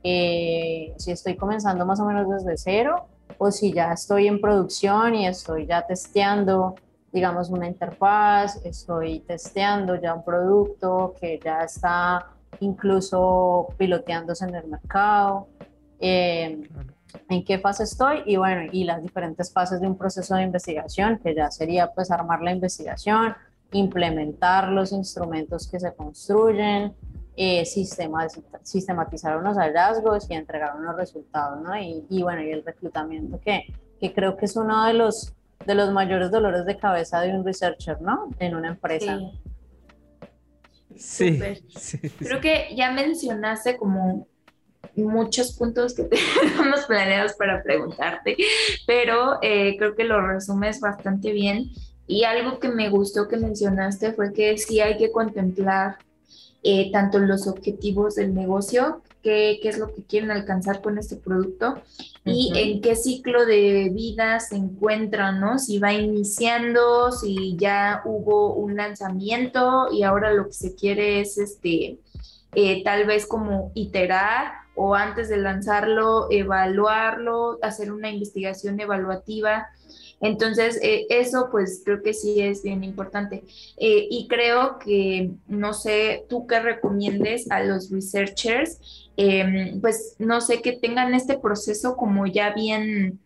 eh, 0.03 0.95
si 0.97 1.13
estoy 1.13 1.37
comenzando 1.37 1.87
más 1.87 2.01
o 2.01 2.05
menos 2.05 2.29
desde 2.29 2.57
cero 2.57 3.07
o 3.39 3.51
si 3.51 3.73
ya 3.73 3.93
estoy 3.93 4.27
en 4.27 4.41
producción 4.41 5.15
y 5.15 5.27
estoy 5.27 5.67
ya 5.67 5.87
testeando 5.87 6.75
digamos, 7.13 7.49
una 7.51 7.67
interfaz, 7.67 8.65
estoy 8.65 9.21
testeando 9.21 9.97
ya 9.97 10.15
un 10.15 10.25
producto 10.25 11.15
que 11.21 11.41
ya 11.43 11.63
está 11.63 12.27
incluso 12.61 13.69
piloteándose 13.77 14.45
en 14.45 14.55
el 14.55 14.67
mercado, 14.67 15.49
em, 15.99 16.63
en 17.29 17.45
qué 17.45 17.59
fase 17.59 17.85
estoy 17.85 18.23
y 18.27 18.37
bueno, 18.37 18.69
y 18.73 18.85
las 18.85 19.03
diferentes 19.03 19.53
fases 19.53 19.81
de 19.81 19.87
un 19.87 19.97
proceso 19.97 20.35
de 20.35 20.43
investigación, 20.43 21.19
que 21.19 21.35
ya 21.35 21.51
sería 21.51 21.89
pues 21.93 22.11
armar 22.11 22.43
la 22.43 22.53
investigación, 22.53 23.35
implementar 23.73 24.69
los 24.69 24.93
instrumentos 24.93 25.69
que 25.69 25.81
se 25.81 25.95
construyen, 25.95 26.95
eh, 27.37 27.65
sistematizar 27.65 29.37
unos 29.39 29.57
hallazgos 29.57 30.29
y 30.31 30.35
entregar 30.35 30.77
unos 30.77 30.97
resultados, 30.97 31.63
¿no? 31.63 31.77
Y, 31.77 32.05
y 32.11 32.23
bueno, 32.23 32.43
y 32.43 32.51
el 32.51 32.65
reclutamiento 32.65 33.41
que, 33.41 33.73
que 34.01 34.13
creo 34.13 34.37
que 34.37 34.47
es 34.47 34.57
uno 34.57 34.85
de 34.87 34.95
los 34.95 35.35
de 35.67 35.75
los 35.75 35.93
mayores 35.93 36.31
dolores 36.31 36.65
de 36.65 36.79
cabeza 36.79 37.21
de 37.21 37.35
un 37.35 37.45
researcher, 37.45 38.01
¿no? 38.01 38.31
En 38.39 38.55
una 38.55 38.69
empresa. 38.69 39.19
Sí. 40.97 41.39
Creo 42.19 42.41
que 42.41 42.75
ya 42.75 42.91
mencionaste 42.91 43.77
como 43.77 44.27
muchos 44.97 45.53
puntos 45.53 45.95
que 45.95 46.05
tenemos 46.41 46.81
planeados 46.87 47.35
para 47.35 47.63
preguntarte, 47.63 48.37
pero 48.87 49.39
eh, 49.43 49.77
creo 49.79 49.95
que 49.95 50.05
lo 50.05 50.27
resumes 50.27 50.81
bastante 50.81 51.33
bien. 51.33 51.71
Y 52.07 52.25
algo 52.25 52.59
que 52.59 52.71
me 52.71 52.89
gustó 52.89 53.29
que 53.29 53.37
mencionaste 53.37 54.13
fue 54.13 54.33
que 54.33 54.57
sí 54.57 54.81
hay 54.81 54.97
que 54.97 55.13
contemplar 55.13 55.99
eh, 56.63 56.91
tanto 56.91 57.19
los 57.19 57.47
objetivos 57.47 58.15
del 58.15 58.35
negocio 58.35 59.03
qué, 59.23 59.61
es 59.63 59.79
lo 59.79 59.93
que 59.93 60.03
quieren 60.05 60.31
alcanzar 60.31 60.81
con 60.81 60.99
este 60.99 61.17
producto 61.17 61.81
y 62.25 62.53
en 62.55 62.81
qué 62.81 62.95
ciclo 62.95 63.47
de 63.47 63.91
vida 63.93 64.39
se 64.41 64.57
encuentran, 64.57 65.41
¿no? 65.41 65.59
Si 65.59 65.79
va 65.79 65.93
iniciando, 65.93 67.11
si 67.13 67.57
ya 67.57 68.03
hubo 68.05 68.55
un 68.55 68.77
lanzamiento 68.77 69.89
y 69.93 70.03
ahora 70.03 70.33
lo 70.33 70.47
que 70.47 70.53
se 70.53 70.75
quiere 70.75 71.21
es 71.21 71.39
este, 71.39 71.99
eh, 72.55 72.83
tal 72.85 73.07
vez 73.07 73.27
como 73.27 73.73
iterar 73.75 74.53
o 74.79 74.95
antes 74.95 75.29
de 75.29 75.37
lanzarlo, 75.37 76.29
evaluarlo, 76.31 77.59
hacer 77.63 77.93
una 77.93 78.11
investigación 78.11 78.81
evaluativa 78.81 79.69
entonces, 80.21 80.79
eh, 80.83 81.07
eso 81.11 81.49
pues 81.51 81.83
creo 81.85 82.03
que 82.03 82.13
sí 82.13 82.41
es 82.41 82.63
bien 82.63 82.83
importante. 82.83 83.45
Eh, 83.77 84.09
y 84.11 84.27
creo 84.29 84.79
que, 84.79 85.31
no 85.47 85.75
sé, 85.75 86.25
tú 86.29 86.47
qué 86.47 86.61
recomiendes 86.61 87.51
a 87.51 87.63
los 87.63 87.91
researchers, 87.91 89.09
em, 89.17 89.81
pues 89.81 90.17
no 90.19 90.41
sé, 90.41 90.61
que 90.61 90.73
tengan 90.73 91.15
este 91.15 91.39
proceso 91.39 91.97
como 91.97 92.27
ya 92.27 92.53
bien 92.53 93.21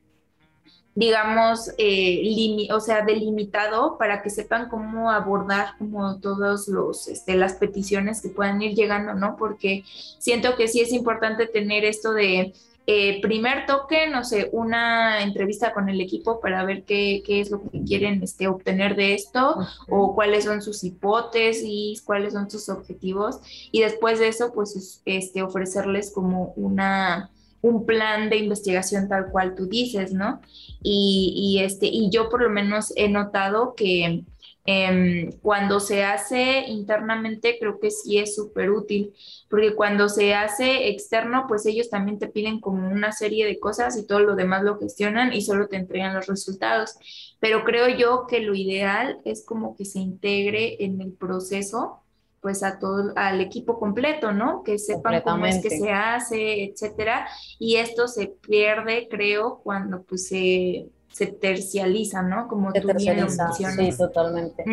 digamos, 0.94 1.70
eh, 1.78 2.68
o 2.70 2.80
sea, 2.80 3.02
delimitado 3.02 3.96
para 3.98 4.22
que 4.22 4.30
sepan 4.30 4.68
cómo 4.68 5.10
abordar 5.10 5.76
como 5.78 6.18
todos 6.20 6.68
los, 6.68 7.08
este, 7.08 7.34
las 7.34 7.54
peticiones 7.54 8.20
que 8.20 8.28
puedan 8.28 8.60
ir 8.60 8.74
llegando, 8.74 9.14
¿no? 9.14 9.36
Porque 9.36 9.84
siento 10.18 10.54
que 10.56 10.68
sí 10.68 10.80
es 10.80 10.92
importante 10.92 11.46
tener 11.46 11.84
esto 11.84 12.12
de 12.12 12.52
eh, 12.86 13.20
primer 13.22 13.64
toque, 13.66 14.08
no 14.08 14.24
sé, 14.24 14.50
una 14.52 15.22
entrevista 15.22 15.72
con 15.72 15.88
el 15.88 16.00
equipo 16.00 16.40
para 16.40 16.64
ver 16.64 16.82
qué, 16.82 17.22
qué 17.24 17.40
es 17.40 17.50
lo 17.50 17.62
que 17.70 17.84
quieren 17.84 18.22
este, 18.22 18.48
obtener 18.48 18.96
de 18.96 19.14
esto 19.14 19.56
o 19.88 20.14
cuáles 20.16 20.44
son 20.44 20.60
sus 20.62 20.82
hipótesis, 20.82 22.02
cuáles 22.02 22.32
son 22.32 22.50
sus 22.50 22.68
objetivos 22.68 23.40
y 23.70 23.82
después 23.82 24.18
de 24.18 24.28
eso, 24.28 24.52
pues 24.52 25.00
este, 25.04 25.42
ofrecerles 25.42 26.10
como 26.10 26.52
una 26.56 27.30
un 27.62 27.86
plan 27.86 28.28
de 28.28 28.36
investigación 28.36 29.08
tal 29.08 29.30
cual 29.30 29.54
tú 29.54 29.66
dices, 29.66 30.12
¿no? 30.12 30.40
Y, 30.82 31.60
este, 31.62 31.86
y 31.86 32.10
yo 32.10 32.28
por 32.28 32.42
lo 32.42 32.50
menos 32.50 32.92
he 32.96 33.08
notado 33.08 33.74
que 33.74 34.24
Em, 34.64 35.32
cuando 35.40 35.80
se 35.80 36.04
hace 36.04 36.64
internamente 36.68 37.56
creo 37.58 37.80
que 37.80 37.90
sí 37.90 38.18
es 38.18 38.36
súper 38.36 38.70
útil, 38.70 39.12
porque 39.48 39.74
cuando 39.74 40.08
se 40.08 40.34
hace 40.34 40.88
externo, 40.88 41.46
pues 41.48 41.66
ellos 41.66 41.90
también 41.90 42.20
te 42.20 42.28
piden 42.28 42.60
como 42.60 42.86
una 42.88 43.10
serie 43.10 43.44
de 43.44 43.58
cosas 43.58 43.96
y 43.96 44.06
todo 44.06 44.20
lo 44.20 44.36
demás 44.36 44.62
lo 44.62 44.78
gestionan 44.78 45.32
y 45.32 45.42
solo 45.42 45.66
te 45.66 45.76
entregan 45.76 46.14
los 46.14 46.28
resultados. 46.28 46.94
Pero 47.40 47.64
creo 47.64 47.88
yo 47.88 48.26
que 48.28 48.40
lo 48.40 48.54
ideal 48.54 49.20
es 49.24 49.44
como 49.44 49.74
que 49.74 49.84
se 49.84 49.98
integre 49.98 50.84
en 50.84 51.00
el 51.00 51.12
proceso 51.12 52.01
pues 52.42 52.64
a 52.64 52.78
todo, 52.80 53.12
al 53.14 53.40
equipo 53.40 53.78
completo, 53.78 54.32
¿no? 54.32 54.64
Que 54.64 54.78
sepan 54.78 55.22
cómo 55.22 55.46
es 55.46 55.62
que 55.62 55.70
se 55.70 55.92
hace, 55.92 56.64
etcétera. 56.64 57.28
Y 57.58 57.76
esto 57.76 58.08
se 58.08 58.26
pierde, 58.26 59.08
creo, 59.08 59.60
cuando 59.62 60.02
pues 60.02 60.28
se 60.28 60.90
se 61.12 61.26
tercializa, 61.26 62.22
¿no? 62.22 62.48
Como 62.48 62.72
tú 62.72 62.88
bien 62.96 63.28
Sí, 63.30 63.90
totalmente. 63.96 64.64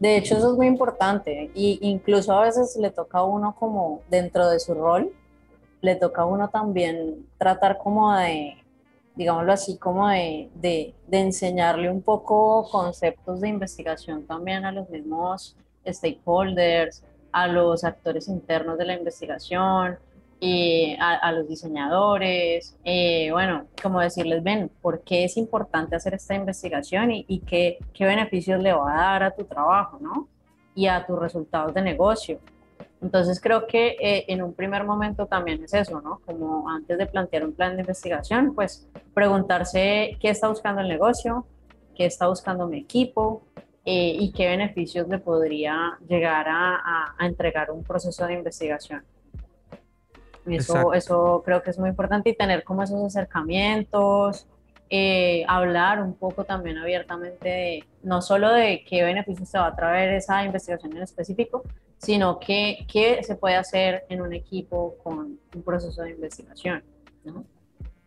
De 0.00 0.16
hecho, 0.16 0.36
eso 0.36 0.50
es 0.50 0.56
muy 0.56 0.66
importante. 0.66 1.50
Y 1.54 1.78
incluso 1.80 2.32
a 2.32 2.42
veces 2.42 2.76
le 2.76 2.90
toca 2.90 3.18
a 3.18 3.24
uno 3.24 3.54
como 3.54 4.02
dentro 4.10 4.50
de 4.50 4.58
su 4.58 4.74
rol, 4.74 5.12
le 5.80 5.94
toca 5.94 6.22
a 6.22 6.24
uno 6.26 6.48
también 6.48 7.24
tratar 7.38 7.78
como 7.78 8.12
de, 8.14 8.56
digámoslo 9.14 9.52
así, 9.52 9.78
como 9.78 10.08
de, 10.08 10.50
de, 10.56 10.92
de 11.06 11.20
enseñarle 11.20 11.88
un 11.88 12.02
poco 12.02 12.68
conceptos 12.68 13.40
de 13.40 13.48
investigación 13.48 14.26
también 14.26 14.64
a 14.64 14.72
los 14.72 14.90
mismos 14.90 15.56
stakeholders, 15.86 17.04
a 17.32 17.46
los 17.46 17.84
actores 17.84 18.28
internos 18.28 18.78
de 18.78 18.84
la 18.84 18.94
investigación, 18.94 19.98
eh, 20.42 20.96
a, 20.98 21.32
los 21.32 21.46
diseñadores, 21.46 22.74
eh, 22.84 23.28
bueno, 23.30 23.66
como 23.82 24.00
decirles, 24.00 24.42
ven, 24.42 24.70
¿por 24.80 25.02
qué 25.02 25.24
es 25.24 25.36
importante 25.36 25.96
hacer 25.96 26.14
esta 26.14 26.34
investigación 26.34 27.10
y, 27.12 27.40
qué, 27.40 27.78
qué, 27.92 28.06
beneficios 28.06 28.58
le 28.62 28.72
va 28.72 28.90
a 28.90 28.96
dar 28.96 29.22
a 29.22 29.30
tu 29.32 29.44
trabajo, 29.44 29.98
¿no? 30.00 30.28
Y 30.74 30.86
a 30.86 31.04
tus 31.04 31.18
resultados 31.18 31.74
de 31.74 31.82
negocio. 31.82 32.40
Entonces 33.02 33.38
creo 33.38 33.66
que 33.66 33.96
eh, 34.00 34.24
en 34.28 34.42
un 34.42 34.54
primer 34.54 34.84
momento 34.84 35.26
también 35.26 35.62
es 35.62 35.74
eso, 35.74 36.00
¿no? 36.00 36.20
Como 36.24 36.70
antes 36.70 36.96
de 36.96 37.06
plantear 37.06 37.44
un 37.44 37.52
plan 37.52 37.76
de 37.76 37.82
investigación, 37.82 38.54
pues 38.54 38.88
preguntarse 39.12 40.16
qué 40.20 40.30
está 40.30 40.48
buscando 40.48 40.80
el 40.80 40.88
negocio, 40.88 41.46
qué 41.94 42.06
está 42.06 42.28
buscando 42.28 42.66
mi 42.66 42.78
equipo, 42.78 43.42
y 43.84 44.32
qué 44.32 44.48
beneficios 44.48 45.08
le 45.08 45.18
podría 45.18 45.98
llegar 46.06 46.46
a, 46.48 47.14
a, 47.18 47.26
entregar 47.26 47.70
un 47.70 47.82
proceso 47.82 48.26
de 48.26 48.34
investigación. 48.34 49.04
Eso, 50.46 50.94
eso 50.94 51.42
creo 51.44 51.62
que 51.62 51.70
es 51.70 51.78
muy 51.78 51.90
importante 51.90 52.30
y 52.30 52.36
tener 52.36 52.64
como 52.64 52.82
esos 52.82 53.02
acercamientos, 53.04 54.46
eh, 54.92 55.44
hablar 55.46 56.02
un 56.02 56.14
poco 56.14 56.44
también 56.44 56.76
abiertamente 56.76 57.48
de, 57.48 57.84
no 58.02 58.20
solo 58.20 58.52
de 58.52 58.84
qué 58.84 59.04
beneficios 59.04 59.50
te 59.50 59.58
va 59.58 59.68
a 59.68 59.76
traer 59.76 60.14
esa 60.14 60.44
investigación 60.44 60.96
en 60.96 61.02
específico, 61.02 61.62
sino 61.98 62.40
qué, 62.40 62.86
qué 62.90 63.22
se 63.22 63.36
puede 63.36 63.54
hacer 63.54 64.04
en 64.08 64.20
un 64.20 64.32
equipo 64.32 64.96
con 65.04 65.38
un 65.54 65.62
proceso 65.62 66.02
de 66.02 66.10
investigación. 66.10 66.82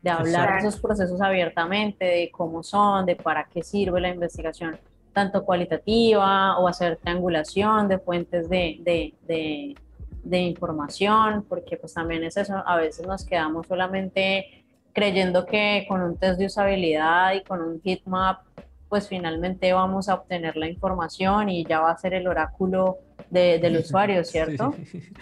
De 0.02 0.10
hablar 0.10 0.62
de 0.62 0.68
esos 0.68 0.82
procesos 0.82 1.22
abiertamente, 1.22 2.04
de 2.04 2.32
cómo 2.32 2.64
son, 2.64 3.06
de 3.06 3.16
para 3.16 3.46
qué 3.46 3.64
sirve 3.64 4.02
la 4.02 4.10
investigación, 4.10 4.78
tanto 5.14 5.46
cualitativa 5.46 6.58
o 6.58 6.68
hacer 6.68 6.98
triangulación 6.98 7.88
de 7.88 8.00
fuentes 8.00 8.50
de, 8.50 8.78
de, 8.82 9.14
de 9.28 9.76
de 10.24 10.40
información, 10.40 11.46
porque 11.48 11.78
pues 11.78 11.94
también 11.94 12.24
es 12.24 12.38
eso, 12.38 12.64
a 12.66 12.78
veces 12.78 13.06
nos 13.06 13.26
quedamos 13.26 13.68
solamente 13.68 14.64
creyendo 14.94 15.46
que 15.46 15.86
con 15.88 16.02
un 16.02 16.18
test 16.18 16.40
de 16.40 16.46
usabilidad 16.46 17.34
y 17.34 17.44
con 17.44 17.62
un 17.62 17.82
heatmap, 17.82 18.42
pues 18.88 19.08
finalmente 19.08 19.74
vamos 19.74 20.08
a 20.08 20.16
obtener 20.16 20.56
la 20.56 20.70
información 20.70 21.50
y 21.50 21.66
ya 21.66 21.82
va 21.82 21.92
a 21.92 21.98
ser 21.98 22.14
el 22.14 22.28
oráculo 22.28 23.00
del 23.30 23.78
usuario, 23.80 24.24
¿cierto? 24.24 24.76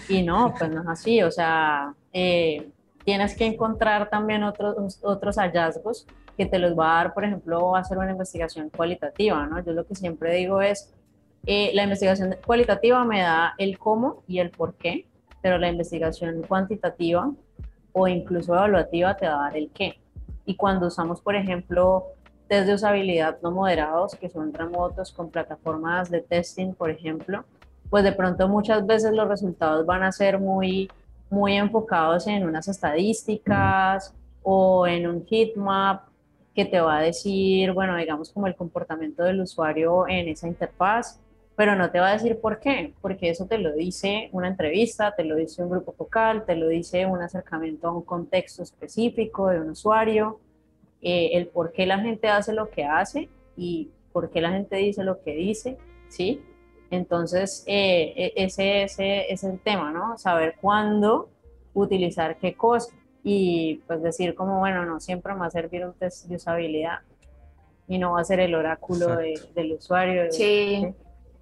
Y 0.08 0.22
no, 0.24 0.54
pues 0.58 0.70
no 0.70 0.82
es 0.82 0.88
así, 0.88 1.24
o 1.24 1.32
sea, 1.32 1.94
eh, 2.14 2.70
tienes 3.06 3.36
que 3.36 3.46
encontrar 3.46 4.10
también 4.10 4.44
otros, 4.44 5.00
otros 5.02 5.38
hallazgos 5.38 6.06
que 6.38 6.46
te 6.46 6.60
los 6.60 6.78
va 6.78 6.94
a 6.94 7.04
dar, 7.04 7.14
por 7.14 7.24
ejemplo, 7.24 7.76
hacer 7.76 7.98
una 7.98 8.12
investigación 8.12 8.70
cualitativa, 8.70 9.46
¿no? 9.48 9.64
Yo 9.64 9.74
lo 9.74 9.86
que 9.86 9.96
siempre 9.96 10.34
digo 10.36 10.62
es, 10.62 10.94
eh, 11.46 11.72
la 11.74 11.84
investigación 11.84 12.36
cualitativa 12.46 13.04
me 13.04 13.22
da 13.22 13.56
el 13.58 13.78
cómo 13.80 14.24
y 14.28 14.40
el 14.40 14.52
por 14.52 14.76
qué, 14.76 15.08
pero 15.42 15.58
la 15.58 15.70
investigación 15.70 16.44
cuantitativa 16.44 17.32
o 17.94 18.08
incluso 18.08 18.54
evaluativa 18.54 19.18
te 19.18 19.28
va 19.28 19.34
a 19.34 19.44
dar 19.44 19.58
el 19.58 19.70
qué. 19.72 20.00
Y 20.46 20.56
cuando 20.56 20.88
usamos, 20.88 21.22
por 21.22 21.36
ejemplo, 21.36 22.06
test 22.48 22.68
de 22.68 22.74
usabilidad 22.76 23.40
no 23.42 23.52
moderados, 23.52 24.16
que 24.16 24.30
son 24.30 24.54
remotos 24.54 25.12
con 25.12 25.30
plataformas 25.30 26.10
de 26.12 26.22
testing, 26.22 26.74
por 26.74 26.90
ejemplo, 26.90 27.44
pues 27.90 28.04
de 28.04 28.12
pronto 28.12 28.48
muchas 28.48 28.86
veces 28.86 29.14
los 29.14 29.28
resultados 29.28 29.86
van 29.86 30.04
a 30.04 30.12
ser 30.12 30.40
muy, 30.40 30.90
muy 31.30 31.56
enfocados 31.56 32.28
en 32.28 32.46
unas 32.46 32.68
estadísticas 32.68 34.14
o 34.44 34.88
en 34.88 35.08
un 35.08 35.26
heatmap 35.26 36.11
que 36.54 36.66
te 36.66 36.82
va 36.82 36.98
a 36.98 37.02
decir, 37.02 37.72
bueno, 37.72 37.96
digamos 37.96 38.32
como 38.32 38.48
el 38.48 38.56
comportamiento 38.56 39.24
del 39.24 39.42
usuario 39.42 40.08
en 40.08 40.28
esa 40.28 40.48
interfaz, 40.48 41.20
pero 41.56 41.76
no 41.76 41.92
te 41.92 42.00
va 42.00 42.10
a 42.10 42.14
decir 42.14 42.40
por 42.40 42.60
qué, 42.60 42.94
porque 43.02 43.30
eso 43.30 43.46
te 43.46 43.58
lo 43.58 43.74
dice 43.74 44.30
una 44.32 44.48
entrevista, 44.48 45.16
te 45.16 45.24
lo 45.24 45.36
dice 45.36 45.64
un 45.64 45.70
grupo 45.70 45.94
focal, 45.94 46.46
te 46.46 46.56
lo 46.56 46.68
dice 46.68 47.06
un 47.06 47.22
acercamiento 47.22 47.88
a 47.88 47.94
un 47.94 48.04
contexto 48.04 48.64
específico 48.64 49.48
de 49.50 49.62
un 49.62 49.70
usuario, 49.70 50.40
eh, 51.02 51.32
el 51.34 51.48
por 51.48 51.72
qué 51.72 51.86
la 51.86 52.00
gente 52.00 52.28
hace 52.28 52.54
lo 52.54 52.70
que 52.70 52.86
hace 52.86 53.30
y 53.56 53.90
por 54.12 54.30
qué 54.30 54.42
la 54.42 54.52
gente 54.52 54.76
dice 54.78 55.04
lo 55.04 55.22
que 55.22 55.36
dice, 55.36 55.78
¿sí? 56.10 56.42
Entonces, 56.90 57.64
eh, 57.68 58.14
e, 58.16 58.34
ese, 58.36 58.84
ese, 58.84 59.32
es 59.32 59.44
el 59.44 59.60
tema, 59.60 59.92
¿no? 59.92 60.18
Saber 60.18 60.56
cuándo 60.60 61.30
utilizar 61.74 62.38
qué 62.38 62.56
cosa 62.56 62.94
y 63.24 63.82
pues 63.88 64.02
decir 64.02 64.36
como, 64.36 64.60
bueno, 64.60 64.86
no, 64.86 65.00
siempre 65.00 65.34
me 65.34 65.40
va 65.42 65.46
a 65.48 65.52
servir 65.52 65.86
un 65.86 65.94
test 65.94 66.26
de 66.26 66.36
usabilidad 66.36 67.00
y 67.88 67.98
no 67.98 68.14
va 68.14 68.22
a 68.22 68.24
ser 68.24 68.40
el 68.40 68.56
oráculo 68.56 69.18
del 69.18 69.74
usuario. 69.74 70.32
Sí. 70.32 70.88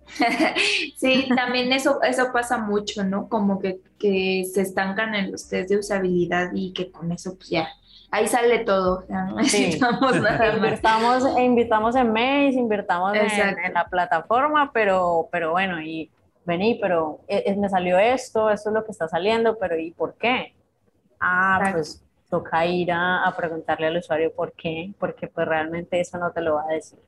sí, 0.97 1.29
también 1.35 1.71
eso, 1.71 2.01
eso 2.01 2.31
pasa 2.33 2.57
mucho, 2.57 3.03
¿no? 3.03 3.29
Como 3.29 3.59
que, 3.59 3.79
que 3.99 4.43
se 4.51 4.61
estancan 4.61 5.13
en 5.13 5.31
los 5.31 5.47
test 5.47 5.69
de 5.69 5.77
usabilidad 5.77 6.49
y 6.53 6.73
que 6.73 6.91
con 6.91 7.11
eso 7.11 7.35
pues 7.35 7.49
ya 7.49 7.69
ahí 8.11 8.27
sale 8.27 8.59
todo. 8.59 9.05
no 9.07 9.35
necesitamos 9.35 10.15
nada 10.21 10.55
Invirtamos, 10.55 11.23
invitamos 11.39 11.95
en 11.95 12.11
mails, 12.11 12.55
invirtamos 12.55 13.13
en, 13.15 13.73
la 13.73 13.85
plataforma, 13.85 14.71
pero, 14.73 15.29
pero 15.31 15.51
bueno, 15.51 15.81
y 15.81 16.09
vení, 16.45 16.79
pero 16.81 17.19
e, 17.27 17.55
me 17.55 17.69
salió 17.69 17.99
esto, 17.99 18.49
esto 18.49 18.69
es 18.69 18.73
lo 18.73 18.83
que 18.83 18.91
está 18.91 19.07
saliendo, 19.07 19.57
pero 19.57 19.77
¿y 19.77 19.91
por 19.91 20.15
qué? 20.15 20.53
Ah, 21.19 21.69
pues 21.73 22.03
toca 22.29 22.65
ir 22.65 22.91
a, 22.91 23.25
a, 23.25 23.35
preguntarle 23.35 23.87
al 23.87 23.97
usuario 23.97 24.31
por 24.33 24.53
qué, 24.53 24.93
porque 24.99 25.27
pues 25.27 25.47
realmente 25.47 25.99
eso 25.99 26.17
no 26.17 26.31
te 26.31 26.41
lo 26.41 26.55
va 26.55 26.63
a 26.69 26.73
decir. 26.73 26.99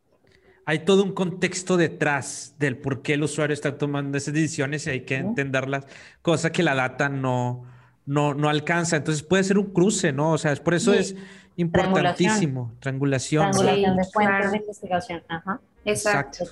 Hay 0.66 0.80
todo 0.80 1.04
un 1.04 1.14
contexto 1.14 1.78
detrás 1.78 2.56
del 2.60 2.78
por 2.78 3.02
qué 3.02 3.14
el 3.14 3.24
usuario 3.24 3.54
está 3.54 3.78
tomando 3.78 4.18
esas 4.18 4.34
decisiones 4.34 4.86
y 4.88 4.92
hay 4.92 5.02
que 5.02 5.16
entenderlas, 5.16 5.86
cosa 6.22 6.52
que 6.52 6.64
la 6.64 6.76
data 6.76 7.10
no, 7.10 7.66
no, 8.06 8.34
no 8.34 8.50
alcanza. 8.50 8.98
Entonces 8.98 9.24
puede 9.24 9.44
ser 9.44 9.58
un 9.58 9.74
cruce, 9.74 10.12
¿no? 10.12 10.32
O 10.32 10.38
sea, 10.38 10.56
por 10.56 10.74
eso 10.74 10.94
es 10.94 11.16
importantísimo. 11.56 12.74
Triangulación. 12.80 13.52
Triangulación 13.52 13.98
de 13.98 14.04
fuentes 14.06 14.52
de 14.52 14.58
investigación. 14.58 15.24
Ajá. 15.28 15.60
Exacto. 15.86 16.46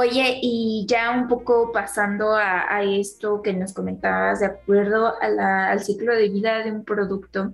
Oye, 0.00 0.38
y 0.40 0.86
ya 0.86 1.10
un 1.10 1.26
poco 1.26 1.72
pasando 1.72 2.36
a, 2.36 2.84
esto 2.84 3.42
que 3.42 3.52
nos 3.52 3.72
comentabas, 3.72 4.38
de 4.38 4.46
acuerdo 4.46 5.14
al 5.20 5.80
ciclo 5.80 6.14
de 6.14 6.28
vida 6.28 6.62
de 6.62 6.70
un 6.70 6.84
producto, 6.84 7.50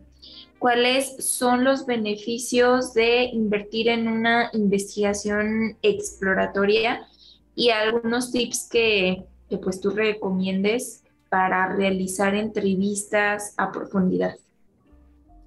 ¿cuáles 0.58 1.24
son 1.24 1.64
los 1.64 1.86
beneficios 1.86 2.92
de 2.92 3.30
invertir 3.32 3.88
en 3.88 4.08
una 4.08 4.50
investigación 4.52 5.78
exploratoria 5.80 7.06
y 7.54 7.70
algunos 7.70 8.30
tips 8.30 8.68
que, 8.68 9.24
pues 9.62 9.80
tú 9.80 9.88
recomiendes 9.88 11.02
para 11.30 11.74
realizar 11.74 12.34
entrevistas 12.34 13.54
a 13.56 13.72
profundidad? 13.72 14.34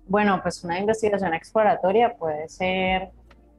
Bueno, 0.07 0.39
pues 0.41 0.63
una 0.63 0.79
investigación 0.79 1.35
exploratoria 1.35 2.15
puede 2.17 2.49
ser 2.49 3.09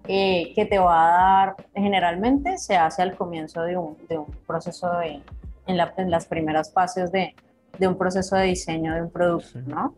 eh, 0.07 0.53
que 0.55 0.65
te 0.65 0.79
va 0.79 1.07
a 1.07 1.11
dar, 1.11 1.57
generalmente 1.75 2.59
se 2.59 2.77
hace 2.77 3.03
al 3.03 3.17
comienzo 3.17 3.63
de 3.63 3.77
un, 3.77 3.97
de 4.09 4.19
un 4.19 4.27
proceso 4.47 4.91
de, 4.99 5.21
en, 5.67 5.79
en, 5.97 6.11
las 6.11 6.27
primeras 6.27 6.73
fases 6.73 7.13
de, 7.13 7.35
de, 7.79 7.89
un 7.89 7.97
proceso 7.97 8.37
de 8.37 8.45
diseño 8.45 8.95
de 8.95 9.03
un 9.03 9.11
producto, 9.11 9.61
¿no? 9.67 9.95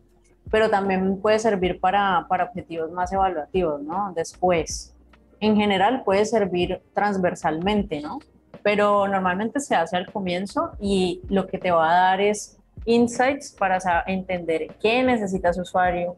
Pero 0.49 0.69
también 0.69 1.21
puede 1.21 1.39
servir 1.39 1.79
para, 1.79 2.25
para 2.27 2.45
objetivos 2.45 2.91
más 2.91 3.13
evaluativos, 3.13 3.81
¿no? 3.81 4.11
Después, 4.13 4.93
en 5.39 5.55
general 5.55 6.03
puede 6.03 6.25
servir 6.25 6.81
transversalmente, 6.93 8.01
¿no? 8.01 8.19
pero 8.63 9.07
normalmente 9.07 9.59
se 9.59 9.75
hace 9.75 9.97
al 9.97 10.11
comienzo 10.11 10.71
y 10.79 11.21
lo 11.29 11.47
que 11.47 11.57
te 11.57 11.71
va 11.71 11.89
a 11.89 11.93
dar 11.93 12.21
es 12.21 12.57
insights 12.85 13.51
para 13.57 13.79
entender 14.07 14.75
qué 14.79 15.03
necesita 15.03 15.53
su 15.53 15.61
usuario, 15.61 16.17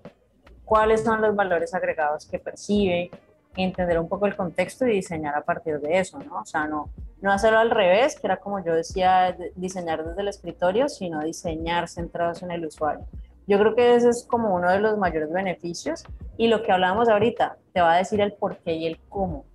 cuáles 0.66 1.04
son 1.04 1.22
los 1.22 1.36
valores 1.36 1.74
agregados 1.74 2.26
que 2.26 2.40
percibe, 2.40 3.12
entender 3.56 4.00
un 4.00 4.08
poco 4.08 4.26
el 4.26 4.36
contexto 4.36 4.88
y 4.88 4.94
diseñar 4.94 5.36
a 5.36 5.42
partir 5.42 5.80
de 5.80 6.00
eso, 6.00 6.20
¿no? 6.20 6.42
O 6.42 6.46
sea, 6.46 6.68
no, 6.68 6.90
no 7.22 7.32
hacerlo 7.32 7.60
al 7.60 7.72
revés, 7.72 8.20
que 8.20 8.28
era 8.28 8.38
como 8.38 8.64
yo 8.64 8.74
decía, 8.74 9.36
diseñar 9.56 10.04
desde 10.04 10.22
el 10.22 10.28
escritorio, 10.28 10.90
sino 10.90 11.22
diseñar 11.22 11.88
centrados 11.88 12.44
en 12.44 12.52
el 12.52 12.66
usuario. 12.66 13.06
Yo 13.46 13.60
creo 13.60 13.76
que 13.76 13.96
ese 13.96 14.10
es 14.10 14.26
como 14.26 14.56
uno 14.56 14.72
de 14.72 14.80
los 14.80 14.98
mayores 14.98 15.32
beneficios 15.32 16.04
y 16.38 16.48
lo 16.48 16.64
que 16.64 16.72
hablábamos 16.72 17.10
ahorita, 17.10 17.58
te 17.74 17.82
va 17.82 17.94
a 17.94 17.98
decir 17.98 18.22
el 18.22 18.34
por 18.34 18.58
qué 18.58 18.74
y 18.74 18.88
el 18.88 19.00
cómo. 19.10 19.46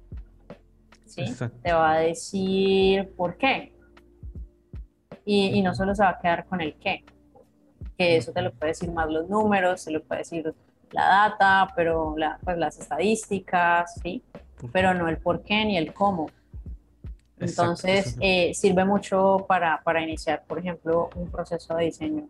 Te 1.63 1.73
va 1.73 1.93
a 1.93 1.99
decir 2.01 3.15
por 3.17 3.37
qué. 3.37 3.75
Y, 5.25 5.61
no 5.63 5.75
solo 5.75 5.95
se 5.95 6.03
va 6.03 6.11
a 6.11 6.19
quedar 6.19 6.47
con 6.47 6.61
el 6.63 6.75
qué, 6.77 7.05
que 7.99 8.17
eso 8.17 8.33
te 8.33 8.41
lo 8.41 8.51
puede 8.51 8.71
decir 8.71 8.91
más 8.91 9.11
los 9.11 9.29
números, 9.29 9.83
se 9.83 9.91
lo 9.91 10.03
puede 10.03 10.21
decir 10.21 10.55
la 10.93 11.07
data, 11.07 11.73
pero 11.77 12.15
pues 12.45 12.59
las 12.59 12.79
estadísticas, 12.79 13.95
¿sí? 14.03 14.23
Pero 14.73 14.95
no 14.95 15.09
el 15.09 15.19
por 15.19 15.43
qué 15.43 15.65
ni 15.65 15.77
el 15.77 15.93
cómo. 15.93 16.29
Entonces, 17.39 18.17
eh, 18.21 18.53
sirve 18.55 18.85
mucho 18.85 19.45
para, 19.47 19.81
para, 19.83 20.03
iniciar, 20.03 20.43
por 20.47 20.59
ejemplo, 20.59 21.09
un 21.15 21.31
proceso 21.31 21.77
de 21.77 21.85
diseño 21.85 22.29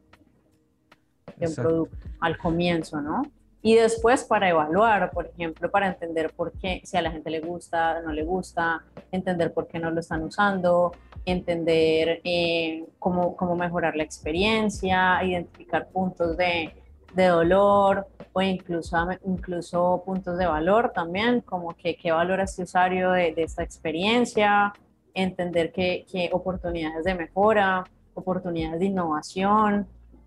de 1.37 1.47
un 1.47 1.55
producto 1.55 1.97
al 2.21 2.37
comienzo, 2.37 3.01
¿no? 3.01 3.23
Y 3.61 3.75
después 3.75 4.25
para 4.25 4.49
evaluar, 4.49 5.11
por 5.11 5.27
ejemplo, 5.27 5.71
para 5.71 5.89
entender 5.89 6.33
por 6.35 6.53
qué, 6.53 6.81
si 6.85 6.97
a 6.97 7.03
la 7.03 7.11
gente 7.11 7.29
le 7.31 7.41
gusta, 7.41 8.01
no 8.03 8.13
le 8.13 8.23
gusta, 8.23 8.85
entender 9.11 9.53
por 9.53 9.67
qué 9.67 9.79
no 9.79 9.91
lo 9.91 10.01
están 10.01 10.23
usando, 10.23 10.93
entender 11.25 12.21
eh, 12.25 12.85
cómo, 12.99 13.37
cómo, 13.37 13.57
mejorar 13.57 13.97
la 13.97 14.05
experiencia, 14.05 15.23
identificar 15.25 15.89
puntos 15.89 16.37
de, 16.37 16.73
de, 17.15 17.27
dolor 17.27 18.07
o 18.33 18.43
incluso, 18.43 18.97
incluso 19.25 20.03
puntos 20.05 20.39
de 20.39 20.47
valor 20.47 20.93
también, 20.95 21.41
como 21.41 21.75
que 21.75 21.97
qué 21.97 22.13
valora 22.13 22.45
este 22.45 22.63
usuario 22.63 23.13
de, 23.13 23.33
de 23.35 23.43
esta 23.43 23.63
experiencia, 23.63 24.73
entender 25.15 25.73
qué, 25.73 26.07
qué, 26.11 26.31
oportunidades 26.33 27.05
de 27.05 27.15
mejora, 27.15 27.85
oportunidades 28.15 28.81
de 28.81 28.87
innovación. 28.87 29.87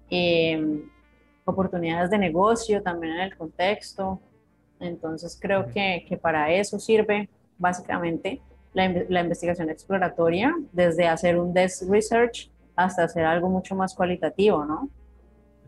Eh, 0.09 0.83
oportunidades 1.45 2.09
de 2.09 2.17
negocio 2.17 2.81
también 2.81 3.13
en 3.13 3.19
el 3.21 3.37
contexto. 3.37 4.19
Entonces 4.79 5.37
creo 5.39 5.67
que, 5.67 6.05
que 6.07 6.17
para 6.17 6.51
eso 6.51 6.79
sirve 6.79 7.29
básicamente 7.57 8.41
la, 8.73 8.87
la, 9.09 9.21
investigación 9.21 9.69
exploratoria, 9.69 10.55
desde 10.71 11.07
hacer 11.07 11.37
un 11.37 11.53
desk 11.53 11.83
research 11.89 12.49
hasta 12.75 13.03
hacer 13.03 13.25
algo 13.25 13.49
mucho 13.49 13.75
más 13.75 13.93
cualitativo, 13.93 14.65
¿no? 14.65 14.89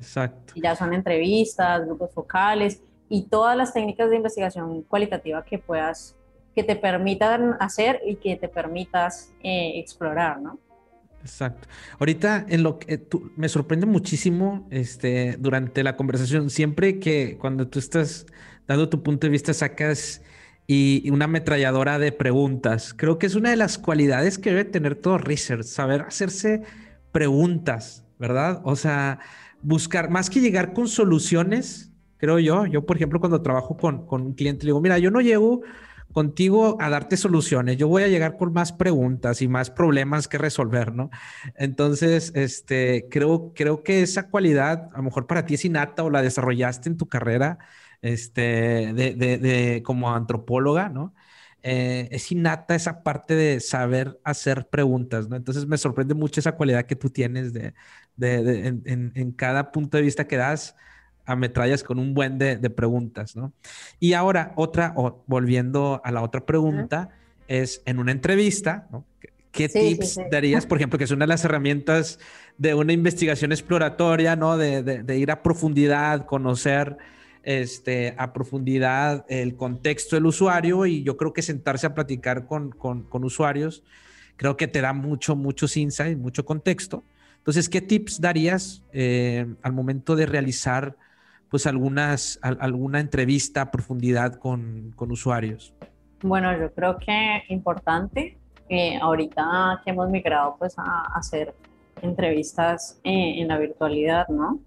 Exacto. 0.03 0.53
Y 0.55 0.61
ya 0.61 0.75
son 0.75 0.93
entrevistas, 0.93 1.85
grupos 1.85 2.11
focales 2.13 2.81
y 3.09 3.23
todas 3.23 3.55
las 3.55 3.73
técnicas 3.73 4.09
de 4.09 4.17
investigación 4.17 4.83
cualitativa 4.83 5.43
que 5.43 5.57
puedas, 5.57 6.15
que 6.53 6.63
te 6.63 6.75
permitan 6.75 7.55
hacer 7.59 8.01
y 8.05 8.15
que 8.15 8.35
te 8.35 8.47
permitas 8.47 9.33
eh, 9.41 9.73
explorar, 9.75 10.41
¿no? 10.41 10.59
Exacto. 11.21 11.69
Ahorita 11.99 12.45
en 12.49 12.63
lo 12.63 12.79
que 12.79 12.97
tú, 12.97 13.31
me 13.37 13.47
sorprende 13.47 13.85
muchísimo 13.85 14.67
este, 14.69 15.37
durante 15.39 15.81
la 15.81 15.95
conversación, 15.95 16.49
siempre 16.49 16.99
que 16.99 17.37
cuando 17.37 17.67
tú 17.69 17.79
estás 17.79 18.25
dando 18.67 18.89
tu 18.89 19.01
punto 19.03 19.27
de 19.27 19.31
vista 19.31 19.53
sacas 19.53 20.21
y, 20.67 21.09
una 21.09 21.25
ametralladora 21.25 21.99
de 21.99 22.11
preguntas. 22.11 22.93
Creo 22.93 23.19
que 23.19 23.25
es 23.25 23.35
una 23.35 23.49
de 23.49 23.55
las 23.55 23.77
cualidades 23.77 24.37
que 24.37 24.49
debe 24.49 24.65
tener 24.65 24.95
todo 24.95 25.17
research, 25.17 25.63
saber 25.63 26.01
hacerse 26.01 26.63
preguntas, 27.11 28.05
¿verdad? 28.19 28.61
O 28.63 28.75
sea, 28.75 29.19
buscar, 29.63 30.09
más 30.09 30.29
que 30.29 30.41
llegar 30.41 30.73
con 30.73 30.87
soluciones, 30.87 31.91
creo 32.17 32.39
yo, 32.39 32.65
yo 32.65 32.85
por 32.85 32.97
ejemplo 32.97 33.19
cuando 33.19 33.41
trabajo 33.41 33.77
con, 33.77 34.05
con 34.05 34.21
un 34.21 34.33
cliente, 34.33 34.65
le 34.65 34.69
digo, 34.69 34.81
mira, 34.81 34.99
yo 34.99 35.09
no 35.11 35.21
llego 35.21 35.61
contigo 36.13 36.77
a 36.79 36.89
darte 36.89 37.17
soluciones. 37.17 37.75
Yo 37.77 37.87
voy 37.87 38.03
a 38.03 38.07
llegar 38.07 38.37
con 38.37 38.53
más 38.53 38.71
preguntas 38.71 39.41
y 39.41 39.47
más 39.47 39.71
problemas 39.71 40.27
que 40.27 40.37
resolver, 40.37 40.93
¿no? 40.93 41.09
Entonces, 41.55 42.31
este, 42.35 43.07
creo, 43.09 43.51
creo 43.53 43.83
que 43.83 44.03
esa 44.03 44.29
cualidad, 44.29 44.89
a 44.93 44.97
lo 44.97 45.03
mejor 45.03 45.27
para 45.27 45.45
ti 45.45 45.55
es 45.55 45.65
innata 45.65 46.03
o 46.03 46.09
la 46.09 46.21
desarrollaste 46.21 46.89
en 46.89 46.97
tu 46.97 47.07
carrera, 47.07 47.57
este, 48.01 48.93
de, 48.93 49.15
de, 49.15 49.81
como 49.83 50.13
antropóloga, 50.13 50.89
¿no? 50.89 51.13
Eh, 51.65 52.09
es 52.11 52.29
innata 52.31 52.75
esa 52.75 53.03
parte 53.03 53.35
de 53.35 53.61
saber 53.61 54.19
hacer 54.25 54.67
preguntas, 54.67 55.29
¿no? 55.29 55.37
Entonces 55.37 55.65
me 55.65 55.77
sorprende 55.77 56.13
mucho 56.13 56.41
esa 56.41 56.57
cualidad 56.57 56.85
que 56.85 56.97
tú 56.97 57.09
tienes 57.09 57.53
de, 57.53 57.73
en, 58.19 59.11
en, 59.15 59.31
cada 59.31 59.71
punto 59.71 59.95
de 59.95 60.03
vista 60.03 60.27
que 60.27 60.35
das 60.35 60.75
ametrallas 61.25 61.83
con 61.83 61.99
un 61.99 62.13
buen 62.13 62.37
de, 62.37 62.57
preguntas, 62.69 63.35
¿no? 63.35 63.53
Y 63.99 64.13
ahora, 64.13 64.51
otra, 64.55 64.93
volviendo 65.25 66.01
a 66.03 66.11
la 66.11 66.21
otra 66.21 66.45
pregunta, 66.45 67.09
es 67.47 67.81
en 67.85 67.99
una 67.99 68.11
entrevista, 68.11 68.87
¿no? 68.91 69.05
¿Qué 69.51 69.69
tips 69.69 70.19
darías, 70.31 70.65
por 70.65 70.79
ejemplo, 70.79 70.97
que 70.97 71.05
es 71.05 71.11
una 71.11 71.25
de 71.25 71.29
las 71.29 71.45
herramientas 71.45 72.19
de 72.57 72.73
una 72.73 72.91
investigación 72.91 73.51
exploratoria, 73.51 74.35
¿no? 74.35 74.57
De, 74.57 75.17
ir 75.17 75.31
a 75.31 75.43
profundidad, 75.43 76.25
conocer 76.25 76.97
este, 77.43 78.15
a 78.17 78.31
profundidad 78.31 79.25
el 79.27 79.55
contexto 79.55 80.15
del 80.15 80.25
usuario 80.25 80.85
y 80.85 81.03
yo 81.03 81.17
creo 81.17 81.33
que 81.33 81.41
sentarse 81.41 81.85
a 81.85 81.93
platicar 81.93 82.45
con, 82.47 82.71
con, 82.71 83.23
usuarios, 83.23 83.83
creo 84.37 84.55
que 84.57 84.67
te 84.67 84.81
da 84.81 84.93
mucho, 84.93 85.35
muchos 85.35 85.75
insights, 85.77 86.17
mucho 86.17 86.45
contexto. 86.45 87.03
Entonces, 87.37 87.67
¿qué 87.67 87.81
tips 87.81 88.21
darías 88.21 88.81
eh, 88.93 89.45
al 89.61 89.73
momento 89.73 90.15
de 90.15 90.25
realizar 90.25 90.95
pues 91.49 91.67
algunas, 91.67 92.39
alguna 92.41 92.99
entrevista 92.99 93.61
a 93.61 93.71
profundidad 93.71 94.35
con, 94.35 94.93
con 94.95 95.11
usuarios? 95.11 95.73
Bueno, 96.21 96.57
yo 96.57 96.73
creo 96.73 96.97
que 96.97 97.43
importante, 97.49 98.37
eh, 98.69 98.97
ahorita 98.99 99.81
que 99.83 99.91
hemos 99.91 100.09
migrado 100.09 100.55
pues 100.57 100.73
a, 100.77 101.11
hacer 101.13 101.53
entrevistas 102.01 102.99
eh, 103.03 103.41
en 103.41 103.49
la 103.49 103.57
virtualidad, 103.57 104.27
¿no? 104.29 104.59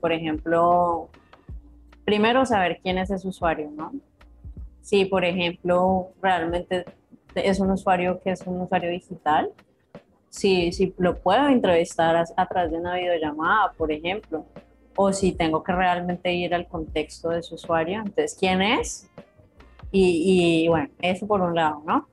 por 0.00 0.12
ejemplo, 0.12 1.10
primero 2.06 2.46
saber 2.46 2.78
quién 2.82 2.96
es 2.96 3.10
ese 3.10 3.28
usuario, 3.28 3.70
¿no? 3.70 3.92
Si, 4.80 5.04
por 5.04 5.24
ejemplo, 5.24 6.12
realmente 6.22 6.84
es 7.34 7.58
un 7.58 7.72
usuario 7.72 8.20
que 8.20 8.30
es 8.30 8.42
un 8.46 8.60
usuario 8.60 8.90
digital, 8.90 9.50
si, 10.30 10.70
si 10.72 10.94
lo 10.98 11.18
puedo 11.18 11.48
entrevistar 11.48 12.14
a, 12.36 12.46
través 12.46 12.70
de 12.70 12.78
una 12.78 12.94
videollamada, 12.94 13.72
por 13.76 13.90
ejemplo, 13.90 14.46
o 14.94 15.12
si 15.12 15.32
tengo 15.32 15.64
que 15.64 15.72
realmente 15.72 16.32
ir 16.32 16.54
al 16.54 16.68
contexto 16.68 17.30
de 17.30 17.42
su 17.42 17.56
usuario, 17.56 17.98
entonces, 17.98 18.36
¿quién 18.38 18.62
es? 18.62 19.10
Y, 19.90 20.68
bueno, 20.68 20.88
eso 21.00 21.26
por 21.26 21.40
un 21.40 21.54
lado, 21.54 21.82
¿no? 21.86 22.06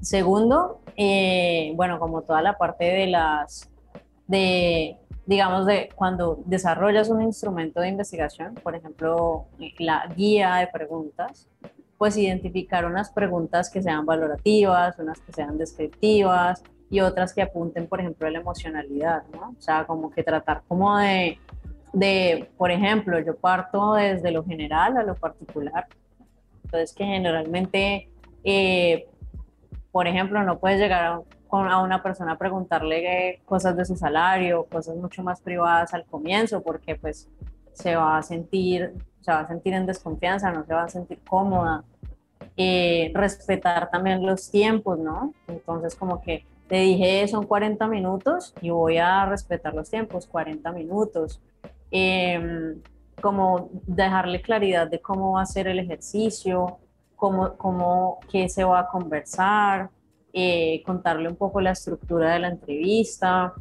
Segundo, 0.00 0.80
eh, 0.96 1.72
bueno, 1.76 2.00
como 2.00 2.22
toda 2.22 2.42
la 2.42 2.58
parte 2.58 2.84
de 2.84 3.06
las, 3.06 3.70
de 4.26 4.98
digamos, 5.26 5.66
de 5.66 5.88
cuando 5.94 6.42
desarrollas 6.44 7.08
un 7.08 7.22
instrumento 7.22 7.80
de 7.80 7.88
investigación, 7.88 8.54
por 8.54 8.74
ejemplo, 8.74 9.46
la 9.78 10.06
guía 10.14 10.56
de 10.56 10.66
preguntas, 10.66 11.48
pues 11.96 12.16
identificar 12.16 12.84
unas 12.84 13.10
preguntas 13.10 13.70
que 13.70 13.82
sean 13.82 14.04
valorativas, 14.04 14.98
unas 14.98 15.20
que 15.20 15.32
sean 15.32 15.56
descriptivas 15.56 16.62
y 16.90 17.00
otras 17.00 17.32
que 17.32 17.40
apunten, 17.40 17.86
por 17.86 18.00
ejemplo, 18.00 18.26
a 18.26 18.30
la 18.30 18.40
emocionalidad, 18.40 19.22
¿no? 19.32 19.54
O 19.58 19.62
sea, 19.62 19.86
como 19.86 20.10
que 20.10 20.22
tratar 20.22 20.62
como 20.68 20.98
de, 20.98 21.38
de, 21.92 22.50
por 22.58 22.70
ejemplo, 22.70 23.18
yo 23.20 23.36
parto 23.36 23.94
desde 23.94 24.30
lo 24.30 24.44
general 24.44 24.98
a 24.98 25.02
lo 25.02 25.14
particular. 25.14 25.86
Entonces, 26.64 26.92
que 26.92 27.04
generalmente, 27.04 28.10
eh, 28.42 29.08
por 29.90 30.06
ejemplo, 30.06 30.42
no 30.42 30.58
puedes 30.58 30.78
llegar 30.78 31.04
a 31.04 31.22
a 31.58 31.82
una 31.82 32.02
persona 32.02 32.36
preguntarle 32.38 33.40
cosas 33.44 33.76
de 33.76 33.84
su 33.84 33.96
salario, 33.96 34.64
cosas 34.64 34.96
mucho 34.96 35.22
más 35.22 35.40
privadas 35.40 35.94
al 35.94 36.04
comienzo, 36.04 36.62
porque 36.62 36.96
pues 36.96 37.28
se 37.72 37.96
va 37.96 38.18
a 38.18 38.22
sentir, 38.22 38.94
se 39.20 39.32
va 39.32 39.40
a 39.40 39.46
sentir 39.46 39.74
en 39.74 39.86
desconfianza, 39.86 40.52
no 40.52 40.64
se 40.64 40.74
va 40.74 40.84
a 40.84 40.88
sentir 40.88 41.20
cómoda. 41.28 41.84
Eh, 42.56 43.10
respetar 43.14 43.90
también 43.90 44.24
los 44.24 44.50
tiempos, 44.50 44.98
¿no? 44.98 45.32
Entonces 45.48 45.96
como 45.96 46.20
que 46.20 46.46
te 46.68 46.76
dije 46.76 47.26
son 47.26 47.46
40 47.46 47.86
minutos 47.88 48.54
y 48.60 48.70
voy 48.70 48.98
a 48.98 49.26
respetar 49.26 49.74
los 49.74 49.90
tiempos, 49.90 50.26
40 50.26 50.70
minutos. 50.72 51.40
Em, 51.90 52.80
como 53.20 53.70
dejarle 53.86 54.42
claridad 54.42 54.88
de 54.88 55.00
cómo 55.00 55.32
va 55.32 55.42
a 55.42 55.46
ser 55.46 55.66
el 55.68 55.78
ejercicio, 55.78 56.78
cómo, 57.16 57.56
cómo, 57.56 58.18
qué 58.30 58.48
se 58.48 58.64
va 58.64 58.80
a 58.80 58.88
conversar, 58.88 59.90
eh, 60.36 60.82
contarle 60.84 61.28
un 61.28 61.36
poco 61.36 61.60
la 61.60 61.70
estructura 61.70 62.32
de 62.34 62.40
la 62.40 62.48
entrevista. 62.48 63.54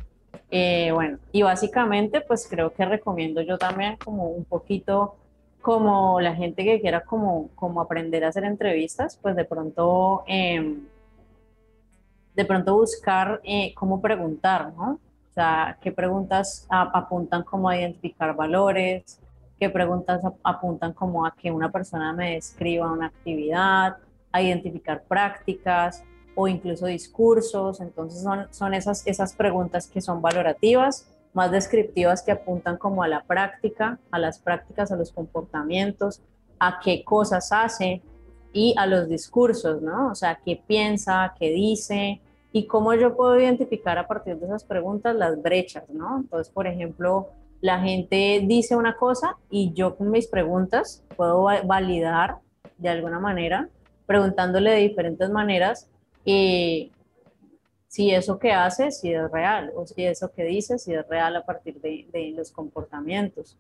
Eh, 0.50 0.92
bueno, 0.92 1.20
y 1.32 1.44
básicamente 1.44 2.22
pues 2.22 2.48
creo 2.50 2.74
que 2.74 2.84
recomiendo 2.84 3.42
yo 3.42 3.60
también 3.60 3.98
como 3.98 4.30
un 4.30 4.44
poquito 4.44 5.16
como 5.62 6.20
la 6.20 6.36
gente 6.36 6.64
que 6.64 6.82
quiera 6.82 7.06
como, 7.06 7.50
como 7.56 7.80
aprender 7.80 8.26
a 8.26 8.30
hacer 8.30 8.44
entrevistas, 8.44 9.18
pues 9.22 9.36
de 9.36 9.46
pronto, 9.46 10.24
em, 10.28 10.88
de 12.36 12.46
pronto 12.46 12.76
buscar 12.76 13.40
eh, 13.44 13.74
cómo 13.76 14.02
preguntar, 14.02 14.74
¿no? 14.74 15.00
O 15.30 15.34
sea, 15.34 15.78
qué 15.80 15.92
preguntas 15.92 16.68
apuntan 16.70 17.44
como 17.44 17.70
a 17.70 17.78
identificar 17.78 18.36
valores, 18.36 19.22
qué 19.60 19.70
preguntas 19.70 20.22
apuntan 20.44 20.94
como 20.94 21.26
a 21.26 21.34
que 21.36 21.50
una 21.52 21.72
persona 21.72 22.14
me 22.14 22.32
describa 22.32 22.92
una 22.92 23.08
actividad, 23.08 23.98
a 24.32 24.42
identificar 24.42 25.04
prácticas, 25.04 26.04
o 26.36 26.48
incluso 26.48 26.86
discursos. 26.86 27.80
Entonces 27.82 28.22
son, 28.22 28.48
son 28.52 28.74
esas, 28.74 29.06
esas 29.08 29.34
preguntas 29.34 29.88
que 29.88 30.02
son 30.02 30.22
valorativas, 30.22 31.08
más 31.34 31.52
descriptivas 31.52 32.22
que 32.22 32.32
apuntan 32.32 32.78
como 32.78 33.04
a 33.04 33.08
la 33.08 33.24
práctica, 33.24 34.00
a 34.12 34.20
las 34.20 34.40
prácticas, 34.40 34.92
a 34.92 34.96
los 34.96 35.12
comportamientos, 35.12 36.22
a 36.60 36.80
qué 36.84 37.04
cosas 37.04 37.52
hace 37.52 38.02
y 38.54 38.76
a 38.78 38.86
los 38.86 39.10
discursos, 39.10 39.82
¿no? 39.82 40.12
O 40.12 40.16
sea, 40.16 40.40
qué 40.46 40.62
piensa, 40.66 41.34
qué 41.40 41.50
dice 41.50 42.22
y 42.52 42.68
cómo 42.68 42.94
yo 42.94 43.16
puedo 43.16 43.40
identificar 43.40 43.98
a 43.98 44.08
partir 44.08 44.38
de 44.38 44.46
esas 44.46 44.64
preguntas 44.64 45.16
las 45.16 45.42
brechas, 45.42 45.90
¿no? 45.90 46.18
Entonces, 46.18 46.54
por 46.54 46.68
ejemplo, 46.68 47.30
la 47.62 47.80
gente 47.80 48.44
dice 48.46 48.76
una 48.76 48.96
cosa 48.96 49.38
y 49.50 49.74
yo 49.74 49.96
con 49.96 50.12
mis 50.12 50.28
preguntas 50.28 51.04
puedo 51.18 51.44
validar 51.66 52.38
de 52.78 52.90
alguna 52.90 53.20
manera, 53.20 53.70
preguntándole 54.06 54.72
de 54.72 54.78
diferentes 54.78 55.30
maneras 55.32 55.90
y 56.26 56.92
si 57.88 58.12
eso 58.12 58.40
que 58.40 58.52
hace, 58.52 58.92
si 58.92 59.14
es 59.14 59.30
real, 59.32 59.72
o 59.76 59.86
si 59.86 60.04
eso 60.06 60.32
que 60.32 60.44
dice, 60.44 60.80
si 60.80 60.94
es 60.94 61.08
real 61.08 61.36
a 61.36 61.46
partir 61.46 61.80
de, 61.80 62.08
de 62.12 62.32
los 62.32 62.52
comportamientos, 62.52 63.58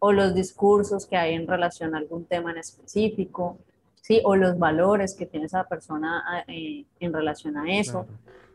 o 0.00 0.12
los 0.12 0.34
discursos 0.34 1.06
que 1.06 1.16
hay 1.16 1.34
en 1.34 1.46
relación 1.46 1.94
a 1.94 1.98
algún 1.98 2.24
tema 2.24 2.50
en 2.50 2.58
específico, 2.58 3.58
¿sí? 4.00 4.20
o 4.24 4.36
los 4.36 4.58
valores 4.58 5.14
que 5.14 5.26
tiene 5.26 5.46
esa 5.46 5.64
persona 5.64 6.44
eh, 6.48 6.84
en 7.00 7.12
relación 7.12 7.56
a 7.56 7.78
eso. 7.78 8.06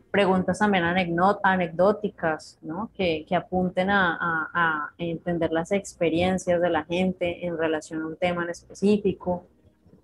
Preguntas 0.10 0.60
también 0.60 0.84
anecdóticas, 0.84 2.60
¿no? 2.62 2.92
que, 2.96 3.26
que 3.28 3.36
apunten 3.36 3.90
a, 3.90 4.16
a, 4.16 4.50
a, 4.54 4.94
entender 4.98 5.52
las 5.52 5.72
experiencias 5.72 6.62
de 6.62 6.70
la 6.70 6.84
gente 6.86 7.46
en 7.46 7.58
relación 7.58 8.02
a 8.02 8.08
un 8.08 8.16
tema 8.16 8.44
en 8.44 8.52
específico. 8.52 9.46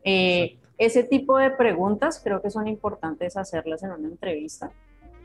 Eh, 0.04 0.58
ese 0.80 1.04
tipo 1.04 1.38
de 1.38 1.52
preguntas 1.52 2.22
creo 2.24 2.42
que 2.42 2.50
son 2.50 2.66
importantes 2.68 3.36
hacerlas 3.36 3.84
en 3.84 3.92
una 3.92 4.08
entrevista, 4.08 4.72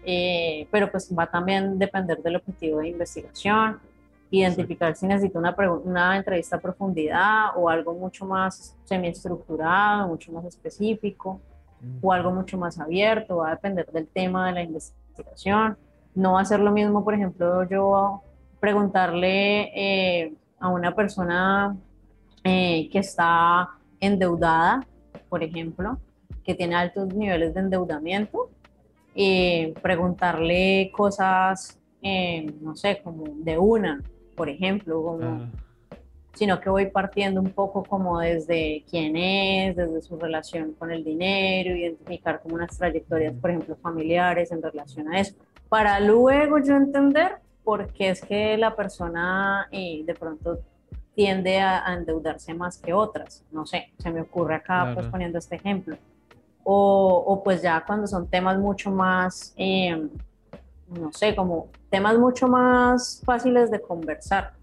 eh, 0.04 0.66
pero 0.72 0.90
pues 0.90 1.14
va 1.16 1.30
también 1.30 1.64
a 1.64 1.74
depender 1.76 2.20
del 2.20 2.36
objetivo 2.36 2.80
de 2.80 2.88
investigación, 2.88 3.78
identificar 4.32 4.96
si 4.96 5.06
necesito 5.06 5.38
una, 5.38 5.54
una 5.84 6.16
entrevista 6.16 6.56
a 6.56 6.60
profundidad 6.60 7.56
o 7.56 7.70
algo 7.70 7.94
mucho 7.94 8.26
más 8.26 8.76
semiestructurado, 8.84 10.08
mucho 10.08 10.32
más 10.32 10.44
específico 10.44 11.40
o 12.02 12.12
algo 12.12 12.32
mucho 12.32 12.58
más 12.58 12.80
abierto, 12.80 13.36
va 13.36 13.48
a 13.48 13.50
depender 13.52 13.86
del 13.92 14.08
tema 14.08 14.48
de 14.48 14.52
la 14.54 14.62
investigación. 14.62 15.76
No 16.16 16.32
va 16.32 16.40
a 16.40 16.44
ser 16.44 16.58
lo 16.58 16.72
mismo, 16.72 17.04
por 17.04 17.14
ejemplo, 17.14 17.62
yo 17.68 18.22
preguntarle 18.58 19.70
eh, 19.72 20.34
a 20.58 20.68
una 20.68 20.96
persona 20.96 21.76
eh, 22.42 22.88
que 22.90 22.98
está 22.98 23.68
endeudada 24.00 24.84
por 25.34 25.42
ejemplo, 25.42 25.98
que 26.44 26.54
tiene 26.54 26.76
altos 26.76 27.12
niveles 27.12 27.54
de 27.54 27.60
endeudamiento, 27.62 28.50
eh, 29.16 29.74
preguntarle 29.82 30.92
cosas, 30.94 31.76
eh, 32.02 32.54
no 32.60 32.76
sé, 32.76 33.00
como 33.02 33.24
de 33.38 33.58
una, 33.58 34.00
por 34.36 34.48
ejemplo, 34.48 35.02
como, 35.02 35.48
sino 36.34 36.60
que 36.60 36.70
voy 36.70 36.86
partiendo 36.86 37.40
un 37.40 37.50
poco 37.50 37.82
como 37.82 38.20
desde 38.20 38.84
quién 38.88 39.16
es, 39.16 39.74
desde 39.74 40.02
su 40.02 40.16
relación 40.16 40.74
con 40.74 40.92
el 40.92 41.02
dinero, 41.02 41.74
identificar 41.74 42.40
como 42.40 42.54
unas 42.54 42.78
trayectorias, 42.78 43.34
por 43.34 43.50
ejemplo, 43.50 43.74
familiares 43.82 44.52
en 44.52 44.62
relación 44.62 45.12
a 45.12 45.18
eso, 45.18 45.34
para 45.68 45.98
luego 45.98 46.60
yo 46.60 46.76
entender 46.76 47.38
por 47.64 47.92
qué 47.92 48.10
es 48.10 48.20
que 48.20 48.56
la 48.56 48.76
persona 48.76 49.66
eh, 49.72 50.04
de 50.06 50.14
pronto 50.14 50.60
tiende 51.14 51.60
a, 51.60 51.94
endeudarse 51.94 52.54
más 52.54 52.78
que 52.78 52.92
otras. 52.92 53.44
No 53.50 53.66
sé, 53.66 53.92
se 53.98 54.10
me 54.10 54.20
ocurre 54.20 54.56
acá 54.56 54.90
pues 54.94 55.06
poniendo 55.06 55.38
este 55.38 55.56
ejemplo. 55.56 55.96
O, 56.62 57.24
o, 57.26 57.42
pues 57.42 57.62
ya 57.62 57.84
cuando 57.86 58.06
son 58.06 58.26
temas 58.26 58.58
mucho 58.58 58.90
más, 58.90 59.52
em, 59.56 60.08
no 60.88 61.12
sé, 61.12 61.36
como 61.36 61.68
temas 61.90 62.18
mucho 62.18 62.48
más 62.48 63.22
fáciles 63.24 63.70
de 63.70 63.80
conversar, 63.80 64.54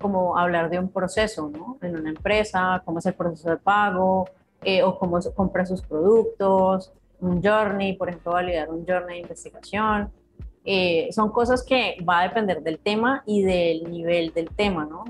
como 0.00 0.38
hablar 0.38 0.70
de 0.70 0.78
un 0.78 0.88
proceso, 0.88 1.50
¿no? 1.50 1.76
En 1.82 1.98
una 1.98 2.10
empresa, 2.10 2.82
cómo 2.84 3.00
es 3.00 3.06
el 3.06 3.14
proceso 3.14 3.50
de 3.50 3.56
pago, 3.56 4.28
eh, 4.62 4.82
o 4.82 4.98
cómo 4.98 5.18
compra 5.34 5.66
sus 5.66 5.82
productos, 5.82 6.92
un 7.20 7.42
journey, 7.42 7.94
por 7.94 8.08
ejemplo, 8.08 8.32
validar 8.32 8.70
un 8.70 8.86
journey 8.86 9.16
de 9.16 9.22
investigación. 9.22 10.10
Eh, 10.64 11.08
son 11.12 11.30
cosas 11.30 11.62
que 11.62 11.96
va 12.06 12.20
a 12.20 12.22
depender 12.24 12.62
del 12.62 12.78
tema 12.78 13.22
y 13.26 13.42
del 13.42 13.90
nivel 13.90 14.32
del 14.32 14.50
tema, 14.50 14.84
¿no? 14.84 15.04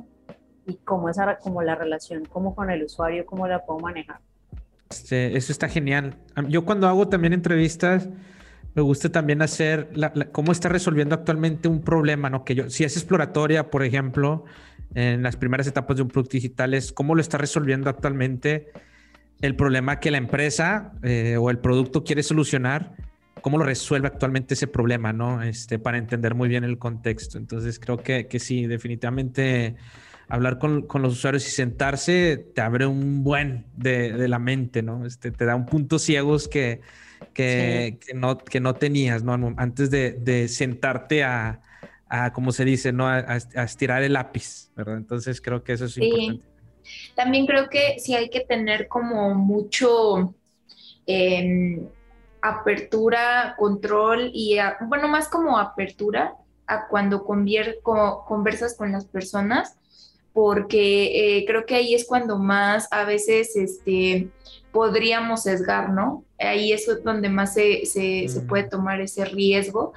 Y 0.67 0.77
cómo 0.85 1.09
es 1.09 1.19
como 1.43 1.63
la 1.63 1.75
relación 1.75 2.25
como 2.27 2.55
con 2.55 2.71
el 2.71 2.85
usuario, 2.85 3.27
cómo 3.27 3.47
la 3.47 3.65
puedo 3.65 3.81
manejar. 3.81 4.21
Este, 4.91 5.37
eso 5.37 5.53
está 5.53 5.69
genial. 5.69 6.17
Yo 6.49 6.65
cuando 6.65 6.89
hago 6.89 7.09
también 7.09 7.33
entrevistas, 7.33 8.09
me 8.75 8.83
gusta 8.83 9.11
también 9.11 9.43
hacer 9.43 9.91
cómo 10.33 10.53
está 10.53 10.69
resolviendo 10.69 11.15
actualmente 11.15 11.69
un 11.69 11.81
problema, 11.81 12.31
¿no? 12.31 12.45
Que 12.45 12.55
yo, 12.55 12.71
si 12.71 12.85
es 12.85 12.97
exploratoria, 12.97 13.71
por 13.71 13.85
ejemplo, 13.85 14.45
en 14.95 15.23
las 15.23 15.37
primeras 15.37 15.67
etapas 15.67 15.97
de 15.97 16.03
un 16.03 16.09
producto 16.09 16.33
digital, 16.33 16.75
es 16.75 16.93
cómo 16.93 17.15
lo 17.15 17.21
está 17.21 17.39
resolviendo 17.39 17.89
actualmente 17.89 18.73
el 19.41 19.57
problema 19.57 20.01
que 20.01 20.11
la 20.11 20.19
empresa 20.19 20.93
eh, 21.03 21.37
o 21.37 21.51
el 21.51 21.59
producto 21.59 22.05
quiere 22.05 22.23
solucionar, 22.23 22.95
cómo 23.41 23.59
lo 23.59 23.65
resuelve 23.65 24.09
actualmente 24.09 24.55
ese 24.55 24.67
problema, 24.67 25.13
¿no? 25.13 25.43
Este, 25.43 25.79
para 25.79 25.99
entender 25.99 26.35
muy 26.35 26.49
bien 26.49 26.65
el 26.65 26.79
contexto. 26.79 27.39
Entonces, 27.39 27.79
creo 27.79 27.99
que, 27.99 28.27
que 28.27 28.39
sí, 28.39 28.67
definitivamente 28.67 29.77
hablar 30.31 30.59
con, 30.59 30.83
con, 30.83 31.03
los 31.03 31.15
usuarios 31.15 31.47
y 31.47 31.51
sentarse 31.51 32.37
te 32.55 32.61
abre 32.61 32.87
un 32.87 33.23
buen 33.23 33.67
de, 33.77 34.13
de 34.13 34.29
la 34.29 34.39
mente, 34.39 34.81
¿no? 34.83 35.05
Este, 35.05 35.33
te 35.33 35.45
da 35.45 35.57
un 35.57 35.67
punto 35.67 35.99
ciegos 35.99 36.49
que, 36.49 36.81
que, 37.35 37.99
que, 38.05 38.15
no, 38.15 38.39
que 38.39 38.61
no 38.61 38.75
tenías, 38.75 39.25
¿no? 39.25 39.55
Antes 39.57 39.91
de, 39.91 40.13
de 40.13 40.49
sentarte 40.49 41.25
a, 41.25 41.61
a, 42.09 42.33
como 42.33 42.53
se 42.53 42.65
dice, 42.65 42.93
¿no? 42.93 43.09
A, 43.09 43.19
a, 43.19 43.65
estirar 43.65 44.03
el 44.03 44.13
lápiz, 44.13 44.71
¿verdad? 44.77 44.97
Entonces 44.97 45.41
creo 45.41 45.65
que 45.65 45.73
eso 45.73 45.87
es 45.87 45.99
importante. 45.99 46.47
También 47.15 47.47
creo 47.47 47.69
que 47.69 47.99
sí 47.99 48.15
hay 48.15 48.31
que 48.31 48.41
tener 48.41 48.89
como 48.89 49.35
mucho 49.35 50.35
em, 51.07 51.89
apertura, 52.41 53.55
control 53.59 54.31
y, 54.33 54.59
bueno, 54.87 55.09
más 55.09 55.29
como 55.29 55.59
apertura 55.59 56.35
a 56.67 56.87
cuando 56.87 57.25
conversas 57.25 58.77
con 58.77 58.93
las 58.93 59.07
personas 59.07 59.77
porque 60.33 61.39
eh, 61.39 61.45
creo 61.47 61.67
que 61.67 61.75
ahí 61.75 61.95
es 61.95 62.07
cuando 62.07 62.39
más 62.39 62.89
a 62.91 63.05
veces 63.05 63.57
este, 63.57 64.29
podríamos 64.73 65.43
sesgar, 65.43 65.91
¿no? 65.91 66.25
Ahí 66.39 66.73
es 66.73 66.87
donde 67.05 67.29
más 67.29 67.55
se, 67.55 67.85
se, 67.87 68.29
se 68.29 68.41
puede 68.43 68.65
tomar 68.65 69.01
ese 69.01 69.25
riesgo 69.25 69.93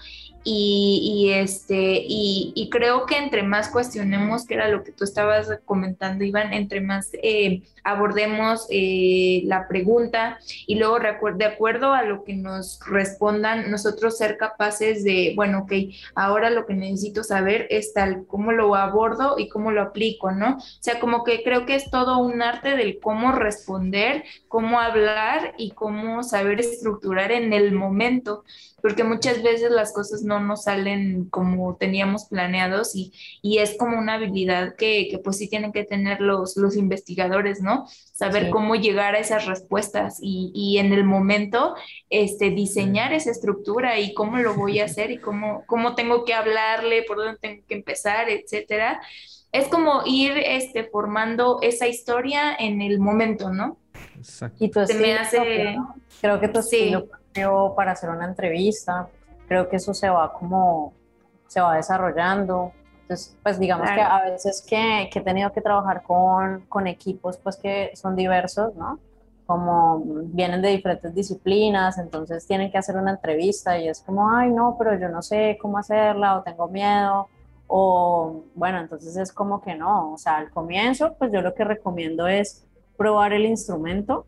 y, 0.45 1.31
este, 1.33 2.03
y, 2.05 2.69
creo 2.71 3.05
que 3.05 3.17
entre 3.17 3.43
más 3.43 3.69
cuestionemos, 3.69 4.45
que 4.45 4.55
era 4.55 4.67
lo 4.67 4.83
que 4.83 4.91
tú 4.91 5.03
estabas 5.03 5.49
comentando, 5.65 6.23
Iván, 6.23 6.53
entre 6.53 6.81
más 6.81 7.11
eh, 7.21 7.61
abordemos 7.83 8.67
eh, 8.69 9.41
la 9.45 9.67
pregunta 9.67 10.39
y 10.67 10.75
luego 10.75 10.99
de 11.35 11.45
acuerdo 11.45 11.93
a 11.93 12.03
lo 12.03 12.23
que 12.23 12.33
nos 12.33 12.79
respondan, 12.85 13.69
nosotros 13.71 14.17
ser 14.17 14.37
capaces 14.37 15.03
de, 15.03 15.33
bueno, 15.35 15.59
ok, 15.59 15.73
ahora 16.15 16.49
lo 16.49 16.65
que 16.65 16.73
necesito 16.73 17.23
saber 17.23 17.67
es 17.69 17.93
tal, 17.93 18.25
cómo 18.27 18.51
lo 18.51 18.75
abordo 18.75 19.35
y 19.37 19.49
cómo 19.49 19.71
lo 19.71 19.81
aplico, 19.81 20.31
¿no? 20.31 20.57
O 20.57 20.61
sea, 20.79 20.99
como 20.99 21.23
que 21.23 21.43
creo 21.43 21.65
que 21.65 21.75
es 21.75 21.89
todo 21.89 22.17
un 22.17 22.41
arte 22.41 22.75
del 22.75 22.99
cómo 22.99 23.31
responder, 23.31 24.23
cómo 24.47 24.79
hablar 24.79 25.53
y 25.57 25.71
cómo 25.71 26.23
saber 26.23 26.59
estructurar 26.59 27.31
en 27.31 27.53
el 27.53 27.71
momento 27.73 28.43
porque 28.83 29.05
muchas 29.05 29.41
veces 29.41 29.71
las 29.71 29.93
cosas 29.93 30.23
no 30.23 30.41
nos 30.41 30.63
salen 30.63 31.29
como 31.29 31.77
teníamos 31.77 32.25
planeados 32.25 32.97
y, 32.97 33.13
y 33.41 33.59
es 33.59 33.77
como 33.77 33.97
una 33.97 34.15
habilidad 34.15 34.75
que, 34.75 35.07
que, 35.09 35.19
pues 35.19 35.37
sí 35.37 35.47
tienen 35.47 35.71
que 35.71 35.85
tener 35.85 36.19
los, 36.19 36.57
los 36.57 36.75
investigadores, 36.75 37.61
¿no? 37.61 37.87
Saber 38.11 38.49
cómo 38.49 38.75
llegar 38.75 39.15
a 39.15 39.19
esas 39.19 39.45
respuestas 39.45 40.17
y, 40.21 40.51
y, 40.53 40.79
en 40.79 40.91
el 40.91 41.05
momento 41.05 41.75
este, 42.09 42.49
diseñar 42.49 43.13
esa 43.13 43.31
estructura 43.31 43.99
y 43.99 44.13
cómo 44.13 44.39
lo 44.39 44.53
voy 44.53 44.81
a 44.81 44.85
hacer 44.85 45.11
y 45.11 45.17
cómo, 45.17 45.63
cómo 45.65 45.95
tengo 45.95 46.25
que 46.25 46.33
hablarle, 46.33 47.03
por 47.03 47.15
dónde 47.15 47.39
tengo 47.39 47.63
que 47.65 47.75
empezar, 47.75 48.29
etcétera. 48.29 49.01
Es 49.53 49.69
como 49.69 50.01
ir 50.05 50.33
este, 50.37 50.83
formando 50.83 51.59
esa 51.61 51.87
historia 51.87 52.53
en 52.59 52.81
el 52.81 52.99
momento, 52.99 53.49
¿no? 53.49 53.77
Exacto. 54.17 54.65
Y 54.65 54.69
Se 54.73 54.95
me 54.95 55.13
hace... 55.13 55.77
Creo 56.19 56.41
que 56.41 56.49
tu 56.49 56.61
sí 56.61 56.93
para 57.75 57.91
hacer 57.91 58.09
una 58.09 58.25
entrevista, 58.25 59.07
creo 59.47 59.69
que 59.69 59.77
eso 59.77 59.93
se 59.93 60.09
va 60.09 60.33
como, 60.33 60.93
se 61.47 61.61
va 61.61 61.75
desarrollando. 61.75 62.71
Entonces, 63.01 63.37
pues 63.43 63.59
digamos 63.59 63.89
que 63.89 64.01
a 64.01 64.21
veces 64.21 64.65
que, 64.67 65.09
que, 65.11 65.19
he 65.19 65.21
tenido 65.21 65.51
que 65.51 65.61
trabajar 65.61 66.03
con, 66.03 66.61
con 66.67 66.87
equipos 66.87 67.37
pues 67.37 67.57
que 67.57 67.91
son 67.95 68.15
diversos, 68.15 68.75
¿no? 68.75 68.99
Como 69.45 70.01
vienen 70.25 70.61
de 70.61 70.69
diferentes 70.69 71.13
disciplinas, 71.13 71.97
entonces 71.97 72.47
tienen 72.47 72.71
que 72.71 72.77
hacer 72.77 72.95
una 72.95 73.11
entrevista 73.11 73.77
y 73.77 73.89
es 73.89 73.99
como, 74.01 74.31
ay, 74.31 74.49
no, 74.51 74.77
pero 74.79 74.97
yo 74.97 75.09
no 75.09 75.21
sé 75.21 75.57
cómo 75.61 75.77
hacerla 75.77 76.37
o 76.37 76.43
tengo 76.43 76.69
miedo. 76.69 77.27
O 77.67 78.43
bueno, 78.55 78.79
entonces 78.79 79.17
es 79.17 79.33
como 79.33 79.61
que 79.61 79.75
no, 79.75 80.13
o 80.13 80.17
sea, 80.17 80.37
al 80.37 80.49
comienzo, 80.49 81.15
pues 81.17 81.31
yo 81.31 81.41
lo 81.41 81.53
que 81.53 81.63
recomiendo 81.65 82.27
es 82.27 82.65
probar 82.95 83.33
el 83.33 83.45
instrumento, 83.45 84.25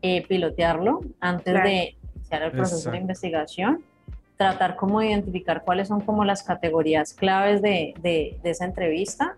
eh, 0.00 0.26
pilotearlo 0.26 1.00
antes 1.20 1.54
de, 1.54 1.96
el 2.40 2.52
proceso 2.52 2.90
de 2.90 2.98
investigación, 2.98 3.84
tratar 4.36 4.76
como 4.76 5.02
identificar 5.02 5.62
cuáles 5.62 5.88
son 5.88 6.00
como 6.00 6.24
las 6.24 6.42
categorías 6.42 7.12
claves 7.12 7.62
de, 7.62 7.94
de, 8.00 8.38
esa 8.42 8.64
entrevista 8.64 9.36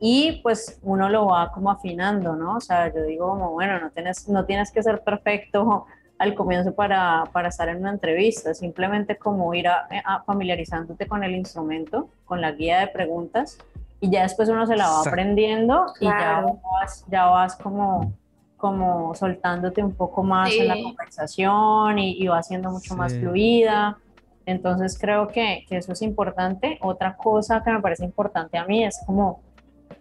y 0.00 0.40
pues 0.42 0.78
uno 0.82 1.08
lo 1.08 1.26
va 1.26 1.50
como 1.52 1.70
afinando, 1.70 2.36
¿no? 2.36 2.56
O 2.56 2.60
sea, 2.60 2.92
yo 2.94 3.02
digo 3.02 3.28
como, 3.30 3.50
bueno, 3.50 3.80
no 3.80 3.90
tienes, 3.90 4.28
no 4.28 4.44
tienes 4.44 4.70
que 4.70 4.82
ser 4.82 5.00
perfecto 5.00 5.86
al 6.18 6.34
comienzo 6.34 6.74
para, 6.74 7.24
para 7.32 7.48
estar 7.48 7.68
en 7.68 7.78
una 7.78 7.90
entrevista, 7.90 8.54
simplemente 8.54 9.16
como 9.16 9.52
ir 9.54 9.68
a, 9.68 9.88
familiarizándote 10.26 11.06
con 11.06 11.24
el 11.24 11.34
instrumento, 11.34 12.08
con 12.24 12.40
la 12.40 12.52
guía 12.52 12.80
de 12.80 12.88
preguntas 12.88 13.58
y 14.00 14.10
ya 14.10 14.22
después 14.22 14.48
uno 14.48 14.66
se 14.66 14.76
la 14.76 14.88
va 14.88 15.00
aprendiendo 15.00 15.92
y 16.00 16.06
ya 16.06 16.44
vas, 16.80 17.04
ya 17.08 17.26
vas 17.26 17.56
como 17.56 18.12
como 18.58 19.14
soltándote 19.14 19.82
un 19.82 19.94
poco 19.94 20.22
más 20.22 20.52
en 20.52 20.68
la 20.68 20.74
conversación 20.74 21.98
y, 21.98 22.26
va 22.26 22.42
siendo 22.42 22.70
mucho 22.70 22.94
más 22.96 23.14
fluida. 23.14 23.96
Entonces 24.44 24.98
creo 25.00 25.28
que, 25.28 25.64
que, 25.68 25.78
eso 25.78 25.92
es 25.92 26.02
importante. 26.02 26.78
Otra 26.82 27.16
cosa 27.16 27.62
que 27.62 27.70
me 27.70 27.80
parece 27.80 28.04
importante 28.04 28.58
a 28.58 28.66
mí 28.66 28.84
es 28.84 29.00
como 29.06 29.40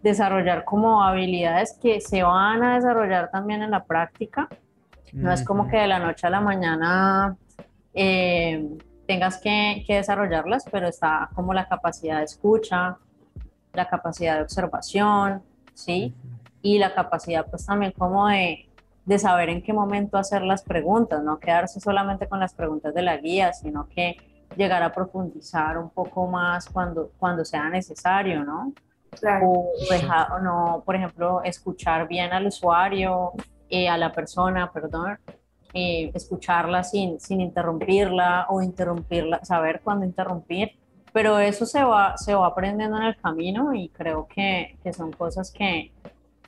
desarrollar 0.02 0.64
como 0.66 1.04
habilidades 1.04 1.78
que 1.82 2.02
se 2.02 2.24
van 2.24 2.64
a 2.64 2.76
desarrollar 2.76 3.30
también 3.32 3.62
en 3.62 3.72
la 3.72 3.84
práctica. 3.84 4.50
No 5.14 5.32
es 5.32 5.44
como 5.44 5.68
que 5.68 5.78
de 5.78 5.88
la 5.88 6.00
noche 6.00 6.28
a 6.28 6.30
la 6.30 6.42
mañana 6.42 7.38
eh, 7.94 8.68
tengas 9.06 9.40
que, 9.40 9.84
que, 9.88 9.96
desarrollarlas, 9.96 10.66
pero 10.70 10.88
está 10.88 11.30
como 11.34 11.54
la 11.54 11.68
capacidad 11.68 12.18
de 12.20 12.26
escucha, 12.26 12.98
la 13.74 13.88
capacidad 13.88 14.36
de 14.36 14.42
observación, 14.42 15.42
¿sí? 15.74 16.14
Y 16.62 16.80
la 16.80 16.94
capacidad 16.94 17.46
pues 17.50 17.66
también 17.66 17.94
como 17.98 18.28
de, 18.28 18.68
de 19.06 19.20
saber 19.20 19.50
en 19.50 19.62
qué 19.62 19.72
momento 19.72 20.18
hacer 20.18 20.42
las 20.42 20.64
preguntas, 20.64 21.24
no 21.24 21.40
quedarse 21.40 21.80
solamente 21.80 22.28
con 22.28 22.40
las 22.40 22.54
preguntas 22.54 22.94
de 22.94 23.02
la 23.02 23.18
guía, 23.18 23.54
sino 23.54 23.88
que 23.88 24.18
llegar 24.56 24.84
a 24.84 24.92
profundizar 24.92 25.78
un 25.78 25.90
poco 25.90 26.28
más 26.28 26.68
cuando, 26.68 27.12
cuando 27.18 27.46
sea 27.46 27.70
necesario, 27.70 28.44
¿no? 28.44 28.74
O, 29.44 29.72
dejar, 29.90 30.42
no, 30.42 30.84
por 30.86 30.96
ejemplo, 30.96 31.42
escuchar 31.44 32.08
bien 32.08 32.34
al 32.34 32.48
usuario, 32.48 33.32
eh, 33.70 33.88
a 33.88 33.98
la 33.98 34.12
persona, 34.12 34.72
perdón, 34.72 35.18
eh, 35.74 36.12
escucharla 36.14 36.84
sin, 36.84 37.20
sin 37.20 37.42
interrumpirla 37.42 38.48
o 38.50 38.62
interrumpirla, 38.62 39.44
saber 39.44 39.82
cuándo 39.84 40.06
interrumpir, 40.06 40.72
pero 41.14 41.40
eso 41.40 41.66
se 41.66 41.84
va, 41.84 42.18
se 42.18 42.36
va 42.36 42.48
aprendiendo 42.48 42.98
en 42.98 43.04
el 43.04 43.16
camino 43.16 43.74
y 43.74 43.90
creo 43.90 44.28
que, 44.28 44.78
que 44.84 44.94
son 44.94 45.12
cosas 45.14 45.52
que, 45.52 45.92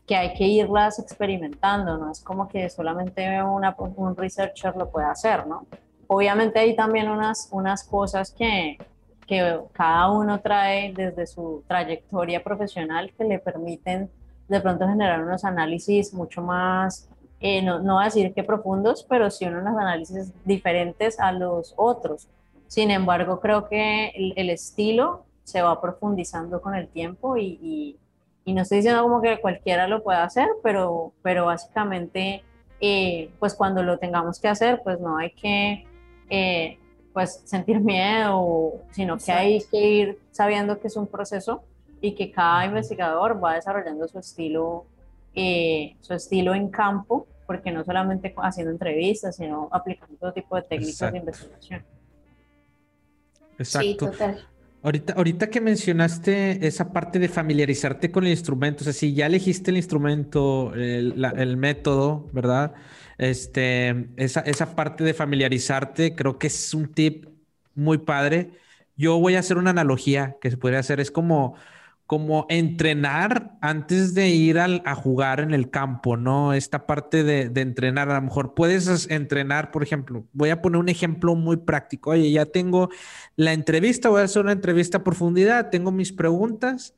que 0.10 0.16
hay 0.16 0.34
que 0.34 0.44
irlas 0.44 0.98
experimentando, 0.98 1.96
no 1.96 2.12
es 2.12 2.20
como 2.20 2.48
que 2.48 2.68
solamente 2.72 3.44
una, 3.44 3.76
un 3.78 4.16
researcher 4.16 4.76
lo 4.76 4.90
puede 4.90 5.06
hacer, 5.06 5.46
¿no? 5.46 5.68
Obviamente 6.08 6.58
hay 6.58 6.76
también 6.76 7.10
unas, 7.10 7.48
unas 7.52 7.84
cosas 7.84 8.32
que, 8.32 8.80
que 9.28 9.60
cada 9.72 10.10
uno 10.10 10.40
trae 10.42 10.94
desde 10.94 11.28
su 11.28 11.64
trayectoria 11.68 12.44
profesional 12.44 13.14
que 13.16 13.24
le 13.24 13.38
permiten 13.38 14.10
de 14.48 14.60
pronto 14.60 14.88
generar 14.88 15.22
unos 15.22 15.46
análisis 15.46 16.12
mucho 16.12 16.42
más, 16.42 17.08
eh, 17.40 17.62
no, 17.62 17.78
no 17.78 17.94
voy 17.94 18.02
a 18.02 18.06
decir 18.06 18.34
que 18.34 18.44
profundos, 18.44 19.06
pero 19.08 19.30
sí 19.30 19.46
unos 19.46 19.64
análisis 19.78 20.34
diferentes 20.44 21.20
a 21.20 21.32
los 21.32 21.76
otros. 21.78 22.28
Sin 22.66 22.90
embargo, 22.90 23.40
creo 23.40 23.70
que 23.70 24.08
el, 24.36 24.50
estilo 24.50 25.26
se 25.44 25.62
va 25.62 25.80
profundizando 25.80 26.64
con 26.64 26.74
el 26.74 26.88
tiempo 26.88 27.38
y 27.38 27.60
y 27.62 27.98
no 28.54 28.62
estoy 28.62 28.78
diciendo 28.78 29.04
como 29.04 29.22
que 29.22 29.40
cualquiera 29.42 29.88
lo 29.88 30.04
pueda 30.04 30.24
hacer, 30.24 30.48
pero, 30.64 31.14
pero 31.22 31.46
básicamente, 31.46 32.44
eh, 32.80 33.32
pues 33.40 33.54
cuando 33.54 33.84
lo 33.84 33.98
tengamos 34.00 34.40
que 34.40 34.48
hacer, 34.48 34.82
pues 34.84 35.00
no 35.00 35.18
hay 35.18 35.32
que 35.32 35.86
eh, 36.30 36.78
pues 37.14 37.42
sentir 37.46 37.80
miedo, 37.82 38.74
sino 38.92 39.18
que 39.18 39.32
hay 39.32 39.62
que 39.70 39.78
ir 39.78 40.20
sabiendo 40.32 40.80
que 40.80 40.88
es 40.88 40.96
un 40.96 41.08
proceso 41.08 41.64
y 42.02 42.14
que 42.14 42.32
cada 42.32 42.66
investigador 42.66 43.44
va 43.44 43.56
desarrollando 43.56 44.08
su 44.08 44.20
estilo, 44.20 44.86
eh, 45.36 45.96
su 46.00 46.14
estilo 46.14 46.54
en 46.54 46.70
campo, 46.70 47.28
porque 47.46 47.72
no 47.72 47.84
solamente 47.84 48.34
haciendo 48.38 48.72
entrevistas, 48.72 49.36
sino 49.36 49.68
aplicando 49.72 50.16
todo 50.18 50.32
tipo 50.32 50.56
de 50.56 50.62
técnicas 50.62 51.12
de 51.12 51.18
investigación. 51.18 51.84
Exacto. 53.58 53.88
Sí, 53.88 53.96
total. 53.98 54.48
Ahorita, 54.82 55.14
ahorita 55.14 55.50
que 55.50 55.60
mencionaste 55.60 56.66
esa 56.66 56.94
parte 56.94 57.20
de 57.20 57.28
familiarizarte 57.28 58.12
con 58.12 58.26
el 58.26 58.32
instrumento, 58.32 58.82
o 58.82 58.86
sea, 58.86 58.94
si 58.94 59.14
ya 59.14 59.26
elegiste 59.26 59.72
el 59.72 59.78
instrumento, 59.78 60.74
el, 60.74 61.58
método, 61.58 62.30
¿verdad? 62.32 62.74
Este, 63.18 64.10
esa, 64.16 64.40
esa 64.42 64.76
parte 64.76 65.04
de 65.04 65.14
familiarizarte 65.14 66.16
creo 66.16 66.40
que 66.40 66.48
es 66.48 66.74
un 66.74 66.94
tip 66.94 67.26
muy 67.76 67.98
padre. 68.00 68.52
Yo 68.96 69.20
voy 69.20 69.36
a 69.36 69.40
hacer 69.40 69.58
una 69.58 69.72
analogía 69.72 70.38
que 70.42 70.50
se 70.52 70.58
podría 70.58 70.80
hacer, 70.80 71.02
es 71.02 71.12
como 71.12 71.56
como 72.10 72.48
entrenar 72.50 73.56
antes 73.62 74.16
de 74.16 74.30
ir 74.30 74.58
a 74.58 74.96
jugar 74.96 75.42
en 75.42 75.54
el 75.54 75.70
campo, 75.70 76.18
¿no? 76.18 76.54
Esta 76.54 76.88
parte 76.88 77.24
de, 77.24 77.62
entrenar, 77.62 78.10
a 78.10 78.16
lo 78.16 78.22
mejor 78.24 78.56
puedes 78.56 79.08
entrenar, 79.12 79.70
por 79.70 79.84
ejemplo, 79.84 80.26
voy 80.34 80.50
a 80.50 80.60
poner 80.60 80.80
un 80.80 80.90
ejemplo 80.90 81.36
muy 81.36 81.58
práctico. 81.58 82.10
Oye, 82.10 82.32
ya 82.32 82.48
tengo 82.48 82.90
la 83.36 83.54
entrevista, 83.54 84.10
voy 84.10 84.22
a 84.22 84.24
hacer 84.24 84.42
una 84.42 84.54
entrevista 84.54 84.98
a 84.98 85.04
profundidad, 85.04 85.70
tengo 85.70 85.92
mis 85.92 86.12
preguntas, 86.12 86.96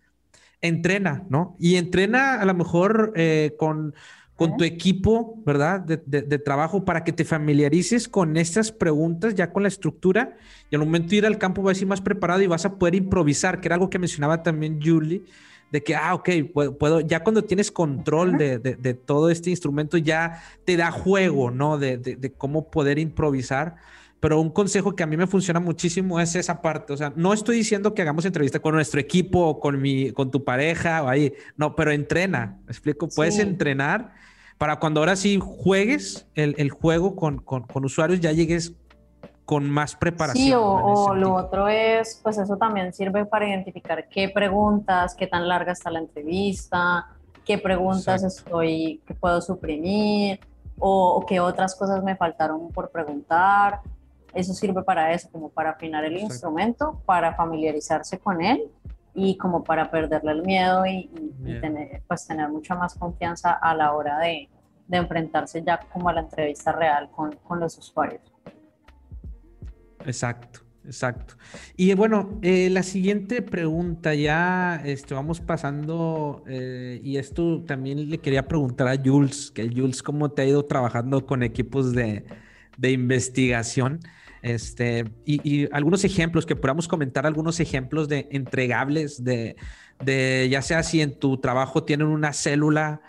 entrena, 0.61 1.25
¿no? 1.27 1.57
Y 1.59 1.75
entrena 1.75 2.35
a 2.35 2.45
lo 2.45 2.53
mejor 2.53 3.11
eh, 3.17 3.57
con 3.59 3.93
con 4.35 4.57
tu 4.57 4.63
equipo, 4.63 5.35
¿verdad? 5.45 5.81
De, 5.81 6.39
trabajo 6.39 6.83
para 6.83 7.03
que 7.03 7.13
te 7.13 7.25
familiarices 7.25 8.07
con 8.07 8.37
estas 8.37 8.71
preguntas, 8.71 9.35
ya 9.35 9.51
con 9.51 9.63
la 9.63 9.69
estructura, 9.69 10.35
y 10.69 10.75
al 10.75 10.81
momento 10.81 11.09
de 11.09 11.17
ir 11.17 11.25
al 11.25 11.37
campo 11.37 11.61
vas 11.61 11.77
a 11.77 11.81
ir 11.81 11.87
más 11.87 12.01
preparado 12.01 12.41
y 12.41 12.47
vas 12.47 12.65
a 12.65 12.79
poder 12.79 12.95
improvisar, 12.95 13.61
que 13.61 13.67
era 13.67 13.75
algo 13.75 13.89
que 13.89 13.99
mencionaba 13.99 14.41
también 14.41 14.79
Julie, 14.83 15.23
de 15.71 15.83
que, 15.83 15.95
ah, 15.95 16.13
ok, 16.15 16.29
puedo, 16.77 17.01
ya 17.01 17.23
cuando 17.23 17.43
tienes 17.43 17.71
control 17.71 18.37
de, 18.37 18.99
todo 19.05 19.29
este 19.29 19.49
instrumento, 19.49 19.97
ya 19.97 20.43
te 20.65 20.75
da 20.75 20.91
juego, 20.91 21.49
¿no? 21.49 21.77
De, 21.77 22.33
cómo 22.37 22.69
poder 22.69 22.99
improvisar. 22.99 23.75
Pero 24.21 24.39
un 24.39 24.51
consejo 24.51 24.95
que 24.95 25.03
a 25.03 25.07
mí 25.07 25.17
me 25.17 25.27
funciona 25.27 25.59
muchísimo 25.59 26.19
es 26.19 26.35
esa 26.35 26.61
parte. 26.61 26.93
O 26.93 26.97
sea, 26.97 27.11
no 27.15 27.33
estoy 27.33 27.57
diciendo 27.57 27.93
que 27.93 28.03
hagamos 28.03 28.23
entrevista 28.23 28.59
con 28.59 28.75
nuestro 28.75 29.01
equipo 29.01 29.39
o 29.45 29.59
con, 29.59 29.81
mi, 29.81 30.11
con 30.11 30.31
tu 30.31 30.45
pareja 30.45 31.03
o 31.03 31.09
ahí. 31.09 31.33
No, 31.57 31.75
pero 31.75 31.91
entrena. 31.91 32.59
¿Me 32.65 32.71
explico? 32.71 33.09
Puedes 33.09 33.39
entrenar 33.39 34.13
para 34.61 34.75
cuando 34.75 34.99
ahora 34.99 35.15
sí 35.15 35.39
juegues 35.41 36.27
el, 36.35 36.69
juego 36.69 37.15
con, 37.15 37.43
usuarios, 37.83 38.19
ya 38.19 38.31
llegues 38.31 38.75
con 39.43 39.67
más 39.67 39.95
preparación. 39.95 40.45
Sí, 40.45 40.53
o, 40.55 41.15
lo 41.15 41.33
otro 41.33 41.67
es, 41.67 42.19
pues 42.21 42.37
eso 42.37 42.57
también 42.57 42.93
sirve 42.93 43.25
para 43.25 43.49
identificar 43.49 44.07
qué 44.07 44.29
preguntas, 44.29 45.15
qué 45.15 45.25
tan 45.25 45.47
larga 45.47 45.71
está 45.71 45.89
la 45.89 45.97
entrevista, 45.97 47.07
qué 47.43 47.57
preguntas 47.57 48.23
estoy, 48.23 49.01
que 49.07 49.15
puedo 49.15 49.41
suprimir, 49.41 50.39
o, 50.77 51.25
qué 51.27 51.39
otras 51.39 51.75
cosas 51.75 52.03
me 52.03 52.15
faltaron 52.15 52.69
por 52.69 52.91
preguntar. 52.91 53.81
Eso 54.33 54.53
sirve 54.53 54.83
para 54.83 55.13
eso, 55.13 55.29
como 55.31 55.49
para 55.49 55.71
afinar 55.71 56.05
el 56.05 56.17
instrumento, 56.17 57.01
para 57.05 57.35
familiarizarse 57.35 58.19
con 58.19 58.41
él 58.41 58.69
y 59.13 59.37
como 59.37 59.63
para 59.63 59.91
perderle 59.91 60.31
el 60.31 60.43
miedo 60.43 60.85
y, 60.85 61.09
tener, 61.59 62.01
pues 62.07 62.25
tener 62.25 62.47
mucha 62.49 62.75
más 62.75 62.95
confianza 62.95 63.51
a 63.51 63.75
la 63.75 63.93
hora 63.93 64.19
de, 64.19 64.49
de 64.87 64.97
enfrentarse 64.97 65.63
ya 65.63 65.79
como 65.91 66.09
a 66.09 66.13
la 66.13 66.21
entrevista 66.21 66.71
real 66.71 67.09
con, 67.11 67.35
con 67.47 67.59
los 67.59 67.77
usuarios. 67.77 68.21
Exacto, 70.05 70.61
exacto. 70.85 71.35
Y 71.75 71.93
bueno, 71.93 72.39
eh, 72.41 72.69
la 72.69 72.83
siguiente 72.83 73.41
pregunta 73.41 74.13
ya 74.13 74.81
este, 74.85 75.13
vamos 75.13 75.41
pasando, 75.41 76.43
eh, 76.47 76.99
y 77.03 77.17
esto 77.17 77.63
también 77.63 78.09
le 78.09 78.17
quería 78.19 78.47
preguntar 78.47 78.87
a 78.87 78.97
Jules, 78.97 79.51
que 79.51 79.69
Jules, 79.69 80.01
¿cómo 80.01 80.31
te 80.31 80.41
ha 80.41 80.45
ido 80.45 80.65
trabajando 80.65 81.25
con 81.25 81.43
equipos 81.43 81.93
de, 81.93 82.25
de 82.77 82.91
investigación? 82.91 83.99
Este, 84.41 85.05
y, 85.25 85.71
algunos 85.73 86.03
ejemplos, 86.03 86.45
que 86.45 86.55
podamos 86.55 86.87
comentar 86.87 87.25
algunos 87.25 87.59
ejemplos 87.59 88.07
de 88.07 88.27
entregables, 88.31 89.23
de, 89.23 89.55
de, 90.03 90.47
ya 90.49 90.61
sea 90.61 90.83
si 90.83 91.01
en 91.01 91.17
tu 91.17 91.37
trabajo 91.37 91.83
tienen 91.83 92.07
una 92.07 92.33
célula 92.33 93.01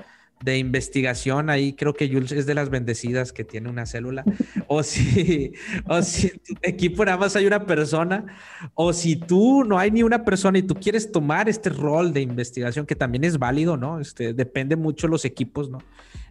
de 0.43 0.59
investigación, 0.59 1.51
ahí 1.51 1.73
creo 1.73 1.95
que 1.95 2.09
Jules 2.09 2.33
es 2.33 2.47
de 2.47 2.55
las 2.55 2.69
bendecidas 2.69 3.33
que 3.33 3.45
tiene 3.45 3.69
una 3.69 3.87
célula, 3.87 4.25
o 4.67 4.83
si, 4.83 5.53
o 5.89 6.03
si 6.03 6.29
en 6.29 6.39
tu 6.41 6.55
equipo 6.63 7.05
nada 7.05 7.17
más 7.17 7.37
hay 7.37 7.47
una 7.47 7.65
persona, 7.65 8.27
o 8.75 8.93
si 8.93 9.17
tú 9.17 9.65
no 9.65 9.79
hay 9.79 9.91
ni 9.91 10.03
una 10.03 10.25
persona 10.25 10.59
y 10.59 10.63
tú 10.63 10.75
quieres 10.75 11.13
tomar 11.13 11.49
este 11.49 11.71
rol 11.71 12.13
de 12.13 12.23
investigación, 12.23 12.87
que 12.87 12.97
también 12.97 13.25
es 13.25 13.39
válido, 13.39 13.77
¿no? 13.77 14.01
Este, 14.01 14.35
depende 14.35 14.77
mucho 14.77 15.07
los 15.07 15.25
equipos, 15.25 15.71
¿no? 15.71 15.79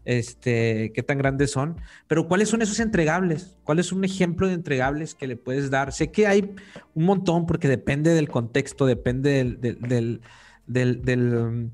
Este, 0.04 0.92
qué 0.94 1.04
tan 1.04 1.20
grandes 1.20 1.52
son, 1.52 1.78
pero 2.08 2.28
¿cuáles 2.28 2.50
son 2.50 2.62
esos 2.62 2.80
entregables? 2.80 3.56
¿Cuál 3.64 3.80
es 3.80 3.92
un 3.92 4.04
ejemplo 4.04 4.48
de 4.48 4.56
entregables 4.56 5.14
que 5.14 5.28
le 5.28 5.38
puedes 5.38 5.70
dar? 5.70 5.94
Sé 5.94 6.12
que 6.12 6.26
hay 6.28 6.56
un 6.96 7.06
montón 7.06 7.46
porque 7.46 7.68
depende 7.68 8.14
del 8.14 8.28
contexto, 8.28 8.88
depende 8.88 9.58
del, 9.60 10.22
del 10.66 11.72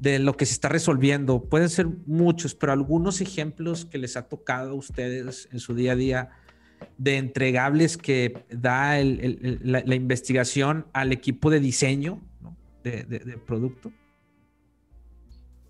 de 0.00 0.18
lo 0.18 0.36
que 0.36 0.46
se 0.46 0.52
está 0.52 0.68
resolviendo. 0.68 1.42
Pueden 1.44 1.68
ser 1.68 1.86
muchos, 2.06 2.54
pero 2.54 2.72
algunos 2.72 3.20
ejemplos 3.20 3.84
que 3.84 3.98
les 3.98 4.16
ha 4.16 4.28
tocado 4.28 4.70
a 4.70 4.74
ustedes 4.74 5.48
en 5.52 5.60
su 5.60 5.74
día 5.74 5.92
a 5.92 5.96
día 5.96 6.30
de 6.98 7.16
entregables 7.16 7.96
que 7.96 8.44
da 8.50 8.98
la, 9.02 9.94
investigación 9.94 10.86
al 10.92 11.12
equipo 11.12 11.50
de 11.50 11.60
diseño 11.60 12.20
de, 12.82 13.38
producto. 13.46 13.90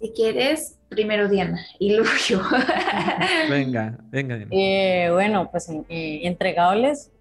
Si 0.00 0.12
quieres, 0.12 0.78
primero 0.88 1.28
Diana 1.28 1.64
y 1.78 1.92
luego 1.96 2.10
yo. 2.28 2.42
venga, 3.48 3.98
venga. 4.10 4.36
Diana. 4.36 4.50
Eh, 4.50 5.08
bueno, 5.12 5.50
pues 5.50 5.70
eh, 5.70 6.20
entregables, 6.24 7.12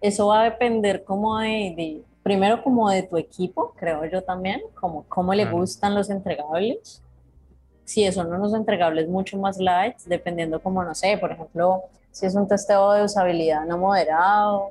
eso 0.00 0.28
va 0.28 0.42
a 0.42 0.44
depender 0.44 1.04
como 1.04 1.38
de 1.40 2.02
primero 2.22 2.62
como 2.62 2.88
de 2.90 3.02
tu 3.02 3.16
equipo, 3.16 3.74
creo 3.76 4.04
yo 4.06 4.22
también, 4.22 4.62
como 4.74 5.04
cómo 5.08 5.34
le 5.34 5.44
gustan 5.46 5.94
los 5.94 6.08
entregables. 6.10 7.02
Si 7.84 8.10
son 8.12 8.32
unos 8.32 8.54
entregables 8.54 9.08
mucho 9.08 9.36
más 9.38 9.58
light, 9.58 9.96
dependiendo 10.06 10.60
como, 10.60 10.84
no 10.84 10.94
sé, 10.94 11.18
por 11.18 11.32
ejemplo, 11.32 11.82
si 12.10 12.26
es 12.26 12.34
un 12.34 12.46
testeo 12.46 12.92
de 12.92 13.04
usabilidad 13.04 13.64
no 13.66 13.78
moderado, 13.78 14.70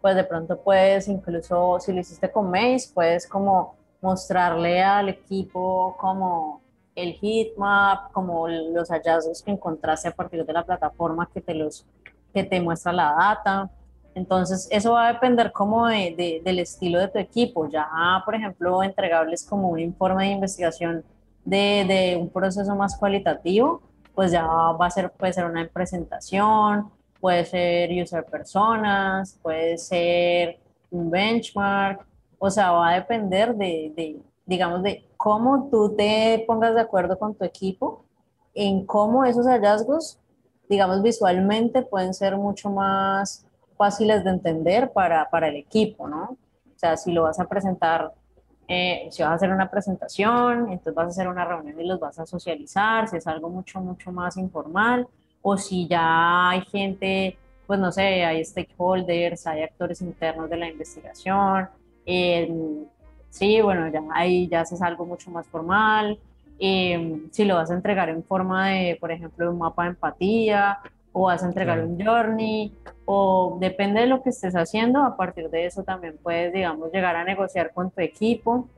pues 0.00 0.14
de 0.14 0.24
pronto 0.24 0.60
puedes 0.60 1.08
incluso, 1.08 1.78
si 1.80 1.92
lo 1.92 2.00
hiciste 2.00 2.30
con 2.30 2.50
Maze, 2.50 2.90
puedes 2.94 3.26
como 3.26 3.74
mostrarle 4.00 4.82
al 4.82 5.08
equipo 5.08 5.96
como 5.98 6.60
el 6.94 7.14
heatmap, 7.14 8.12
como 8.12 8.48
los 8.48 8.90
hallazgos 8.90 9.42
que 9.42 9.50
encontraste 9.50 10.08
a 10.08 10.12
partir 10.12 10.44
de 10.44 10.52
la 10.52 10.64
plataforma 10.64 11.28
que 11.32 11.40
te, 11.40 11.54
los, 11.54 11.86
que 12.34 12.44
te 12.44 12.60
muestra 12.60 12.92
la 12.92 13.14
data 13.16 13.70
entonces, 14.14 14.68
eso 14.70 14.92
va 14.92 15.08
a 15.08 15.12
depender 15.14 15.52
como 15.52 15.86
de, 15.86 16.42
del 16.44 16.58
estilo 16.58 16.98
de 16.98 17.08
tu 17.08 17.18
equipo. 17.18 17.68
Ya, 17.68 17.88
por 18.24 18.34
ejemplo, 18.34 18.82
entregables 18.82 19.44
como 19.44 19.68
un 19.70 19.80
informe 19.80 20.24
de 20.24 20.30
investigación 20.32 21.04
de, 21.44 21.84
de, 21.88 22.16
un 22.16 22.28
proceso 22.28 22.74
más 22.76 22.96
cualitativo, 22.96 23.80
pues 24.14 24.30
ya 24.32 24.46
va 24.46 24.86
a 24.86 24.90
ser, 24.90 25.10
puede 25.10 25.32
ser 25.32 25.46
una 25.46 25.66
presentación, 25.68 26.90
puede 27.20 27.44
ser 27.44 27.90
user 28.02 28.24
personas, 28.24 29.38
puede 29.42 29.78
ser 29.78 30.58
un 30.90 31.10
benchmark, 31.10 32.06
o 32.38 32.50
sea, 32.50 32.72
va 32.72 32.90
a 32.90 32.94
depender 32.94 33.54
de, 33.54 33.92
de, 33.96 34.20
digamos, 34.44 34.82
de 34.82 35.08
cómo 35.16 35.68
tú 35.70 35.94
te 35.96 36.44
pongas 36.46 36.74
de 36.74 36.80
acuerdo 36.82 37.18
con 37.18 37.34
tu 37.34 37.44
equipo 37.44 38.04
en 38.54 38.84
cómo 38.84 39.24
esos 39.24 39.46
hallazgos, 39.46 40.18
digamos, 40.68 41.02
visualmente 41.02 41.82
pueden 41.82 42.12
ser 42.12 42.36
mucho 42.36 42.68
más 42.70 43.46
fáciles 43.82 44.22
de 44.22 44.30
entender 44.30 44.92
para, 44.92 45.28
para 45.28 45.48
el 45.48 45.56
equipo, 45.56 46.06
¿no? 46.06 46.38
O 46.76 46.78
sea, 46.78 46.96
si 46.96 47.10
lo 47.10 47.24
vas 47.24 47.40
a 47.40 47.48
presentar, 47.48 48.12
eh, 48.68 49.08
si 49.10 49.24
vas 49.24 49.32
a 49.32 49.34
hacer 49.34 49.50
una 49.50 49.68
presentación, 49.68 50.70
entonces 50.70 50.94
vas 50.94 51.06
a 51.06 51.08
hacer 51.08 51.26
una 51.26 51.44
reunión 51.44 51.80
y 51.80 51.84
los 51.84 51.98
vas 51.98 52.16
a 52.20 52.24
socializar, 52.24 53.08
si 53.08 53.16
es 53.16 53.26
algo 53.26 53.50
mucho, 53.50 53.80
mucho 53.80 54.12
más 54.12 54.36
informal, 54.36 55.08
o 55.42 55.56
si 55.56 55.88
ya 55.88 56.50
hay 56.50 56.60
gente, 56.66 57.36
pues 57.66 57.80
no 57.80 57.90
sé, 57.90 58.24
hay 58.24 58.44
stakeholders, 58.44 59.48
hay 59.48 59.64
actores 59.64 60.00
internos 60.00 60.48
de 60.48 60.56
la 60.58 60.68
investigación, 60.68 61.68
eh, 62.06 62.48
sí, 63.30 63.60
bueno, 63.62 63.88
ya 63.88 64.00
ahí 64.14 64.46
ya 64.46 64.60
haces 64.60 64.80
algo 64.80 65.04
mucho 65.06 65.28
más 65.32 65.44
formal, 65.48 66.20
eh, 66.60 67.20
si 67.32 67.44
lo 67.44 67.56
vas 67.56 67.72
a 67.72 67.74
entregar 67.74 68.08
en 68.10 68.22
forma 68.22 68.68
de, 68.68 68.96
por 69.00 69.10
ejemplo, 69.10 69.50
un 69.50 69.58
mapa 69.58 69.82
de 69.82 69.88
empatía 69.88 70.78
o 71.12 71.24
vas 71.24 71.42
a 71.42 71.46
entregar 71.46 71.80
un 71.84 72.02
journey, 72.02 72.74
o 73.04 73.58
depende 73.60 74.00
de 74.00 74.06
lo 74.06 74.22
que 74.22 74.30
estés 74.30 74.54
haciendo, 74.54 75.04
a 75.04 75.16
partir 75.16 75.50
de 75.50 75.66
eso 75.66 75.82
también 75.82 76.18
puedes, 76.22 76.52
digamos, 76.52 76.90
llegar 76.92 77.16
a 77.16 77.24
negociar 77.24 77.72
con 77.72 77.90
tu 77.90 78.00
equipo 78.00 78.68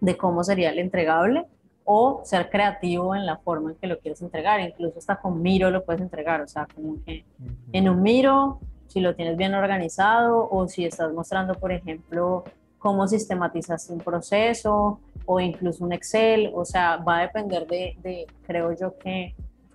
de 0.00 0.16
cómo 0.16 0.44
sería 0.44 0.70
el 0.70 0.78
entregable 0.78 1.46
o 1.84 2.22
ser 2.24 2.48
creativo 2.48 3.14
en 3.14 3.26
la 3.26 3.36
forma 3.38 3.72
en 3.72 3.76
que 3.76 3.86
lo 3.86 3.98
quieres 3.98 4.22
entregar, 4.22 4.60
incluso 4.60 4.98
hasta 4.98 5.16
con 5.16 5.42
Miro 5.42 5.70
lo 5.70 5.84
puedes 5.84 6.00
entregar, 6.00 6.40
o 6.40 6.48
sea, 6.48 6.66
como 6.74 7.02
que 7.04 7.24
en 7.72 7.88
un 7.88 8.02
Miro, 8.02 8.60
si 8.86 9.00
lo 9.00 9.14
tienes 9.14 9.36
bien 9.36 9.54
organizado 9.54 10.48
o 10.50 10.68
si 10.68 10.84
estás 10.84 11.12
mostrando, 11.12 11.54
por 11.54 11.72
ejemplo, 11.72 12.44
cómo 12.78 13.08
sistematizaste 13.08 13.92
un 13.92 13.98
proceso 13.98 15.00
o 15.26 15.40
incluso 15.40 15.84
un 15.84 15.92
Excel, 15.92 16.52
o 16.54 16.64
sea, 16.64 16.96
va 16.98 17.18
a 17.18 17.22
depender 17.22 17.66
de, 17.66 17.96
de 18.02 18.26
creo 18.46 18.72
yo 18.72 18.96
que, 18.98 19.34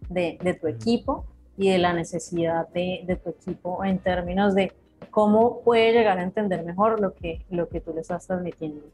de, 0.09 0.37
de 0.41 0.53
tu 0.53 0.67
equipo 0.67 1.25
y 1.59 1.69
de 1.69 1.77
la 1.77 1.91
necesidad 1.91 2.69
de, 2.69 3.01
de, 3.05 3.17
tu 3.17 3.31
equipo 3.31 3.83
en 3.83 3.99
términos 3.99 4.55
de 4.55 4.71
¿cómo 5.11 5.61
puede 5.61 5.91
llegar 5.91 6.17
a 6.17 6.23
entender 6.23 6.63
mejor 6.63 7.01
lo 7.01 7.13
que, 7.13 7.45
lo 7.49 7.67
que 7.67 7.81
tú 7.81 7.93
le 7.93 7.99
estás 7.99 8.25
transmitiendo? 8.25 8.85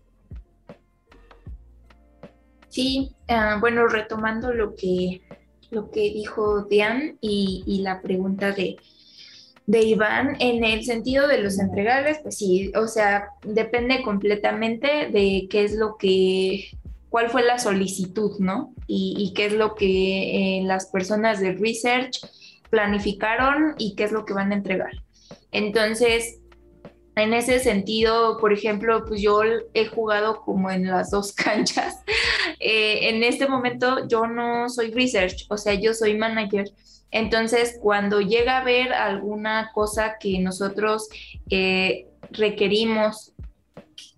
Sí, 2.69 3.15
ah, 3.27 3.57
bueno, 3.61 3.87
retomando 3.87 4.51
lo 4.51 4.75
que, 4.75 5.21
lo 5.69 5.91
que 5.91 6.01
dijo 6.01 6.63
Diane 6.63 7.17
y, 7.21 7.63
y 7.67 7.83
la 7.83 8.01
pregunta 8.01 8.51
de, 8.51 8.77
de 9.67 9.83
Iván, 9.83 10.35
en 10.39 10.63
el 10.63 10.83
sentido 10.83 11.27
de 11.27 11.43
los 11.43 11.59
entregables, 11.59 12.17
pues 12.23 12.39
sí, 12.39 12.71
o 12.75 12.87
sea, 12.87 13.29
depende 13.43 14.01
completamente 14.01 15.09
de 15.11 15.47
qué 15.51 15.65
es 15.65 15.75
lo 15.75 15.97
que, 15.97 16.71
cuál 17.09 17.29
fue 17.29 17.43
la 17.43 17.59
solicitud, 17.59 18.39
¿no? 18.39 18.73
Y, 18.87 19.33
qué 19.35 19.45
es 19.45 19.53
lo 19.53 19.75
que 19.75 20.57
eh, 20.57 20.63
las 20.63 20.87
personas 20.87 21.39
de 21.39 21.53
research 21.53 22.19
planificaron 22.69 23.75
y 23.77 23.95
qué 23.95 24.05
es 24.05 24.11
lo 24.11 24.25
que 24.25 24.33
van 24.33 24.51
a 24.51 24.55
entregar. 24.55 24.91
Entonces, 25.51 26.39
en 27.15 27.33
ese 27.33 27.59
sentido, 27.59 28.37
por 28.37 28.51
ejemplo, 28.51 29.05
pues 29.05 29.21
yo 29.21 29.41
he 29.73 29.85
jugado 29.87 30.41
como 30.41 30.69
en 30.69 30.87
las 30.87 31.11
dos 31.11 31.33
canchas. 31.33 32.01
Eh, 32.59 33.09
en 33.09 33.23
este 33.23 33.47
momento 33.47 34.07
yo 34.07 34.27
no 34.27 34.69
soy 34.69 34.91
research, 34.91 35.45
o 35.49 35.57
sea, 35.57 35.73
yo 35.73 35.93
soy 35.93 36.17
manager. 36.17 36.71
Entonces, 37.11 37.77
cuando 37.81 38.19
llega 38.19 38.57
a 38.57 38.61
haber 38.61 38.91
alguna 38.91 39.71
cosa 39.73 40.17
que 40.19 40.39
nosotros 40.39 41.07
eh, 41.49 42.07
requerimos 42.31 43.31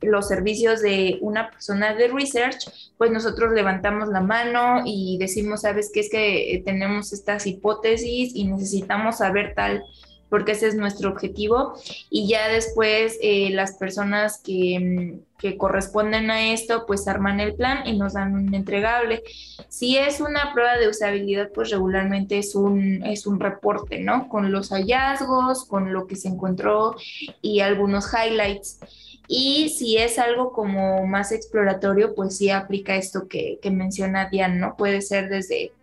los 0.01 0.27
servicios 0.27 0.81
de 0.81 1.17
una 1.21 1.49
persona 1.49 1.93
de 1.95 2.07
research, 2.07 2.69
pues 2.97 3.11
nosotros 3.11 3.53
levantamos 3.53 4.09
la 4.09 4.21
mano 4.21 4.81
y 4.85 5.17
decimos, 5.19 5.61
sabes 5.61 5.89
qué 5.93 6.01
es 6.01 6.09
que 6.09 6.61
tenemos 6.65 7.13
estas 7.13 7.47
hipótesis 7.47 8.35
y 8.35 8.45
necesitamos 8.45 9.17
saber 9.17 9.53
tal 9.55 9.83
porque 10.29 10.53
ese 10.53 10.67
es 10.67 10.75
nuestro 10.75 11.09
objetivo. 11.09 11.73
Y 12.09 12.27
ya 12.27 12.49
después 12.49 13.17
eh, 13.21 13.49
las 13.51 13.73
personas 13.73 14.41
que, 14.43 15.19
que, 15.37 15.57
corresponden 15.57 16.29
a 16.31 16.51
esto, 16.51 16.85
pues 16.85 17.07
arman 17.07 17.39
el 17.39 17.55
plan 17.55 17.87
y 17.87 17.97
nos 17.97 18.13
dan 18.13 18.33
un 18.33 18.53
entregable. 18.53 19.23
Si 19.69 19.97
es 19.97 20.19
una 20.19 20.53
prueba 20.53 20.77
de 20.77 20.89
usabilidad, 20.89 21.51
pues 21.53 21.69
regularmente 21.69 22.37
es 22.37 22.55
un, 22.55 23.03
es 23.05 23.25
un 23.25 23.39
reporte, 23.39 23.99
¿no? 23.99 24.27
Con 24.29 24.51
los 24.51 24.69
hallazgos, 24.69 25.65
con 25.65 25.93
lo 25.93 26.07
que 26.07 26.15
se 26.15 26.27
encontró 26.27 26.95
y 27.41 27.61
algunos 27.61 28.07
highlights. 28.13 28.79
Y 29.27 29.69
si 29.69 29.97
es 29.97 30.19
algo 30.19 30.53
como 30.53 31.05
más 31.05 31.31
exploratorio, 31.31 32.15
pues 32.15 32.37
sí 32.37 32.49
aplica 32.49 32.95
esto 32.95 33.27
que, 33.27 33.59
menciona 33.71 34.29
Diane, 34.29 34.57
¿no? 34.57 34.77
Puede 34.77 35.01
ser 35.01 35.27
desde 35.27 35.73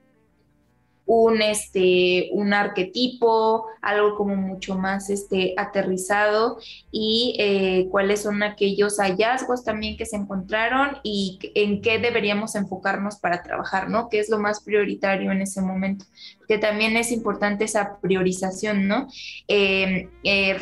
un, 1.07 1.43
este, 1.43 2.31
un 2.33 2.55
arquetipo, 2.55 3.67
algo 3.83 4.17
como 4.17 4.35
mucho 4.37 4.75
más 4.77 5.11
este, 5.11 5.53
aterrizado 5.59 6.57
y 6.91 7.37
eh, 7.39 7.89
cuáles 7.91 8.23
son 8.23 8.43
aquellos 8.43 8.97
hallazgos 8.97 9.65
también 9.65 9.99
que 9.99 10.07
se 10.07 10.17
encontraron 10.17 10.97
y 11.03 11.39
en 11.55 11.83
qué 11.83 11.99
deberíamos 11.99 12.55
enfocarnos 12.55 13.17
para 13.17 13.43
trabajar, 13.43 13.91
¿no? 13.91 14.09
¿Qué 14.09 14.21
es 14.21 14.31
lo 14.31 14.39
más 14.39 14.63
prioritario 14.63 15.31
en 15.31 15.43
ese 15.43 15.61
momento? 15.61 16.07
Que 16.49 16.57
también 16.57 16.97
es 16.97 17.13
importante 17.13 17.65
esa 17.65 17.99
priorización, 18.01 18.89
¿no? 18.89 19.09
Eh, 19.47 20.09
eh, 20.23 20.57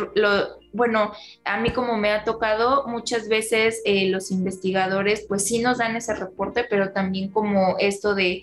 bueno, 0.72 1.12
a 1.44 1.60
mí 1.60 1.70
como 1.70 1.96
me 1.96 2.10
ha 2.10 2.24
tocado, 2.24 2.86
muchas 2.86 3.28
veces 3.28 3.82
eh, 3.84 4.08
los 4.08 4.30
investigadores 4.30 5.24
pues 5.28 5.44
sí 5.44 5.58
nos 5.58 5.78
dan 5.78 5.96
ese 5.96 6.14
reporte, 6.14 6.64
pero 6.68 6.92
también 6.92 7.30
como 7.30 7.76
esto 7.78 8.14
de, 8.14 8.42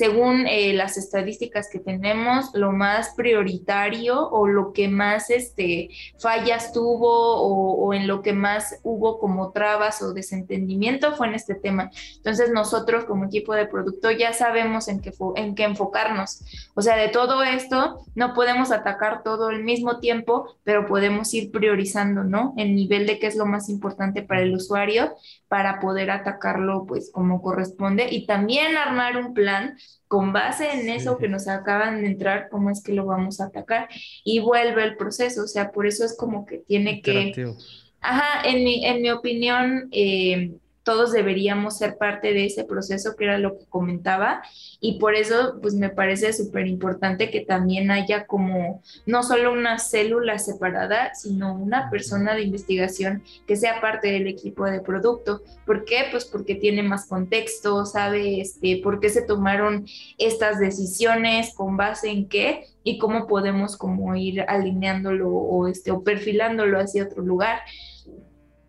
según 0.00 0.46
eh, 0.46 0.72
las 0.72 0.96
estadísticas 0.96 1.68
que 1.70 1.78
tenemos, 1.78 2.54
lo 2.54 2.72
más 2.72 3.10
prioritario 3.14 4.30
o 4.30 4.46
lo 4.46 4.72
que 4.72 4.88
más 4.88 5.28
este, 5.28 5.90
fallas 6.18 6.72
tuvo 6.72 7.10
o, 7.10 7.92
en 7.92 8.06
lo 8.06 8.22
que 8.22 8.32
más 8.32 8.80
hubo 8.82 9.18
como 9.18 9.52
trabas 9.52 10.00
o 10.00 10.14
desentendimiento 10.14 11.14
fue 11.16 11.26
en 11.26 11.34
este 11.34 11.54
tema. 11.54 11.90
Entonces 12.16 12.50
nosotros 12.50 13.04
como 13.04 13.26
equipo 13.26 13.52
de 13.52 13.66
producto 13.66 14.10
ya 14.10 14.32
sabemos 14.32 14.88
en 14.88 15.00
qué, 15.00 15.12
en 15.36 15.54
qué 15.54 15.64
enfocarnos. 15.64 16.44
O 16.74 16.80
sea, 16.80 16.96
de 16.96 17.08
todo 17.08 17.42
esto 17.42 17.98
no 18.14 18.32
podemos 18.32 18.72
atacar 18.72 19.22
todo 19.22 19.48
al 19.48 19.62
mismo 19.62 20.00
tiempo, 20.00 20.56
pero 20.64 20.86
podemos 20.86 21.34
ir 21.34 21.50
priorizando 21.50 22.24
¿no? 22.24 22.54
El 22.56 22.74
nivel 22.74 23.06
de 23.06 23.18
qué 23.18 23.26
es 23.26 23.36
lo 23.36 23.44
más 23.44 23.68
importante 23.68 24.22
para 24.22 24.40
el 24.40 24.54
usuario 24.54 25.12
para 25.50 25.80
poder 25.80 26.12
atacarlo 26.12 26.86
pues 26.86 27.10
como 27.12 27.42
corresponde 27.42 28.06
y 28.08 28.24
también 28.24 28.76
armar 28.76 29.16
un 29.16 29.34
plan 29.34 29.76
con 30.06 30.32
base 30.32 30.70
en 30.72 30.88
eso 30.88 31.18
que 31.18 31.28
nos 31.28 31.48
acaban 31.48 32.02
de 32.02 32.06
entrar, 32.06 32.48
cómo 32.50 32.70
es 32.70 32.84
que 32.84 32.92
lo 32.92 33.04
vamos 33.04 33.40
a 33.40 33.46
atacar 33.46 33.88
y 34.22 34.38
vuelve 34.38 34.84
el 34.84 34.96
proceso, 34.96 35.42
o 35.42 35.48
sea, 35.48 35.72
por 35.72 35.88
eso 35.88 36.04
es 36.04 36.16
como 36.16 36.46
que 36.46 36.58
tiene 36.58 37.02
que... 37.02 37.52
Ajá, 38.00 38.48
en 38.48 38.62
mi, 38.62 38.86
en 38.86 39.02
mi 39.02 39.10
opinión, 39.10 39.88
eh, 39.90 40.52
todos 40.90 41.12
deberíamos 41.12 41.78
ser 41.78 41.98
parte 41.98 42.34
de 42.34 42.46
ese 42.46 42.64
proceso, 42.64 43.14
que 43.14 43.22
era 43.22 43.38
lo 43.38 43.56
que 43.56 43.64
comentaba, 43.66 44.42
y 44.80 44.98
por 44.98 45.14
eso 45.14 45.60
pues 45.62 45.74
me 45.74 45.88
parece 45.88 46.32
súper 46.32 46.66
importante 46.66 47.30
que 47.30 47.42
también 47.42 47.92
haya 47.92 48.26
como 48.26 48.82
no 49.06 49.22
solo 49.22 49.52
una 49.52 49.78
célula 49.78 50.40
separada, 50.40 51.14
sino 51.14 51.54
una 51.54 51.90
persona 51.90 52.34
de 52.34 52.42
investigación 52.42 53.22
que 53.46 53.54
sea 53.54 53.80
parte 53.80 54.10
del 54.10 54.26
equipo 54.26 54.64
de 54.64 54.80
producto. 54.80 55.42
¿Por 55.64 55.84
qué? 55.84 56.06
Pues 56.10 56.24
porque 56.24 56.56
tiene 56.56 56.82
más 56.82 57.06
contexto, 57.06 57.86
sabe 57.86 58.40
este, 58.40 58.80
por 58.82 58.98
qué 58.98 59.10
se 59.10 59.22
tomaron 59.22 59.86
estas 60.18 60.58
decisiones, 60.58 61.54
con 61.54 61.76
base 61.76 62.10
en 62.10 62.28
qué 62.28 62.64
y 62.82 62.98
cómo 62.98 63.28
podemos 63.28 63.76
como 63.76 64.16
ir 64.16 64.40
alineándolo 64.40 65.28
o, 65.30 65.68
este, 65.68 65.92
o 65.92 66.02
perfilándolo 66.02 66.80
hacia 66.80 67.04
otro 67.04 67.22
lugar. 67.22 67.60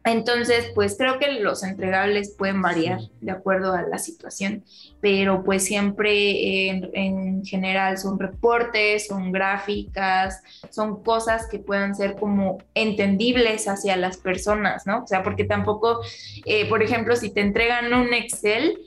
Entonces, 0.03 0.71
pues 0.73 0.95
creo 0.97 1.19
que 1.19 1.31
los 1.33 1.63
entregables 1.63 2.33
pueden 2.35 2.61
variar 2.61 3.01
de 3.19 3.31
acuerdo 3.31 3.73
a 3.73 3.83
la 3.83 3.99
situación, 3.99 4.63
pero 4.99 5.43
pues 5.43 5.63
siempre 5.63 6.69
en, 6.69 7.45
general 7.45 7.97
son 7.97 8.19
reportes, 8.19 9.07
son 9.07 9.31
gráficas, 9.31 10.41
son 10.69 11.03
cosas 11.03 11.47
que 11.47 11.59
puedan 11.59 11.95
ser 11.95 12.15
como 12.15 12.59
entendibles 12.73 13.67
hacia 13.67 13.95
las 13.95 14.17
personas, 14.17 14.87
¿no? 14.87 15.03
O 15.03 15.07
sea, 15.07 15.23
porque 15.23 15.43
tampoco, 15.43 16.01
eh, 16.45 16.67
por 16.67 16.81
ejemplo, 16.81 17.15
si 17.15 17.29
te 17.29 17.41
entregan 17.41 17.93
un 17.93 18.13
Excel, 18.13 18.79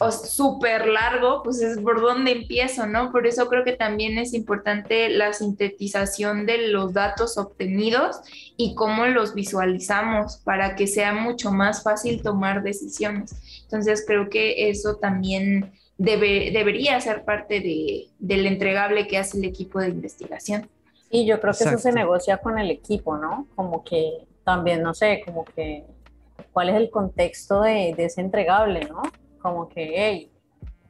o 0.00 0.10
súper 0.10 0.86
largo, 0.86 1.42
pues 1.42 1.60
es 1.60 1.78
por 1.78 2.00
dónde 2.00 2.32
empiezo, 2.32 2.86
¿no? 2.86 3.12
Por 3.12 3.26
eso 3.26 3.48
creo 3.48 3.64
que 3.64 3.74
también 3.74 4.16
es 4.16 4.32
importante 4.32 5.10
la 5.10 5.34
sintetización 5.34 6.46
de 6.46 6.68
los 6.68 6.94
datos 6.94 7.36
obtenidos 7.36 8.16
y 8.56 8.74
cómo 8.74 9.04
los 9.06 9.34
visualizamos 9.34 10.38
para 10.38 10.74
que 10.74 10.86
sea 10.86 11.12
mucho 11.12 11.50
más 11.50 11.82
fácil 11.82 12.22
tomar 12.22 12.62
decisiones. 12.62 13.34
Entonces 13.64 14.04
creo 14.06 14.30
que 14.30 14.70
eso 14.70 14.96
también 14.96 15.70
debe, 15.98 16.50
debería 16.50 16.98
ser 17.02 17.24
parte 17.24 17.60
de, 17.60 18.08
del 18.18 18.46
entregable 18.46 19.06
que 19.06 19.18
hace 19.18 19.36
el 19.36 19.44
equipo 19.44 19.80
de 19.80 19.88
investigación. 19.88 20.66
Y 21.10 21.26
yo 21.26 21.40
creo 21.40 21.52
que 21.52 21.64
eso 21.64 21.78
se 21.78 21.92
negocia 21.92 22.38
con 22.38 22.58
el 22.58 22.70
equipo, 22.70 23.18
¿no? 23.18 23.46
Como 23.54 23.84
que 23.84 24.26
también, 24.44 24.82
no 24.82 24.94
sé, 24.94 25.22
como 25.26 25.44
que 25.44 25.84
cuál 26.52 26.70
es 26.70 26.76
el 26.76 26.90
contexto 26.90 27.60
de, 27.60 27.94
de 27.94 28.06
ese 28.06 28.22
entregable, 28.22 28.86
¿no? 28.86 29.02
Como 29.48 29.68
que, 29.68 29.92
hey, 29.94 30.30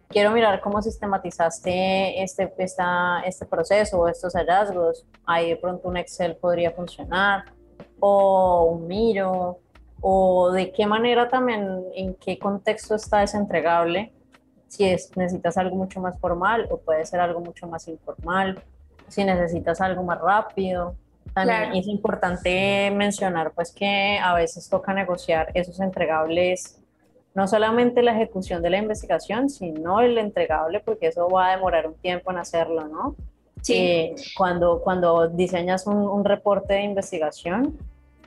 quiero 0.09 0.31
mirar 0.33 0.61
cómo 0.61 0.83
sistematizaste 0.83 2.23
este, 2.23 2.53
esta, 2.59 3.21
este 3.25 3.47
proceso 3.47 4.01
o 4.01 4.09
estos 4.09 4.35
hallazgos. 4.35 5.07
Ahí 5.27 5.51
de 5.51 5.57
pronto 5.57 5.89
un 5.89 5.97
Excel 5.97 6.37
podría 6.37 6.73
funcionar, 6.73 7.45
o 8.01 8.65
un 8.65 8.87
Miro, 8.87 9.61
o 10.01 10.51
de 10.51 10.73
qué 10.73 10.87
manera 10.87 11.29
también, 11.29 11.85
en 11.95 12.15
qué 12.15 12.39
contexto 12.39 12.95
está 12.95 13.23
ese 13.23 13.37
entregable. 13.37 14.13
Si 14.69 14.85
es, 14.85 15.17
necesitas 15.17 15.57
algo 15.57 15.77
mucho 15.77 16.01
más 16.01 16.19
formal 16.19 16.67
o 16.71 16.79
puede 16.79 17.05
ser 17.07 17.21
algo 17.21 17.41
mucho 17.41 17.67
más 17.67 17.87
informal. 17.89 18.63
Si 19.09 19.25
necesitas 19.25 19.81
algo 19.81 20.03
más 20.03 20.21
rápido. 20.21 20.95
También 21.33 21.75
es 21.75 21.87
importante 21.87 22.91
mencionar 22.91 23.53
pues 23.53 23.73
que 23.73 24.19
a 24.19 24.35
veces 24.35 24.69
toca 24.69 24.93
negociar 24.93 25.51
esos 25.55 25.79
entregables 25.81 26.78
no 27.35 27.47
solamente 27.47 28.03
la 28.03 28.13
ejecución 28.13 28.63
de 28.63 28.71
la 28.71 28.79
investigación, 28.79 29.49
sino 29.49 30.01
el 30.01 30.19
entregable, 30.19 30.81
porque 30.81 31.09
eso 31.09 31.29
va 31.29 31.49
a 31.49 31.57
demorar 31.57 31.87
un 31.87 31.95
tiempo 31.95 32.31
en 32.31 32.39
hacerlo, 32.39 32.89
¿no? 32.89 33.15
Sí. 33.63 33.75
Eh, 33.75 34.15
cuando, 34.37 34.81
cuando 34.81 35.29
diseñas 35.29 35.87
un, 35.87 36.25
reporte 36.25 36.75
de 36.75 36.83
investigación, 36.83 37.77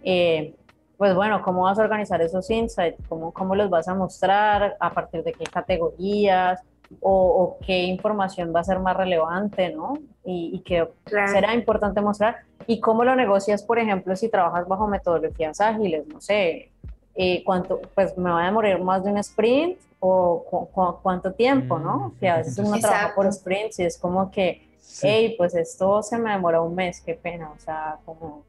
eh, 0.03 0.53
pues 0.97 1.15
bueno, 1.15 1.41
¿cómo 1.41 1.63
vas 1.63 1.79
a 1.79 1.83
organizar 1.83 2.21
esos 2.21 2.49
insights? 2.49 2.97
¿Cómo, 3.07 3.31
¿Cómo 3.31 3.55
los 3.55 3.69
vas 3.69 3.87
a 3.87 3.95
mostrar? 3.95 4.77
¿A 4.79 4.93
partir 4.93 5.23
de 5.23 5.33
qué 5.33 5.45
categorías? 5.45 6.61
O, 6.99 7.57
qué 7.65 7.83
información 7.83 8.53
va 8.53 8.59
a 8.59 8.63
ser 8.65 8.79
más 8.79 8.95
relevante, 8.97 9.73
¿no? 9.73 9.93
Y, 10.25 10.51
y 10.53 10.59
qué 10.59 10.87
será 11.05 11.53
importante 11.53 12.01
mostrar. 12.01 12.41
Y 12.67 12.79
cómo 12.79 13.03
lo 13.03 13.15
negocias, 13.15 13.63
por 13.63 13.79
ejemplo, 13.79 14.15
si 14.15 14.29
trabajas 14.29 14.67
bajo 14.67 14.87
metodologías 14.87 15.61
ágiles, 15.61 16.05
no 16.07 16.19
sé, 16.19 16.71
eh, 17.15 17.43
cuánto, 17.43 17.81
pues 17.93 18.17
me 18.17 18.29
va 18.29 18.43
a 18.43 18.45
demorar 18.45 18.81
más 18.81 19.03
de 19.03 19.11
un 19.11 19.17
sprint 19.17 19.79
o 19.99 20.99
cuánto 21.03 21.33
tiempo, 21.33 21.77
¿no? 21.77 22.09
Mm, 22.09 22.19
que 22.19 22.29
a 22.29 22.37
veces 22.37 22.57
uno 22.57 22.79
trabaja 22.79 23.13
por 23.13 23.31
sprints 23.31 23.79
y 23.79 23.83
es 23.83 23.97
como 23.97 24.31
que, 24.31 24.67
hey, 25.01 25.35
pues 25.37 25.53
esto 25.53 26.01
se 26.01 26.17
me 26.17 26.31
demora 26.31 26.61
un 26.61 26.73
mes, 26.73 27.01
qué 27.01 27.13
pena, 27.13 27.51
o 27.51 27.59
sea, 27.59 27.97
como 28.05 28.43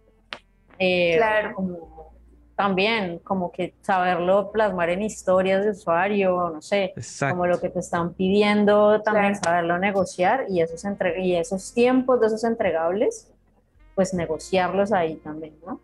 claro. 0.79 1.55
Como, 1.55 2.13
también 2.57 3.19
como 3.19 3.51
que 3.51 3.75
saberlo 3.83 4.53
plasmar 4.53 4.91
en 4.91 5.03
historias 5.03 5.65
de 5.65 5.71
usuario, 5.71 6.51
no 6.51 6.63
sé, 6.63 6.95
como 7.19 7.47
lo 7.47 7.61
que 7.61 7.71
te 7.71 7.81
están 7.81 8.15
pidiendo, 8.15 9.03
también 9.03 9.35
saberlo 9.37 9.79
negociar 9.79 10.47
y 10.49 10.61
esos, 10.61 10.85
entre 10.85 11.25
y 11.25 11.35
esos 11.35 11.73
tiempos 11.73 12.21
de 12.21 12.29
esos 12.29 12.45
entregables, 12.45 13.31
pues 13.95 14.15
negociarlos 14.15 14.93
ahí 14.93 15.17
también, 15.17 15.55
¿no? 15.67 15.81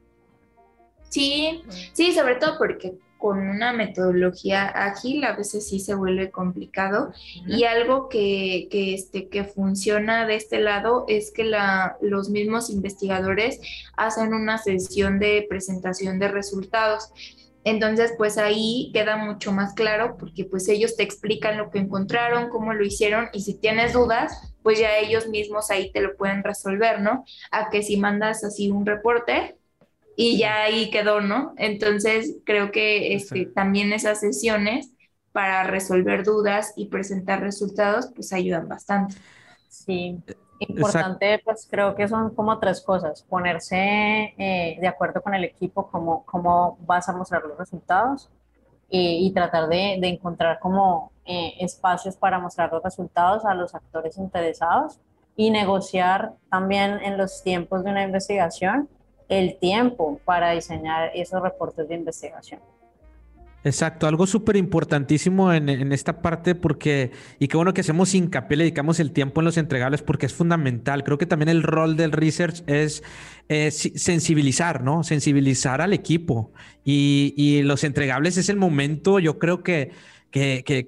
Sí, 1.09 1.63
sí, 1.93 2.13
sobre 2.13 2.37
todo 2.37 2.59
porque 2.59 2.95
con 3.19 3.49
una 3.49 3.73
metodología 3.73 4.67
ágil 4.67 5.25
a 5.25 5.35
veces 5.35 5.69
sí 5.69 5.81
se 5.81 5.95
vuelve 5.95 6.31
complicado 6.31 7.13
y 7.47 7.65
algo 7.65 8.09
que, 8.09 8.69
que, 8.71 8.95
este, 8.95 9.29
que 9.29 9.45
funciona 9.45 10.25
de 10.25 10.37
este 10.37 10.61
lado 10.61 11.05
es 11.09 11.33
que 11.33 11.45
la, 11.45 11.97
los 12.01 12.31
mismos 12.31 12.71
investigadores 12.71 13.61
hacen 13.97 14.33
una 14.33 14.57
sesión 14.59 15.19
de 15.19 15.45
presentación 15.49 16.21
de 16.21 16.29
resultados. 16.29 17.11
Entonces, 17.65 18.15
pues 18.17 18.39
ahí 18.39 18.91
queda 18.95 19.17
mucho 19.17 19.53
más 19.53 19.75
claro 19.75 20.17
porque 20.17 20.45
pues 20.45 20.69
ellos 20.69 20.97
te 20.97 21.03
explican 21.03 21.59
lo 21.59 21.71
que 21.71 21.81
encontraron, 21.81 22.49
cómo 22.51 22.73
lo 22.73 22.85
hicieron 22.85 23.29
y 23.33 23.43
si 23.43 23.55
tienes 23.55 23.93
dudas, 23.93 24.55
pues 24.63 24.79
ya 24.79 24.97
ellos 24.97 25.27
mismos 25.29 25.71
ahí 25.71 25.91
te 25.91 26.01
lo 26.01 26.17
pueden 26.17 26.45
resolver, 26.45 27.01
¿no? 27.01 27.25
A 27.51 27.69
que 27.69 27.83
si 27.83 27.97
mandas 27.97 28.45
así 28.45 28.71
un 28.71 28.87
reporte, 28.87 29.58
y 30.21 30.37
ya 30.37 30.63
ahí 30.63 30.91
quedó, 30.91 31.21
¿no? 31.21 31.55
Entonces 31.57 32.39
creo 32.45 32.73
que 32.73 33.15
este, 33.15 33.47
también 33.47 33.93
esas 33.93 34.19
sesiones 34.19 34.91
para 35.31 35.63
resolver 35.63 36.25
dudas 36.25 36.73
y 36.75 36.87
presentar 36.87 37.41
resultados 37.41 38.11
pues 38.13 38.33
ayudan 38.33 38.67
bastante. 38.67 39.15
Sí, 39.69 40.21
importante 40.59 41.41
pues 41.45 41.69
creo 41.71 41.95
que 41.95 42.09
son 42.09 42.35
como 42.35 42.59
tres 42.59 42.81
cosas, 42.81 43.23
ponerse 43.23 44.35
eh, 44.37 44.77
de 44.81 44.89
acuerdo 44.89 45.23
con 45.23 45.35
el 45.35 45.45
equipo 45.45 45.89
cómo, 45.89 46.25
cómo 46.27 46.79
vas 46.81 47.09
a 47.09 47.17
mostrar 47.17 47.45
los 47.45 47.57
resultados 47.57 48.29
y, 48.91 49.25
y 49.25 49.33
tratar 49.33 49.69
de, 49.69 49.99
de, 50.01 50.09
encontrar 50.09 50.59
como 50.59 51.13
eh, 51.27 51.55
espacios 51.61 52.17
para 52.17 52.41
mostrar 52.41 52.73
los 52.73 52.83
resultados 52.83 53.45
a 53.45 53.55
los 53.55 53.73
actores 53.73 54.19
interesados 54.19 54.99
y 55.37 55.53
negociar 55.53 56.33
también 56.51 56.99
en 57.05 57.17
los 57.17 57.45
tiempos 57.45 57.85
de 57.85 57.93
una 57.93 58.03
investigación 58.03 58.89
el 59.29 59.59
tiempo 59.59 60.21
para 60.25 60.53
diseñar 60.53 61.11
esos 61.15 61.43
reportes 61.43 61.89
de 61.89 61.95
investigación. 61.95 62.61
Exacto, 63.65 64.07
algo 64.07 64.27
súper 64.27 64.57
importantísimo 64.57 65.53
en, 65.53 65.93
esta 65.93 66.23
parte 66.23 66.55
porque, 66.55 67.11
y 67.41 67.49
qué 67.49 67.57
bueno 67.57 67.75
que 67.75 67.81
hacemos 67.81 68.15
hincapié, 68.15 68.57
le 68.57 68.65
dedicamos 68.65 69.01
el 69.01 69.11
tiempo 69.11 69.41
en 69.41 69.47
los 69.47 69.57
entregables 69.57 70.01
porque 70.01 70.27
es 70.27 70.33
fundamental. 70.33 71.03
Creo 71.03 71.19
que 71.19 71.27
también 71.27 71.49
el 71.49 71.65
rol 71.65 71.97
del 71.97 72.13
research 72.13 72.63
es 72.67 73.03
sensibilizar, 73.49 74.83
¿no? 74.83 75.03
Sensibilizar 75.03 75.81
al 75.81 75.93
equipo 75.93 76.53
y, 76.85 77.61
los 77.63 77.83
entregables 77.83 78.37
es 78.37 78.49
el 78.49 78.57
momento, 78.57 79.19
yo 79.19 79.39
creo 79.39 79.63
que, 79.63 79.91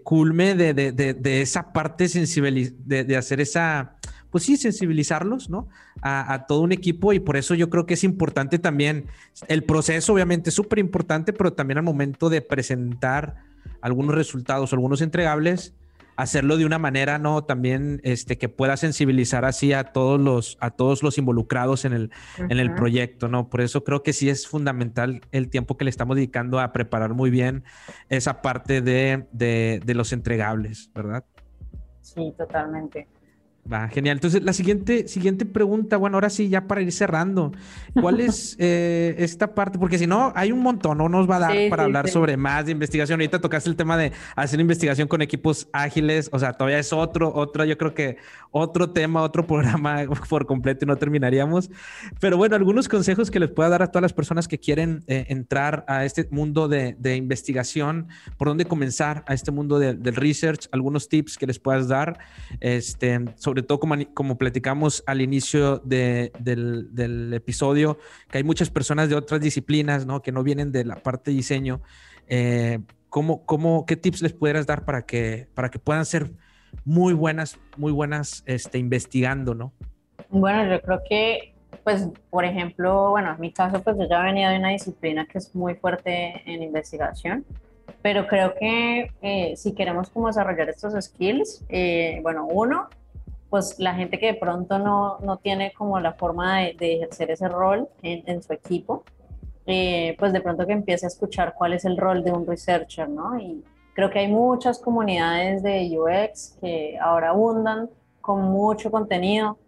culme 0.05 0.55
de, 0.55 1.43
esa 1.43 1.73
parte 1.73 2.09
sensible, 2.09 2.73
de 2.87 3.17
hacer 3.17 3.41
esa 3.41 3.97
pues 4.31 4.45
sí, 4.45 4.57
sensibilizarlos, 4.57 5.51
¿no? 5.51 5.69
A, 6.03 6.47
todo 6.47 6.61
un 6.61 6.73
equipo 6.73 7.13
y 7.13 7.21
por 7.21 7.37
eso 7.37 7.55
yo 7.55 7.69
creo 7.69 7.85
que 7.85 7.95
es 7.95 8.05
importante 8.05 8.59
también 8.59 9.07
el 9.49 9.65
proceso, 9.65 10.15
obviamente 10.15 10.51
es 10.51 10.57
súper 10.57 10.79
importante, 10.79 11.33
pero 11.33 11.53
también 11.53 11.79
al 11.79 11.85
momento 11.85 12.31
de 12.31 12.41
presentar 12.41 13.37
algunos 13.83 14.15
resultados, 14.15 14.73
algunos 14.73 15.03
entregables, 15.03 15.75
hacerlo 16.17 16.57
de 16.57 16.67
una 16.67 16.79
manera, 16.79 17.19
¿no? 17.19 17.45
También 17.45 18.01
este, 18.05 18.39
que 18.39 18.49
pueda 18.49 18.77
sensibilizar 18.77 19.45
así 19.45 19.73
a 19.73 19.85
todos 19.85 20.21
los, 20.21 20.59
a 20.61 20.71
todos 20.71 21.03
los 21.03 21.19
involucrados 21.19 21.85
en 21.85 21.93
el, 21.93 22.11
en 22.39 22.59
el 22.59 22.75
proyecto, 22.75 23.29
¿no? 23.29 23.49
Por 23.49 23.63
eso 23.63 23.85
creo 23.85 24.03
que 24.03 24.13
sí 24.13 24.29
es 24.29 24.47
fundamental 24.47 25.23
el 25.33 25.49
tiempo 25.49 25.77
que 25.77 25.85
le 25.85 25.91
estamos 25.91 26.17
dedicando 26.17 26.61
a 26.61 26.73
preparar 26.73 27.15
muy 27.15 27.31
bien 27.31 27.65
esa 28.09 28.43
parte 28.43 28.81
de, 28.81 29.27
de 29.33 29.95
los 29.95 30.13
entregables, 30.13 30.91
¿verdad? 30.95 31.25
Sí, 32.01 32.33
totalmente. 32.37 33.09
Va, 33.71 33.89
genial. 33.89 34.17
Entonces, 34.17 34.43
la 34.43 34.53
siguiente, 34.53 35.07
siguiente 35.07 35.45
pregunta, 35.45 35.97
bueno, 35.97 36.17
ahora 36.17 36.31
sí, 36.31 36.49
ya 36.49 36.67
para 36.67 36.81
ir 36.81 36.91
cerrando, 36.93 37.53
¿cuál 38.01 38.21
es 38.21 38.57
eh, 38.59 39.15
esta 39.19 39.55
parte? 39.55 39.79
Porque 39.79 39.99
si 39.99 40.07
no, 40.07 40.33
hay 40.35 40.51
un 40.51 40.61
montón, 40.61 40.99
no 40.99 41.09
nos 41.09 41.31
va 41.31 41.37
a 41.37 41.41
dar 41.41 41.57
para 41.69 41.85
hablar 41.85 42.09
sobre 42.09 42.37
más 42.37 42.67
de 42.67 42.73
investigación. 42.73 43.21
Ahorita 43.21 43.41
tocaste 43.41 43.69
el 43.69 43.77
tema 43.77 43.97
de 43.97 44.13
hacer 44.35 44.59
investigación 44.59 45.07
con 45.09 45.23
equipos 45.23 45.69
ágiles, 45.73 46.31
o 46.33 46.39
sea, 46.39 46.55
todavía 46.55 46.79
es 46.79 46.93
otro, 46.93 47.33
otro, 47.35 47.65
yo 47.65 47.77
creo 47.77 47.95
que 47.95 48.17
otro 48.51 48.91
tema, 48.91 49.23
otro 49.23 49.47
programa 49.47 50.05
por 50.29 50.47
completo 50.47 50.85
y 50.85 50.89
no 50.89 50.97
terminaríamos. 50.97 51.71
Pero 52.19 52.37
bueno, 52.37 52.57
algunos 52.57 52.89
consejos 52.89 53.31
que 53.31 53.39
les 53.39 53.51
pueda 53.51 53.69
dar 53.69 53.83
a 53.83 53.89
todas 53.89 54.03
las 54.03 54.13
personas 54.13 54.49
que 54.49 54.59
quieren 54.59 55.05
eh, 55.07 55.27
entrar 55.29 55.85
a 55.87 56.05
este 56.05 56.27
mundo 56.31 56.67
de, 56.67 56.97
investigación, 57.17 58.09
por 58.37 58.49
dónde 58.49 58.65
comenzar 58.65 59.23
a 59.27 59.35
este 59.35 59.51
mundo 59.51 59.79
del 59.79 60.17
research, 60.17 60.69
algunos 60.73 61.09
tips 61.09 61.37
que 61.37 61.47
les 61.47 61.59
puedas 61.59 61.89
dar, 61.89 62.19
este, 62.61 63.21
sobre 63.37 63.50
todo 63.55 63.81
como, 63.81 63.97
como 64.15 64.39
platicamos 64.39 65.03
al 65.07 65.21
inicio 65.21 65.79
del, 65.79 66.31
episodio, 67.35 67.99
que 68.31 68.39
hay 68.39 68.45
muchas 68.45 68.71
personas 68.71 69.09
de 69.09 69.15
otras 69.15 69.41
disciplinas, 69.41 70.07
¿no? 70.07 70.23
Que 70.23 70.33
no 70.33 70.43
vienen 70.43 70.73
de 70.73 70.85
la 70.85 70.97
parte 70.97 71.31
de 71.31 71.37
diseño. 71.37 71.81
Eh, 72.29 72.81
¿cómo, 73.09 73.45
cómo, 73.45 73.85
¿Qué 73.87 73.97
tips 73.97 74.23
les 74.23 74.33
pudieras 74.33 74.67
dar 74.67 74.85
para 74.85 75.03
que, 75.03 75.49
para 75.55 75.71
que 75.71 75.79
puedan 75.79 76.05
ser 76.05 76.31
muy 76.85 77.13
buenas, 77.13 77.59
muy 77.77 77.93
buenas 77.93 78.43
este, 78.47 78.79
investigando, 78.79 79.55
¿no? 79.55 79.73
Bueno, 80.29 80.71
yo 80.71 80.81
creo 80.81 81.01
que, 81.09 81.55
pues, 81.83 82.09
por 82.31 82.45
ejemplo, 82.45 83.11
bueno, 83.11 83.33
en 83.35 83.41
mi 83.41 83.53
caso, 83.53 83.83
pues 83.83 83.97
yo 83.99 84.09
ya 84.09 84.23
venía 84.23 84.51
de 84.51 84.59
una 84.59 84.71
disciplina 84.71 85.27
que 85.27 85.39
es 85.39 85.55
muy 85.55 85.75
fuerte 85.75 86.43
en 86.47 86.63
investigación 86.63 87.45
pero 88.03 88.27
creo 88.27 88.55
que 88.55 89.11
eh, 89.23 89.55
si 89.57 89.75
queremos 89.75 90.11
como 90.11 90.29
desarrollar 90.29 90.69
estos 90.69 90.95
skills, 91.05 91.65
eh, 91.69 92.21
bueno, 92.23 92.47
uno, 92.47 92.89
pues 93.51 93.79
la 93.79 93.95
gente 93.95 94.19
que 94.19 94.27
de 94.27 94.35
pronto 94.35 94.79
no, 94.79 95.19
no 95.19 95.37
tiene 95.39 95.73
como 95.73 95.99
la 96.01 96.13
forma 96.15 96.59
de, 96.61 96.77
ejercer 96.79 97.33
ese 97.33 97.49
rol 97.49 97.89
en, 98.03 98.23
en 98.27 98.43
su 98.43 98.53
equipo, 98.53 99.05
eh, 99.67 100.17
pues 100.19 100.33
de 100.33 100.41
pronto 100.41 100.67
que 100.67 100.73
empiece 100.73 101.07
a 101.07 101.09
escuchar 101.09 101.55
cuál 101.57 101.73
es 101.75 101.85
el 101.85 101.97
rol 101.97 102.25
de 102.25 102.33
un 102.33 102.47
researcher, 102.47 103.09
¿no? 103.09 103.39
Y 103.39 103.63
creo 103.95 104.09
que 104.11 104.21
hay 104.21 104.29
muchas 104.29 104.79
comunidades 104.79 105.63
de 105.63 105.99
UX 105.99 106.57
que 106.61 106.97
ahora 106.99 107.31
abundan 107.31 107.91
con 108.21 108.43
mucho 108.43 108.91
contenido 108.91 109.59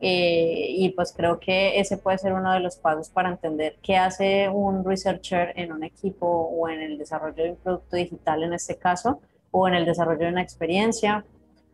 eh, 0.00 0.66
y 0.70 0.90
pues 0.90 1.12
creo 1.12 1.40
que 1.40 1.80
ese 1.80 1.96
puede 1.96 2.18
ser 2.18 2.32
uno 2.32 2.52
de 2.52 2.60
los 2.60 2.76
pasos 2.76 3.08
para 3.10 3.30
entender 3.30 3.76
qué 3.82 3.96
hace 3.96 4.48
un 4.48 4.84
researcher 4.84 5.52
en 5.56 5.72
un 5.72 5.82
equipo 5.82 6.26
o 6.26 6.68
en 6.68 6.80
el 6.80 6.98
desarrollo 6.98 7.42
de 7.42 7.50
un 7.50 7.56
producto 7.56 7.96
digital 7.96 8.44
en 8.44 8.52
este 8.52 8.76
caso, 8.76 9.20
o 9.50 9.66
en 9.66 9.74
el 9.74 9.84
desarrollo 9.84 10.20
de 10.20 10.32
una 10.32 10.42
experiencia. 10.42 11.24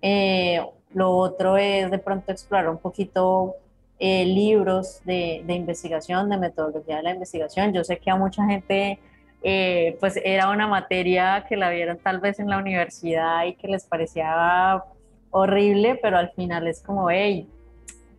Eh, 0.01 0.61
lo 0.95 1.11
otro 1.11 1.57
es 1.57 1.91
de 1.91 1.99
pronto 1.99 2.33
explorar 2.33 2.69
un 2.69 2.79
poquito 2.79 3.57
eh, 3.99 4.25
libros 4.25 5.01
de, 5.05 5.45
investigación, 5.49 6.29
de 6.31 6.39
metodología 6.39 6.97
de 6.97 7.03
la 7.03 7.11
investigación. 7.13 7.73
Yo 7.73 7.85
sé 7.85 7.99
que 7.99 8.11
a 8.11 8.17
mucha 8.17 8.45
gente 8.47 8.99
eh, 9.43 9.97
pues 10.01 10.19
era 10.25 10.51
una 10.51 10.67
materia 10.67 11.45
que 11.49 11.57
la 11.57 11.71
vieron 11.71 11.99
tal 11.99 12.21
vez 12.21 12.39
en 12.41 12.49
la 12.49 12.59
universidad 12.59 13.45
y 13.45 13.55
que 13.55 13.69
les 13.69 13.85
parecía 13.85 14.83
horrible, 15.31 15.99
pero 16.01 16.17
al 16.17 16.31
final 16.31 16.67
es 16.67 16.81
como, 16.81 17.11
hey, 17.11 17.49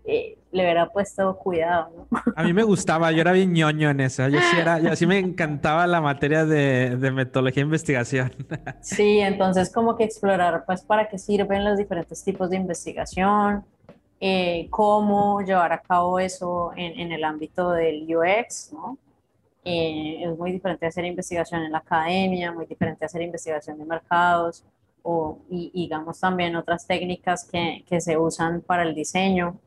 eh, 0.08 0.38
le 0.52 0.64
hubiera 0.64 0.90
puesto 0.92 1.36
cuidado, 1.38 2.08
¿no? 2.12 2.22
A 2.36 2.44
mí 2.44 2.54
me 2.54 2.64
gustaba, 2.64 3.12
yo 3.12 3.22
era 3.22 3.32
bien 3.32 3.54
ñoño 3.54 3.90
en 3.90 4.02
eso, 4.02 4.28
yo 4.28 4.40
sí 4.40 4.58
era, 4.58 4.80
yo 4.80 4.96
sí 4.96 5.08
me 5.08 5.18
encantaba 5.18 5.88
la 5.88 6.00
materia 6.00 6.46
de, 6.46 6.96
de 6.96 7.12
metodología 7.12 7.62
de 7.62 7.66
investigación. 7.66 8.32
Sí, 8.82 9.20
entonces 9.20 9.72
como 9.72 9.96
que 9.96 10.04
explorar, 10.04 10.64
pues, 10.66 10.82
para 10.84 11.08
qué 11.08 11.18
sirven 11.18 11.64
los 11.64 11.78
diferentes 11.78 12.24
tipos 12.24 12.50
de 12.50 12.58
investigación, 12.58 13.66
eh, 14.20 14.68
cómo 14.70 15.42
llevar 15.42 15.74
a 15.74 15.82
cabo 15.82 16.20
eso 16.20 16.72
en, 16.76 17.00
en, 17.00 17.12
el 17.12 17.24
ámbito 17.24 17.72
del 17.72 18.06
UX, 18.16 18.72
¿no? 18.74 18.98
Eh, 19.66 20.24
es 20.24 20.38
muy 20.38 20.52
diferente 20.52 20.86
hacer 20.86 21.06
investigación 21.06 21.64
en 21.64 21.72
la 21.72 21.80
academia, 21.80 22.52
muy 22.52 22.66
diferente 22.66 23.06
hacer 23.06 23.24
investigación 23.24 23.78
de 23.80 23.86
mercados, 23.86 24.64
o, 25.02 25.40
y, 25.50 25.72
digamos 25.74 26.20
también 26.20 26.56
otras 26.56 26.88
técnicas 26.88 27.46
que, 27.46 27.84
que 27.88 28.00
se 28.02 28.18
usan 28.18 28.62
para 28.62 28.84
el 28.84 28.96
diseño. 28.96 29.60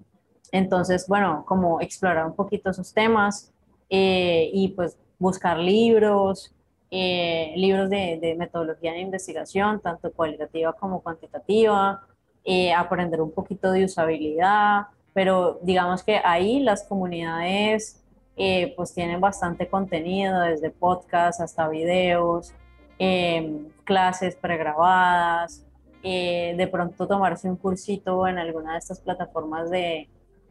Entonces, 0.53 1.07
bueno, 1.09 1.45
como 1.47 1.81
explorar 1.81 2.27
un 2.27 2.35
poquito 2.35 2.71
esos 2.71 2.93
temas 2.93 3.53
eh, 3.91 4.51
y 4.53 4.69
pues 4.69 4.97
buscar 5.19 5.59
libros, 5.59 6.55
eh, 6.91 7.53
libros 7.57 7.91
de, 7.91 8.35
metodología 8.39 8.93
de 8.93 9.01
investigación, 9.01 9.81
tanto 9.81 10.13
cualitativa 10.13 10.73
como 10.73 11.03
cuantitativa, 11.03 12.03
eh, 12.45 12.73
aprender 12.73 13.21
un 13.21 13.33
poquito 13.33 13.73
de 13.73 13.85
usabilidad, 13.85 14.87
pero 15.13 15.59
digamos 15.63 16.03
que 16.03 16.21
ahí 16.25 16.61
las 16.61 16.85
comunidades 16.85 18.03
pues 18.77 18.95
tienen 18.95 19.21
bastante 19.21 19.67
contenido, 19.69 20.43
desde 20.43 20.71
podcasts 20.71 21.41
hasta 21.41 21.69
videos, 21.69 22.55
clases 23.83 24.37
pregrabadas, 24.37 25.67
de 26.05 26.69
pronto 26.71 27.09
tomarse 27.09 27.51
un 27.51 27.57
cursito 27.57 28.29
en 28.29 28.39
alguna 28.39 28.75
de 28.75 28.79
estas 28.79 29.01
plataformas 29.01 29.71
de, 29.71 30.09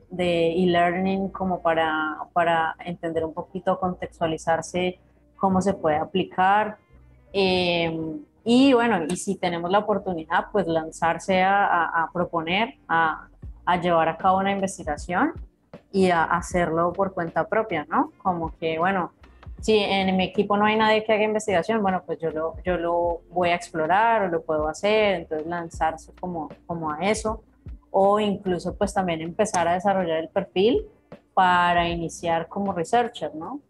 de 0.09 0.53
e-learning 0.53 1.29
como 1.29 1.61
para, 1.61 2.17
para 2.34 2.75
entender 2.85 3.23
un 3.25 3.34
poquito, 3.34 3.79
contextualizarse 3.79 4.99
cómo 5.35 5.61
se 5.61 5.73
puede 5.73 5.97
aplicar. 5.97 6.77
Em, 7.34 8.19
y 8.43 8.73
bueno, 8.73 9.03
y 9.07 9.17
si 9.17 9.35
tenemos 9.35 9.69
la 9.69 9.79
oportunidad, 9.79 10.47
pues 10.51 10.65
lanzarse 10.67 11.43
a, 11.43 12.09
proponer, 12.13 12.75
a, 12.88 13.27
a, 13.65 13.81
llevar 13.81 14.07
a 14.07 14.17
cabo 14.17 14.39
una 14.39 14.51
investigación 14.51 15.34
y 15.91 16.09
a 16.09 16.23
hacerlo 16.23 16.93
por 16.93 17.13
cuenta 17.13 17.47
propia, 17.47 17.85
¿no? 17.89 18.13
Como 18.23 18.55
que, 18.57 18.79
bueno, 18.79 19.11
si 19.59 19.77
en 19.77 20.15
mi 20.15 20.23
equipo 20.23 20.55
no 20.55 20.65
hay 20.65 20.77
nadie 20.77 21.03
que 21.03 21.13
haga 21.13 21.23
investigación, 21.23 21.81
bueno, 21.81 22.03
pues 22.05 22.19
yo 22.19 22.31
lo, 22.31 22.55
yo 22.63 22.77
lo 22.77 23.21
voy 23.29 23.49
a 23.49 23.55
explorar 23.55 24.23
o 24.23 24.27
lo 24.29 24.41
puedo 24.43 24.67
hacer, 24.67 25.15
entonces 25.15 25.47
lanzarse 25.47 26.13
como, 26.19 26.49
como 26.65 26.91
a 26.91 26.99
eso 27.01 27.43
o 27.91 28.19
incluso 28.19 28.76
pues 28.76 28.93
también 28.93 29.22
empezar 29.22 29.68
a 29.68 29.73
desarrollar 29.73 30.18
el 30.19 30.30
perfil 30.30 30.85
para 31.34 31.88
iniciar 31.89 32.47
como 32.47 32.73
researcher, 32.73 33.34
¿no? 33.35 33.61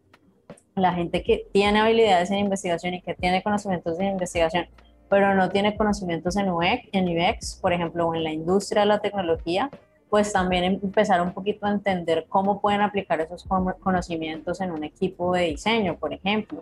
La 0.75 0.93
gente 0.93 1.23
que 1.23 1.47
tiene 1.51 1.79
habilidades 1.79 2.31
en 2.31 2.39
investigación 2.39 2.93
y 2.93 3.01
que 3.01 3.13
tiene 3.13 3.43
conocimientos 3.43 3.97
de 3.97 4.05
investigación, 4.05 4.67
pero 5.09 5.33
no 5.33 5.49
tiene 5.49 5.75
conocimientos 5.75 6.37
en 6.37 6.49
UX, 6.49 6.89
en 6.91 7.07
UX, 7.07 7.59
por 7.61 7.73
ejemplo, 7.73 8.07
o 8.07 8.15
en 8.15 8.23
la 8.23 8.31
industria 8.31 8.83
de 8.83 8.87
la 8.87 8.99
tecnología, 8.99 9.69
pues 10.09 10.31
también 10.31 10.63
empezar 10.63 11.21
un 11.21 11.33
poquito 11.33 11.65
a 11.65 11.71
entender 11.71 12.27
cómo 12.29 12.61
pueden 12.61 12.81
aplicar 12.81 13.19
esos 13.19 13.45
conocimientos 13.79 14.61
en 14.61 14.71
un 14.71 14.83
equipo 14.83 15.33
de 15.33 15.41
diseño, 15.41 15.97
por 15.97 16.13
ejemplo, 16.13 16.61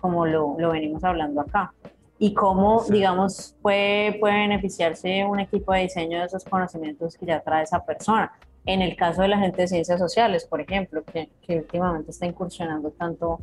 como 0.00 0.24
lo, 0.24 0.56
lo 0.58 0.70
venimos 0.70 1.04
hablando 1.04 1.40
acá 1.40 1.72
y 2.18 2.32
cómo, 2.32 2.84
digamos, 2.88 3.54
puede, 3.60 4.14
puede 4.14 4.34
beneficiarse 4.34 5.24
un 5.24 5.40
equipo 5.40 5.72
de 5.72 5.80
diseño 5.80 6.20
de 6.20 6.26
esos 6.26 6.44
conocimientos 6.44 7.16
que 7.16 7.26
ya 7.26 7.42
trae 7.42 7.64
esa 7.64 7.84
persona. 7.84 8.32
En 8.64 8.82
el 8.82 8.96
caso 8.96 9.22
de 9.22 9.28
la 9.28 9.38
gente 9.38 9.62
de 9.62 9.68
ciencias 9.68 10.00
sociales, 10.00 10.46
por 10.46 10.60
ejemplo, 10.60 11.04
que, 11.04 11.30
que 11.42 11.58
últimamente 11.58 12.10
está 12.10 12.26
incursionando 12.26 12.90
tanto 12.90 13.40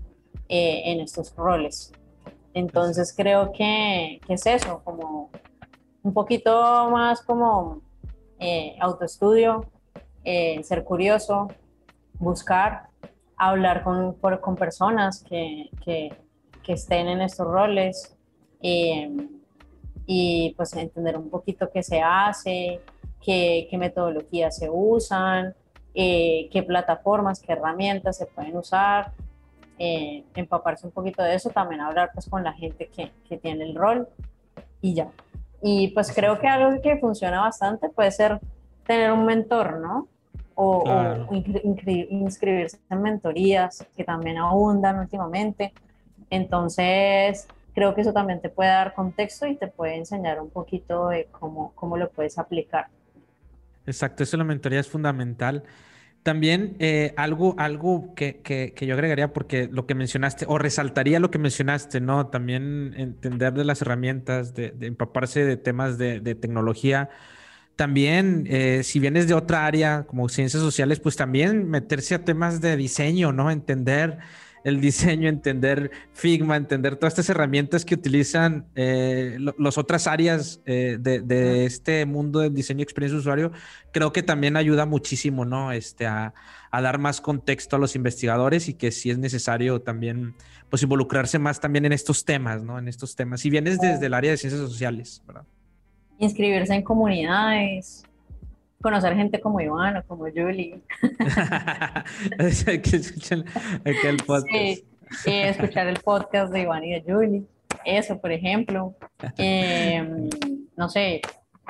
eh, 0.50 0.82
en 0.86 1.02
estos 1.02 1.36
roles. 1.36 1.92
Entonces 2.54 3.14
creo 3.16 3.52
que, 3.52 4.20
que, 4.26 4.34
es 4.34 4.46
eso, 4.46 4.82
como 4.84 5.30
un 6.02 6.14
poquito 6.14 6.90
más 6.90 7.22
como 7.22 7.82
eh, 8.40 8.76
autoestudio, 8.80 9.66
eh, 10.24 10.62
ser 10.64 10.84
curioso, 10.84 11.48
buscar, 12.20 12.88
hablar 13.38 13.84
con, 13.84 14.14
con 14.14 14.56
personas 14.56 15.24
que, 15.24 15.70
que, 15.84 16.16
que 16.64 16.74
estén 16.74 17.08
en 17.08 17.22
estos 17.22 17.48
roles, 17.48 18.18
Em, 18.66 19.28
y 20.06 20.54
pues 20.56 20.74
entender 20.76 21.18
un 21.18 21.30
poquito 21.30 21.70
qué 21.70 21.84
se 21.84 22.02
hace, 22.02 22.80
qué, 23.22 23.68
qué 23.70 23.78
metodologías 23.78 24.58
se 24.58 24.70
usan, 24.70 25.54
eh, 25.94 26.50
qué 26.50 26.64
plataformas, 26.64 27.42
qué 27.42 27.52
herramientas 27.52 28.18
se 28.18 28.26
pueden 28.26 28.56
usar, 28.56 29.12
eh, 29.78 30.24
empaparse 30.36 30.88
un 30.88 30.94
poquito 30.94 31.22
de 31.22 31.36
eso, 31.36 31.50
también 31.50 31.82
hablar 31.82 32.12
pues 32.14 32.30
con 32.30 32.44
la 32.44 32.54
gente 32.54 32.88
que, 32.88 33.12
que 33.28 33.38
tiene 33.38 33.66
el 33.66 33.76
rol 33.76 34.08
y 34.82 34.94
ya. 34.94 35.10
Y 35.62 35.90
pues 35.90 36.14
creo 36.14 36.40
que 36.40 36.48
algo 36.48 36.82
que 36.82 36.98
funciona 36.98 37.42
bastante 37.42 37.90
puede 37.90 38.12
ser 38.12 38.40
tener 38.86 39.12
un 39.12 39.26
mentor, 39.26 39.80
¿no? 39.80 40.08
O, 40.56 40.84
o 40.84 41.34
inscribirse 41.34 42.80
en 42.90 43.02
mentorías 43.02 43.86
que 43.96 44.04
también 44.04 44.38
abundan 44.38 45.00
últimamente. 45.00 45.74
Entonces, 46.30 47.48
creo 47.74 47.96
que 47.96 48.02
eso 48.02 48.14
también 48.14 48.42
te 48.42 48.50
puede 48.50 48.70
dar 48.70 48.94
contexto 48.94 49.48
y 49.48 49.56
te 49.56 49.68
puede 49.68 49.96
enseñar 49.98 50.40
un 50.40 50.50
poquito 50.50 51.10
de 51.10 51.28
cómo, 51.32 51.74
cómo 51.76 51.98
lo 51.98 52.10
puedes 52.10 52.38
aplicar. 52.38 52.88
Exacto, 53.86 54.24
eso 54.24 54.38
la 54.38 54.44
mentoría 54.44 54.80
es 54.80 54.88
fundamental. 54.88 55.64
También 56.24 56.78
eh, 56.80 57.14
algo, 57.18 57.54
algo 57.58 58.14
que, 58.16 58.40
que, 58.42 58.86
yo 58.86 58.94
agregaría, 58.94 59.34
porque 59.34 59.68
lo 59.70 59.86
que 59.86 59.94
mencionaste, 59.94 60.46
o 60.48 60.58
resaltaría 60.58 61.20
lo 61.20 61.30
que 61.30 61.38
mencionaste, 61.38 62.00
¿no? 62.00 62.28
También 62.28 62.94
entender 62.96 63.54
de 63.54 63.66
las 63.66 63.82
herramientas, 63.82 64.54
de, 64.54 64.74
empaparse 64.80 65.44
de 65.44 65.58
temas 65.58 65.98
de, 65.98 66.22
de 66.22 66.36
tecnología. 66.36 67.10
También, 67.76 68.46
eh, 68.50 68.84
si 68.84 69.00
vienes 69.00 69.28
de 69.28 69.34
otra 69.34 69.66
área, 69.66 70.04
como 70.04 70.30
ciencias 70.30 70.64
sociales, 70.64 71.02
pues 71.02 71.18
también 71.18 71.70
meterse 71.70 72.16
a 72.16 72.24
temas 72.24 72.62
de 72.62 72.78
diseño, 72.78 73.34
¿no? 73.34 73.52
Entender 73.52 74.20
el 74.64 74.80
diseño, 74.80 75.30
entender 75.30 75.92
Figma, 76.14 76.56
entender 76.56 76.96
todas 76.96 77.14
estas 77.14 77.30
herramientas 77.30 77.86
que 77.86 77.96
utilizan 77.96 78.66
eh, 78.76 79.38
las 79.58 79.78
otras 79.78 80.08
áreas 80.08 80.62
eh, 80.66 80.98
de, 81.00 81.66
este 81.66 82.06
mundo 82.06 82.40
del 82.40 82.54
diseño 82.54 82.80
y 82.80 82.84
experiencia 82.84 83.16
de 83.16 83.22
usuario, 83.22 83.52
creo 83.92 84.14
que 84.14 84.24
también 84.24 84.56
ayuda 84.56 84.86
muchísimo, 84.86 85.46
¿no? 85.46 85.72
Este, 85.72 86.06
a, 86.06 86.34
dar 86.72 86.98
más 86.98 87.22
contexto 87.22 87.76
a 87.76 87.80
los 87.80 87.96
investigadores 87.96 88.68
y 88.68 88.74
que 88.74 88.92
si 88.92 89.12
es 89.12 89.20
necesario 89.20 89.82
también, 89.82 90.34
pues 90.70 90.82
involucrarse 90.82 91.38
más 91.38 91.60
también 91.60 91.86
en 91.86 91.94
estos 91.94 92.26
temas, 92.26 92.64
¿no? 92.64 92.80
En 92.80 92.88
estos 92.88 93.16
temas. 93.16 93.42
Si 93.42 93.52
vienes 93.52 93.80
desde 93.80 94.08
el 94.08 94.14
área 94.14 94.32
de 94.32 94.38
ciencias 94.38 94.62
sociales, 94.62 95.22
¿verdad? 95.28 95.44
Inscribirse 96.18 96.74
en 96.74 96.82
comunidades, 96.82 98.04
conocer 98.84 99.16
gente 99.16 99.40
como 99.40 99.62
Iván 99.62 99.98
o 99.98 100.04
como 100.04 100.26
Julie. 100.26 100.82
que 102.84 102.96
escuchen 102.98 103.46
aquel 103.80 104.18
podcast. 104.18 104.84
Sí, 105.24 105.32
escuchar 105.32 105.88
el 105.88 106.00
podcast 106.00 106.52
de 106.54 106.62
Iván 106.62 106.84
y 106.84 106.92
de 106.92 107.02
Julie. 107.02 107.44
Eso, 107.86 108.20
por 108.20 108.32
ejemplo. 108.32 108.94
Em, 109.38 110.30
no 110.76 110.90
sé, 110.90 111.22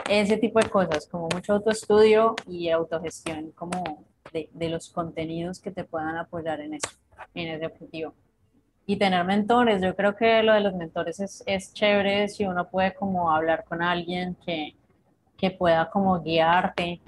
ese 0.09 0.37
tipo 0.37 0.59
de 0.59 0.69
cosas, 0.69 1.07
como 1.07 1.29
mucho 1.33 1.53
autoestudio 1.53 2.35
y 2.47 2.69
autogestión, 2.69 3.51
como 3.51 4.05
de, 4.33 4.49
de, 4.51 4.69
los 4.69 4.89
contenidos 4.89 5.59
que 5.59 5.71
te 5.71 5.83
puedan 5.83 6.17
apoyar 6.17 6.61
en 6.61 6.73
eso, 6.73 6.89
en 7.35 7.49
ese 7.49 7.67
objetivo. 7.67 8.13
Y 8.85 8.97
tener 8.97 9.23
mentores, 9.23 9.81
yo 9.81 9.95
creo 9.95 10.15
que 10.15 10.41
lo 10.41 10.53
de 10.53 10.61
los 10.61 10.73
mentores 10.73 11.19
es, 11.19 11.43
es 11.45 11.73
chévere 11.73 12.27
si 12.27 12.45
uno 12.45 12.69
puede 12.69 12.93
como 12.95 13.31
hablar 13.31 13.63
con 13.65 13.81
alguien 13.81 14.35
que, 14.45 14.75
que 15.43 15.51
pueda 15.51 15.89
como 15.89 16.21
guiarte 16.21 17.01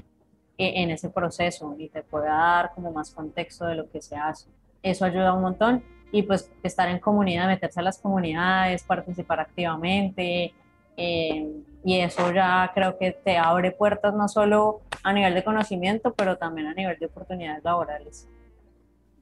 e-, 0.58 0.82
en 0.84 0.92
ese 0.92 1.10
proceso 1.10 1.74
y 1.80 1.88
te 1.88 2.04
pueda 2.04 2.34
dar 2.34 2.72
como 2.76 2.92
más 2.92 3.12
contexto 3.12 3.66
de 3.66 3.76
lo 3.76 3.90
que 3.90 4.02
se 4.02 4.18
hace. 4.18 4.50
Eso 4.84 5.06
ayuda 5.06 5.32
un 5.32 5.42
montón 5.42 5.82
y 6.12 6.22
pues 6.22 6.52
estar 6.62 6.90
en 6.90 7.00
comunidad, 7.00 7.48
meterse 7.48 7.80
a 7.80 7.84
las 7.84 7.98
comunidades, 7.98 8.84
participar 8.84 9.40
activamente 9.40 10.54
eh, 10.98 11.50
y 11.86 12.00
eso 12.00 12.30
ya 12.34 12.70
creo 12.76 12.98
que 12.98 13.12
te 13.12 13.38
abre 13.38 13.72
puertas 13.72 14.14
no 14.14 14.28
solo 14.28 14.82
a 15.02 15.14
nivel 15.14 15.34
de 15.34 15.42
conocimiento, 15.46 16.14
pero 16.14 16.38
también 16.38 16.68
a 16.68 16.74
nivel 16.74 17.00
de 17.00 17.06
oportunidades 17.06 17.64
laborales. 17.64 18.28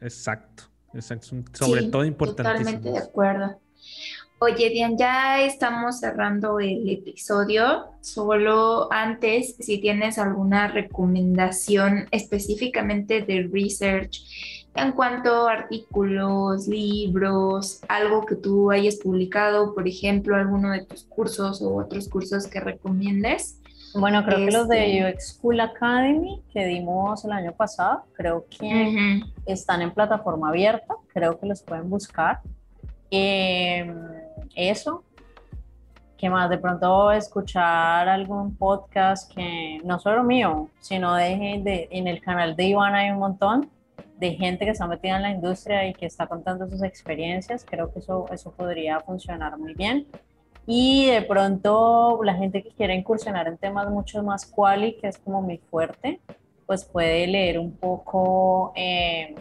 Exacto, 0.01 0.63
exacto. 0.91 1.27
sobre 1.51 1.83
todo 1.83 2.03
importantísimo. 2.03 2.79
Totalmente 2.79 2.89
de 2.89 2.97
acuerdo. 2.97 3.59
Oye, 4.45 4.71
Dian, 4.71 4.97
ya 4.97 5.39
estamos 5.39 6.01
cerrando 6.01 6.59
el 6.59 6.89
episodio. 6.89 7.85
Solo 8.01 8.91
antes, 8.91 9.55
si 9.57 9.77
tienes 9.79 10.17
alguna 10.17 10.67
recomendación 10.67 12.09
específicamente 12.11 13.21
de 13.21 13.49
research 13.49 14.19
en 14.75 14.91
cuanto 14.91 15.47
a 15.47 15.53
artículos, 15.53 16.67
libros, 16.67 17.79
algo 17.87 18.25
que 18.25 18.35
tú 18.35 18.69
hayas 18.69 18.97
publicado, 18.97 19.73
por 19.73 19.87
ejemplo, 19.87 20.35
alguno 20.35 20.71
de 20.71 20.83
tus 20.87 21.05
cursos 21.05 21.61
o 21.61 21.77
otros 21.77 22.09
cursos 22.09 22.45
que 22.45 22.59
recomiendes. 22.59 23.61
Bueno, 23.95 24.25
creo 24.25 24.45
que 24.45 24.51
los 24.51 24.67
de 24.67 24.97
este 24.99 25.15
UX 25.15 25.37
School 25.37 25.61
Academy 25.61 26.41
que 26.51 26.65
dimos 26.65 27.23
el 27.23 27.31
año 27.31 27.53
pasado, 27.53 28.03
creo 28.11 28.45
que 28.49 29.21
están 29.45 29.81
en 29.81 29.91
plataforma 29.91 30.49
abierta, 30.49 30.95
creo 31.13 31.39
que 31.39 31.45
los 31.45 31.61
pueden 31.61 31.89
buscar. 31.89 32.41
Eh, 33.15 33.85
eso. 34.55 35.03
que 36.17 36.31
más? 36.31 36.49
De 36.49 36.57
pronto 36.57 37.11
escuchar 37.11 38.09
algún 38.09 38.55
podcast 38.55 39.31
que 39.31 39.79
no 39.83 39.99
solo 39.99 40.23
mío, 40.23 40.71
sino 40.79 41.13
de, 41.13 41.87
en 41.91 42.07
el 42.07 42.21
canal 42.21 42.55
de 42.55 42.63
Iván 42.63 42.95
hay 42.95 43.11
un 43.11 43.19
montón 43.19 43.69
de 44.17 44.31
gente 44.31 44.65
que 44.65 44.71
está 44.71 44.87
metida 44.87 45.17
en 45.17 45.21
la 45.21 45.29
industria 45.29 45.87
y 45.87 45.93
que 45.93 46.07
está 46.07 46.25
contando 46.25 46.67
sus 46.67 46.81
experiencias. 46.81 47.63
Creo 47.69 47.93
que 47.93 47.99
eso, 47.99 48.25
eso 48.31 48.51
podría 48.51 48.99
funcionar 49.01 49.59
muy 49.59 49.75
bien. 49.75 50.07
Y 50.65 51.05
de 51.11 51.21
pronto 51.21 52.19
la 52.23 52.33
gente 52.33 52.63
que 52.63 52.71
quiere 52.71 52.95
incursionar 52.95 53.47
en 53.47 53.59
temas 53.59 53.91
mucho 53.91 54.23
más 54.23 54.47
quali, 54.47 54.97
que 54.97 55.07
es 55.07 55.19
como 55.19 55.43
muy 55.43 55.59
fuerte, 55.59 56.19
pues 56.65 56.83
puede 56.83 57.27
leer 57.27 57.59
un 57.59 57.73
poco 57.77 58.73
eh, 58.75 59.35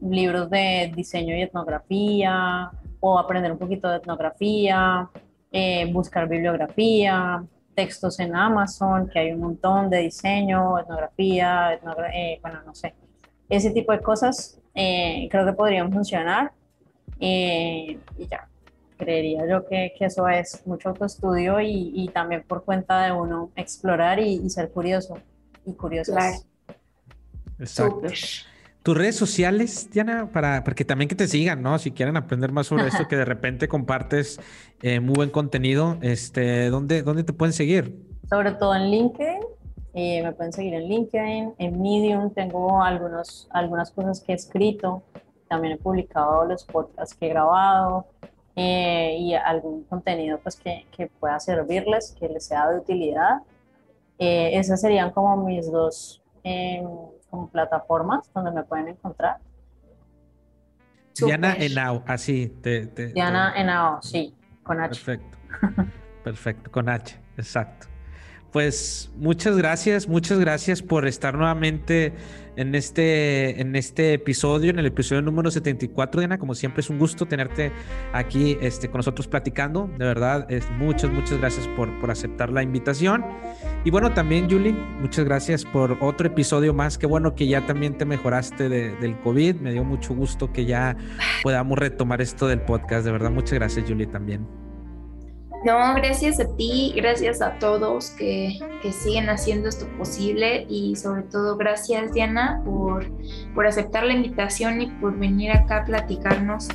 libros 0.00 0.50
de 0.50 0.92
diseño 0.94 1.36
y 1.36 1.42
etnografía, 1.42 2.70
o 3.00 3.18
aprender 3.18 3.52
un 3.52 3.58
poquito 3.58 3.88
de 3.88 3.96
etnografía, 3.96 5.08
eh, 5.52 5.90
buscar 5.92 6.28
bibliografía, 6.28 7.44
textos 7.74 8.18
en 8.20 8.34
Amazon, 8.34 9.08
que 9.08 9.18
hay 9.18 9.32
un 9.32 9.40
montón 9.40 9.90
de 9.90 9.98
diseño, 9.98 10.78
etnografía, 10.78 11.74
eh, 12.12 12.38
bueno, 12.40 12.60
no 12.64 12.74
sé. 12.74 12.94
Ese 13.48 13.70
tipo 13.70 13.92
de 13.92 14.00
cosas 14.00 14.60
eh, 14.74 15.28
creo 15.30 15.46
que 15.46 15.52
podrían 15.52 15.92
funcionar. 15.92 16.52
y 17.18 17.98
ya, 18.28 18.48
creería 18.96 19.46
yo 19.48 19.66
que, 19.66 19.92
que, 19.96 20.06
eso 20.06 20.28
es 20.28 20.66
mucho 20.66 20.90
autoestudio 20.90 21.60
y, 21.60 21.92
y, 21.94 22.08
también 22.08 22.42
por 22.42 22.64
cuenta 22.64 23.04
de 23.04 23.12
uno 23.12 23.50
explorar 23.56 24.18
y, 24.18 24.48
ser 24.50 24.70
curioso 24.70 25.18
y 25.64 25.72
curioso. 25.74 26.14
Exacto. 27.58 28.08
Tus 28.86 28.96
redes 28.96 29.16
sociales, 29.16 29.90
Diana, 29.90 30.30
para, 30.32 30.62
que 30.62 30.84
también 30.84 31.08
que 31.08 31.16
te 31.16 31.26
sigan, 31.26 31.60
¿no? 31.60 31.76
Si 31.80 31.90
quieren 31.90 32.16
aprender 32.16 32.52
más 32.52 32.68
sobre 32.68 32.86
esto, 32.86 33.08
que 33.08 33.16
de 33.16 33.24
repente 33.24 33.66
compartes 33.66 34.38
eh, 34.80 35.00
muy 35.00 35.14
buen 35.16 35.30
contenido, 35.30 35.96
este, 36.02 36.70
¿dónde, 36.70 37.02
¿dónde 37.02 37.24
te 37.24 37.32
pueden 37.32 37.52
seguir? 37.52 38.00
Sobre 38.30 38.52
todo 38.52 38.76
en 38.76 38.88
LinkedIn, 38.88 39.40
eh, 39.92 40.22
me 40.22 40.30
pueden 40.30 40.52
seguir 40.52 40.74
en 40.74 40.86
LinkedIn, 40.88 41.54
en 41.58 41.82
Medium 41.82 42.30
tengo 42.32 42.80
algunos, 42.80 43.48
algunas 43.50 43.90
cosas 43.90 44.20
que 44.20 44.30
he 44.30 44.36
escrito, 44.36 45.02
también 45.48 45.74
he 45.74 45.78
publicado 45.78 46.44
los 46.44 46.62
podcasts 46.62 47.12
que 47.12 47.26
he 47.26 47.30
grabado 47.30 48.06
eh, 48.54 49.16
y 49.18 49.34
algún 49.34 49.82
contenido 49.82 50.38
pues, 50.40 50.54
que, 50.54 50.86
que, 50.96 51.08
pueda 51.08 51.40
servirles, 51.40 52.14
que 52.16 52.28
les 52.28 52.46
sea 52.46 52.68
de 52.68 52.78
utilidad. 52.78 53.38
esas 54.16 54.80
serían 54.80 55.10
como 55.10 55.38
mis 55.38 55.72
dos 55.72 56.22
como 57.30 57.48
plataformas 57.48 58.30
donde 58.32 58.50
me 58.50 58.62
pueden 58.64 58.88
encontrar. 58.88 59.38
Diana 61.14 61.54
Enao, 61.54 62.02
así. 62.06 62.48
Te, 62.62 62.86
Diana 62.86 63.54
Enao, 63.56 64.02
sí, 64.02 64.34
con 64.62 64.80
H. 64.80 64.88
Perfecto. 64.88 65.38
Perfecto, 66.24 66.70
con 66.70 66.88
H, 66.88 67.18
exacto. 67.36 67.86
Pues 68.52 69.10
muchas 69.16 69.56
gracias, 69.56 70.08
muchas 70.08 70.38
gracias 70.38 70.82
por 70.82 71.06
estar 71.06 71.36
nuevamente 71.36 72.14
en 72.56 72.74
este, 72.74 73.60
en 73.60 73.76
este 73.76 74.14
episodio, 74.14 74.70
en 74.70 74.78
el 74.78 74.86
episodio 74.86 75.22
número 75.22 75.50
74, 75.50 76.20
Diana. 76.20 76.38
Como 76.38 76.54
siempre 76.54 76.80
es 76.80 76.90
un 76.90 76.98
gusto 76.98 77.26
tenerte 77.26 77.70
aquí 78.12 78.56
este, 78.60 78.88
con 78.88 79.00
nosotros 79.00 79.28
platicando. 79.28 79.90
De 79.98 80.04
verdad, 80.04 80.50
es, 80.50 80.68
muchas, 80.70 81.10
muchas 81.10 81.38
gracias 81.38 81.68
por, 81.68 82.00
por 82.00 82.10
aceptar 82.10 82.50
la 82.50 82.62
invitación. 82.62 83.24
Y 83.84 83.90
bueno, 83.90 84.12
también, 84.14 84.50
Julie, 84.50 84.72
muchas 84.72 85.24
gracias 85.24 85.64
por 85.64 85.98
otro 86.00 86.26
episodio 86.26 86.72
más. 86.72 86.98
Qué 86.98 87.06
bueno 87.06 87.34
que 87.34 87.46
ya 87.46 87.66
también 87.66 87.98
te 87.98 88.04
mejoraste 88.04 88.68
del 88.68 89.18
COVID. 89.20 89.56
Me 89.56 89.72
dio 89.72 89.84
mucho 89.84 90.14
gusto 90.14 90.52
que 90.52 90.64
ya 90.64 90.96
podamos 91.42 91.78
retomar 91.78 92.22
esto 92.22 92.48
del 92.48 92.62
podcast. 92.62 93.04
De 93.04 93.12
verdad, 93.12 93.30
muchas 93.30 93.54
gracias, 93.54 93.86
Julie, 93.86 94.06
también. 94.06 94.65
No, 95.66 95.94
gracias 95.96 96.38
a 96.38 96.46
ti, 96.54 96.92
gracias 96.94 97.42
a 97.42 97.58
todos 97.58 98.10
que, 98.10 98.56
que, 98.82 98.92
siguen 98.92 99.28
haciendo 99.28 99.68
esto 99.68 99.88
posible 99.98 100.64
y 100.70 100.94
sobre 100.94 101.22
todo 101.22 101.56
gracias 101.56 102.12
Diana 102.12 102.62
por, 102.64 103.10
por 103.52 103.66
aceptar 103.66 104.04
la 104.04 104.12
invitación 104.12 104.80
y 104.80 104.86
por 104.86 105.18
venir 105.18 105.50
acá 105.50 105.78
a 105.78 105.84
platicarnos 105.84 106.68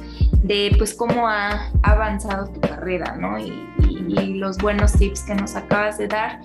de 0.43 0.75
pues 0.77 0.93
cómo 0.93 1.25
ha 1.25 1.71
avanzado 1.83 2.49
tu 2.49 2.59
carrera, 2.59 3.15
¿no? 3.15 3.39
Y, 3.39 3.65
y 4.09 4.33
los 4.33 4.57
buenos 4.57 4.91
tips 4.91 5.21
que 5.21 5.35
nos 5.35 5.55
acabas 5.55 5.97
de 5.97 6.09
dar. 6.09 6.41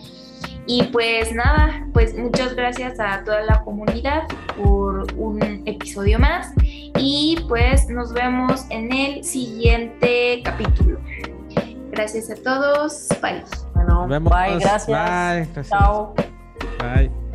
Y 0.68 0.84
pues 0.92 1.32
nada, 1.32 1.84
pues 1.92 2.16
muchas 2.16 2.54
gracias 2.54 3.00
a 3.00 3.24
toda 3.24 3.42
la 3.42 3.62
comunidad 3.62 4.22
por 4.56 5.12
un 5.16 5.42
episodio 5.66 6.20
más 6.20 6.52
y 6.96 7.44
pues 7.48 7.88
nos 7.88 8.12
vemos 8.12 8.66
en 8.70 8.92
el 8.92 9.24
siguiente 9.24 10.42
capítulo. 10.44 11.00
Gracias 11.96 12.30
a 12.30 12.34
todos. 12.34 13.08
Bye. 13.22 13.42
Bueno, 13.74 14.06
bye, 14.06 14.58
gracias. 14.58 14.86
Bye, 14.86 15.48
gracias. 15.54 15.68
Chao. 15.68 16.14
Bye. 16.78 17.25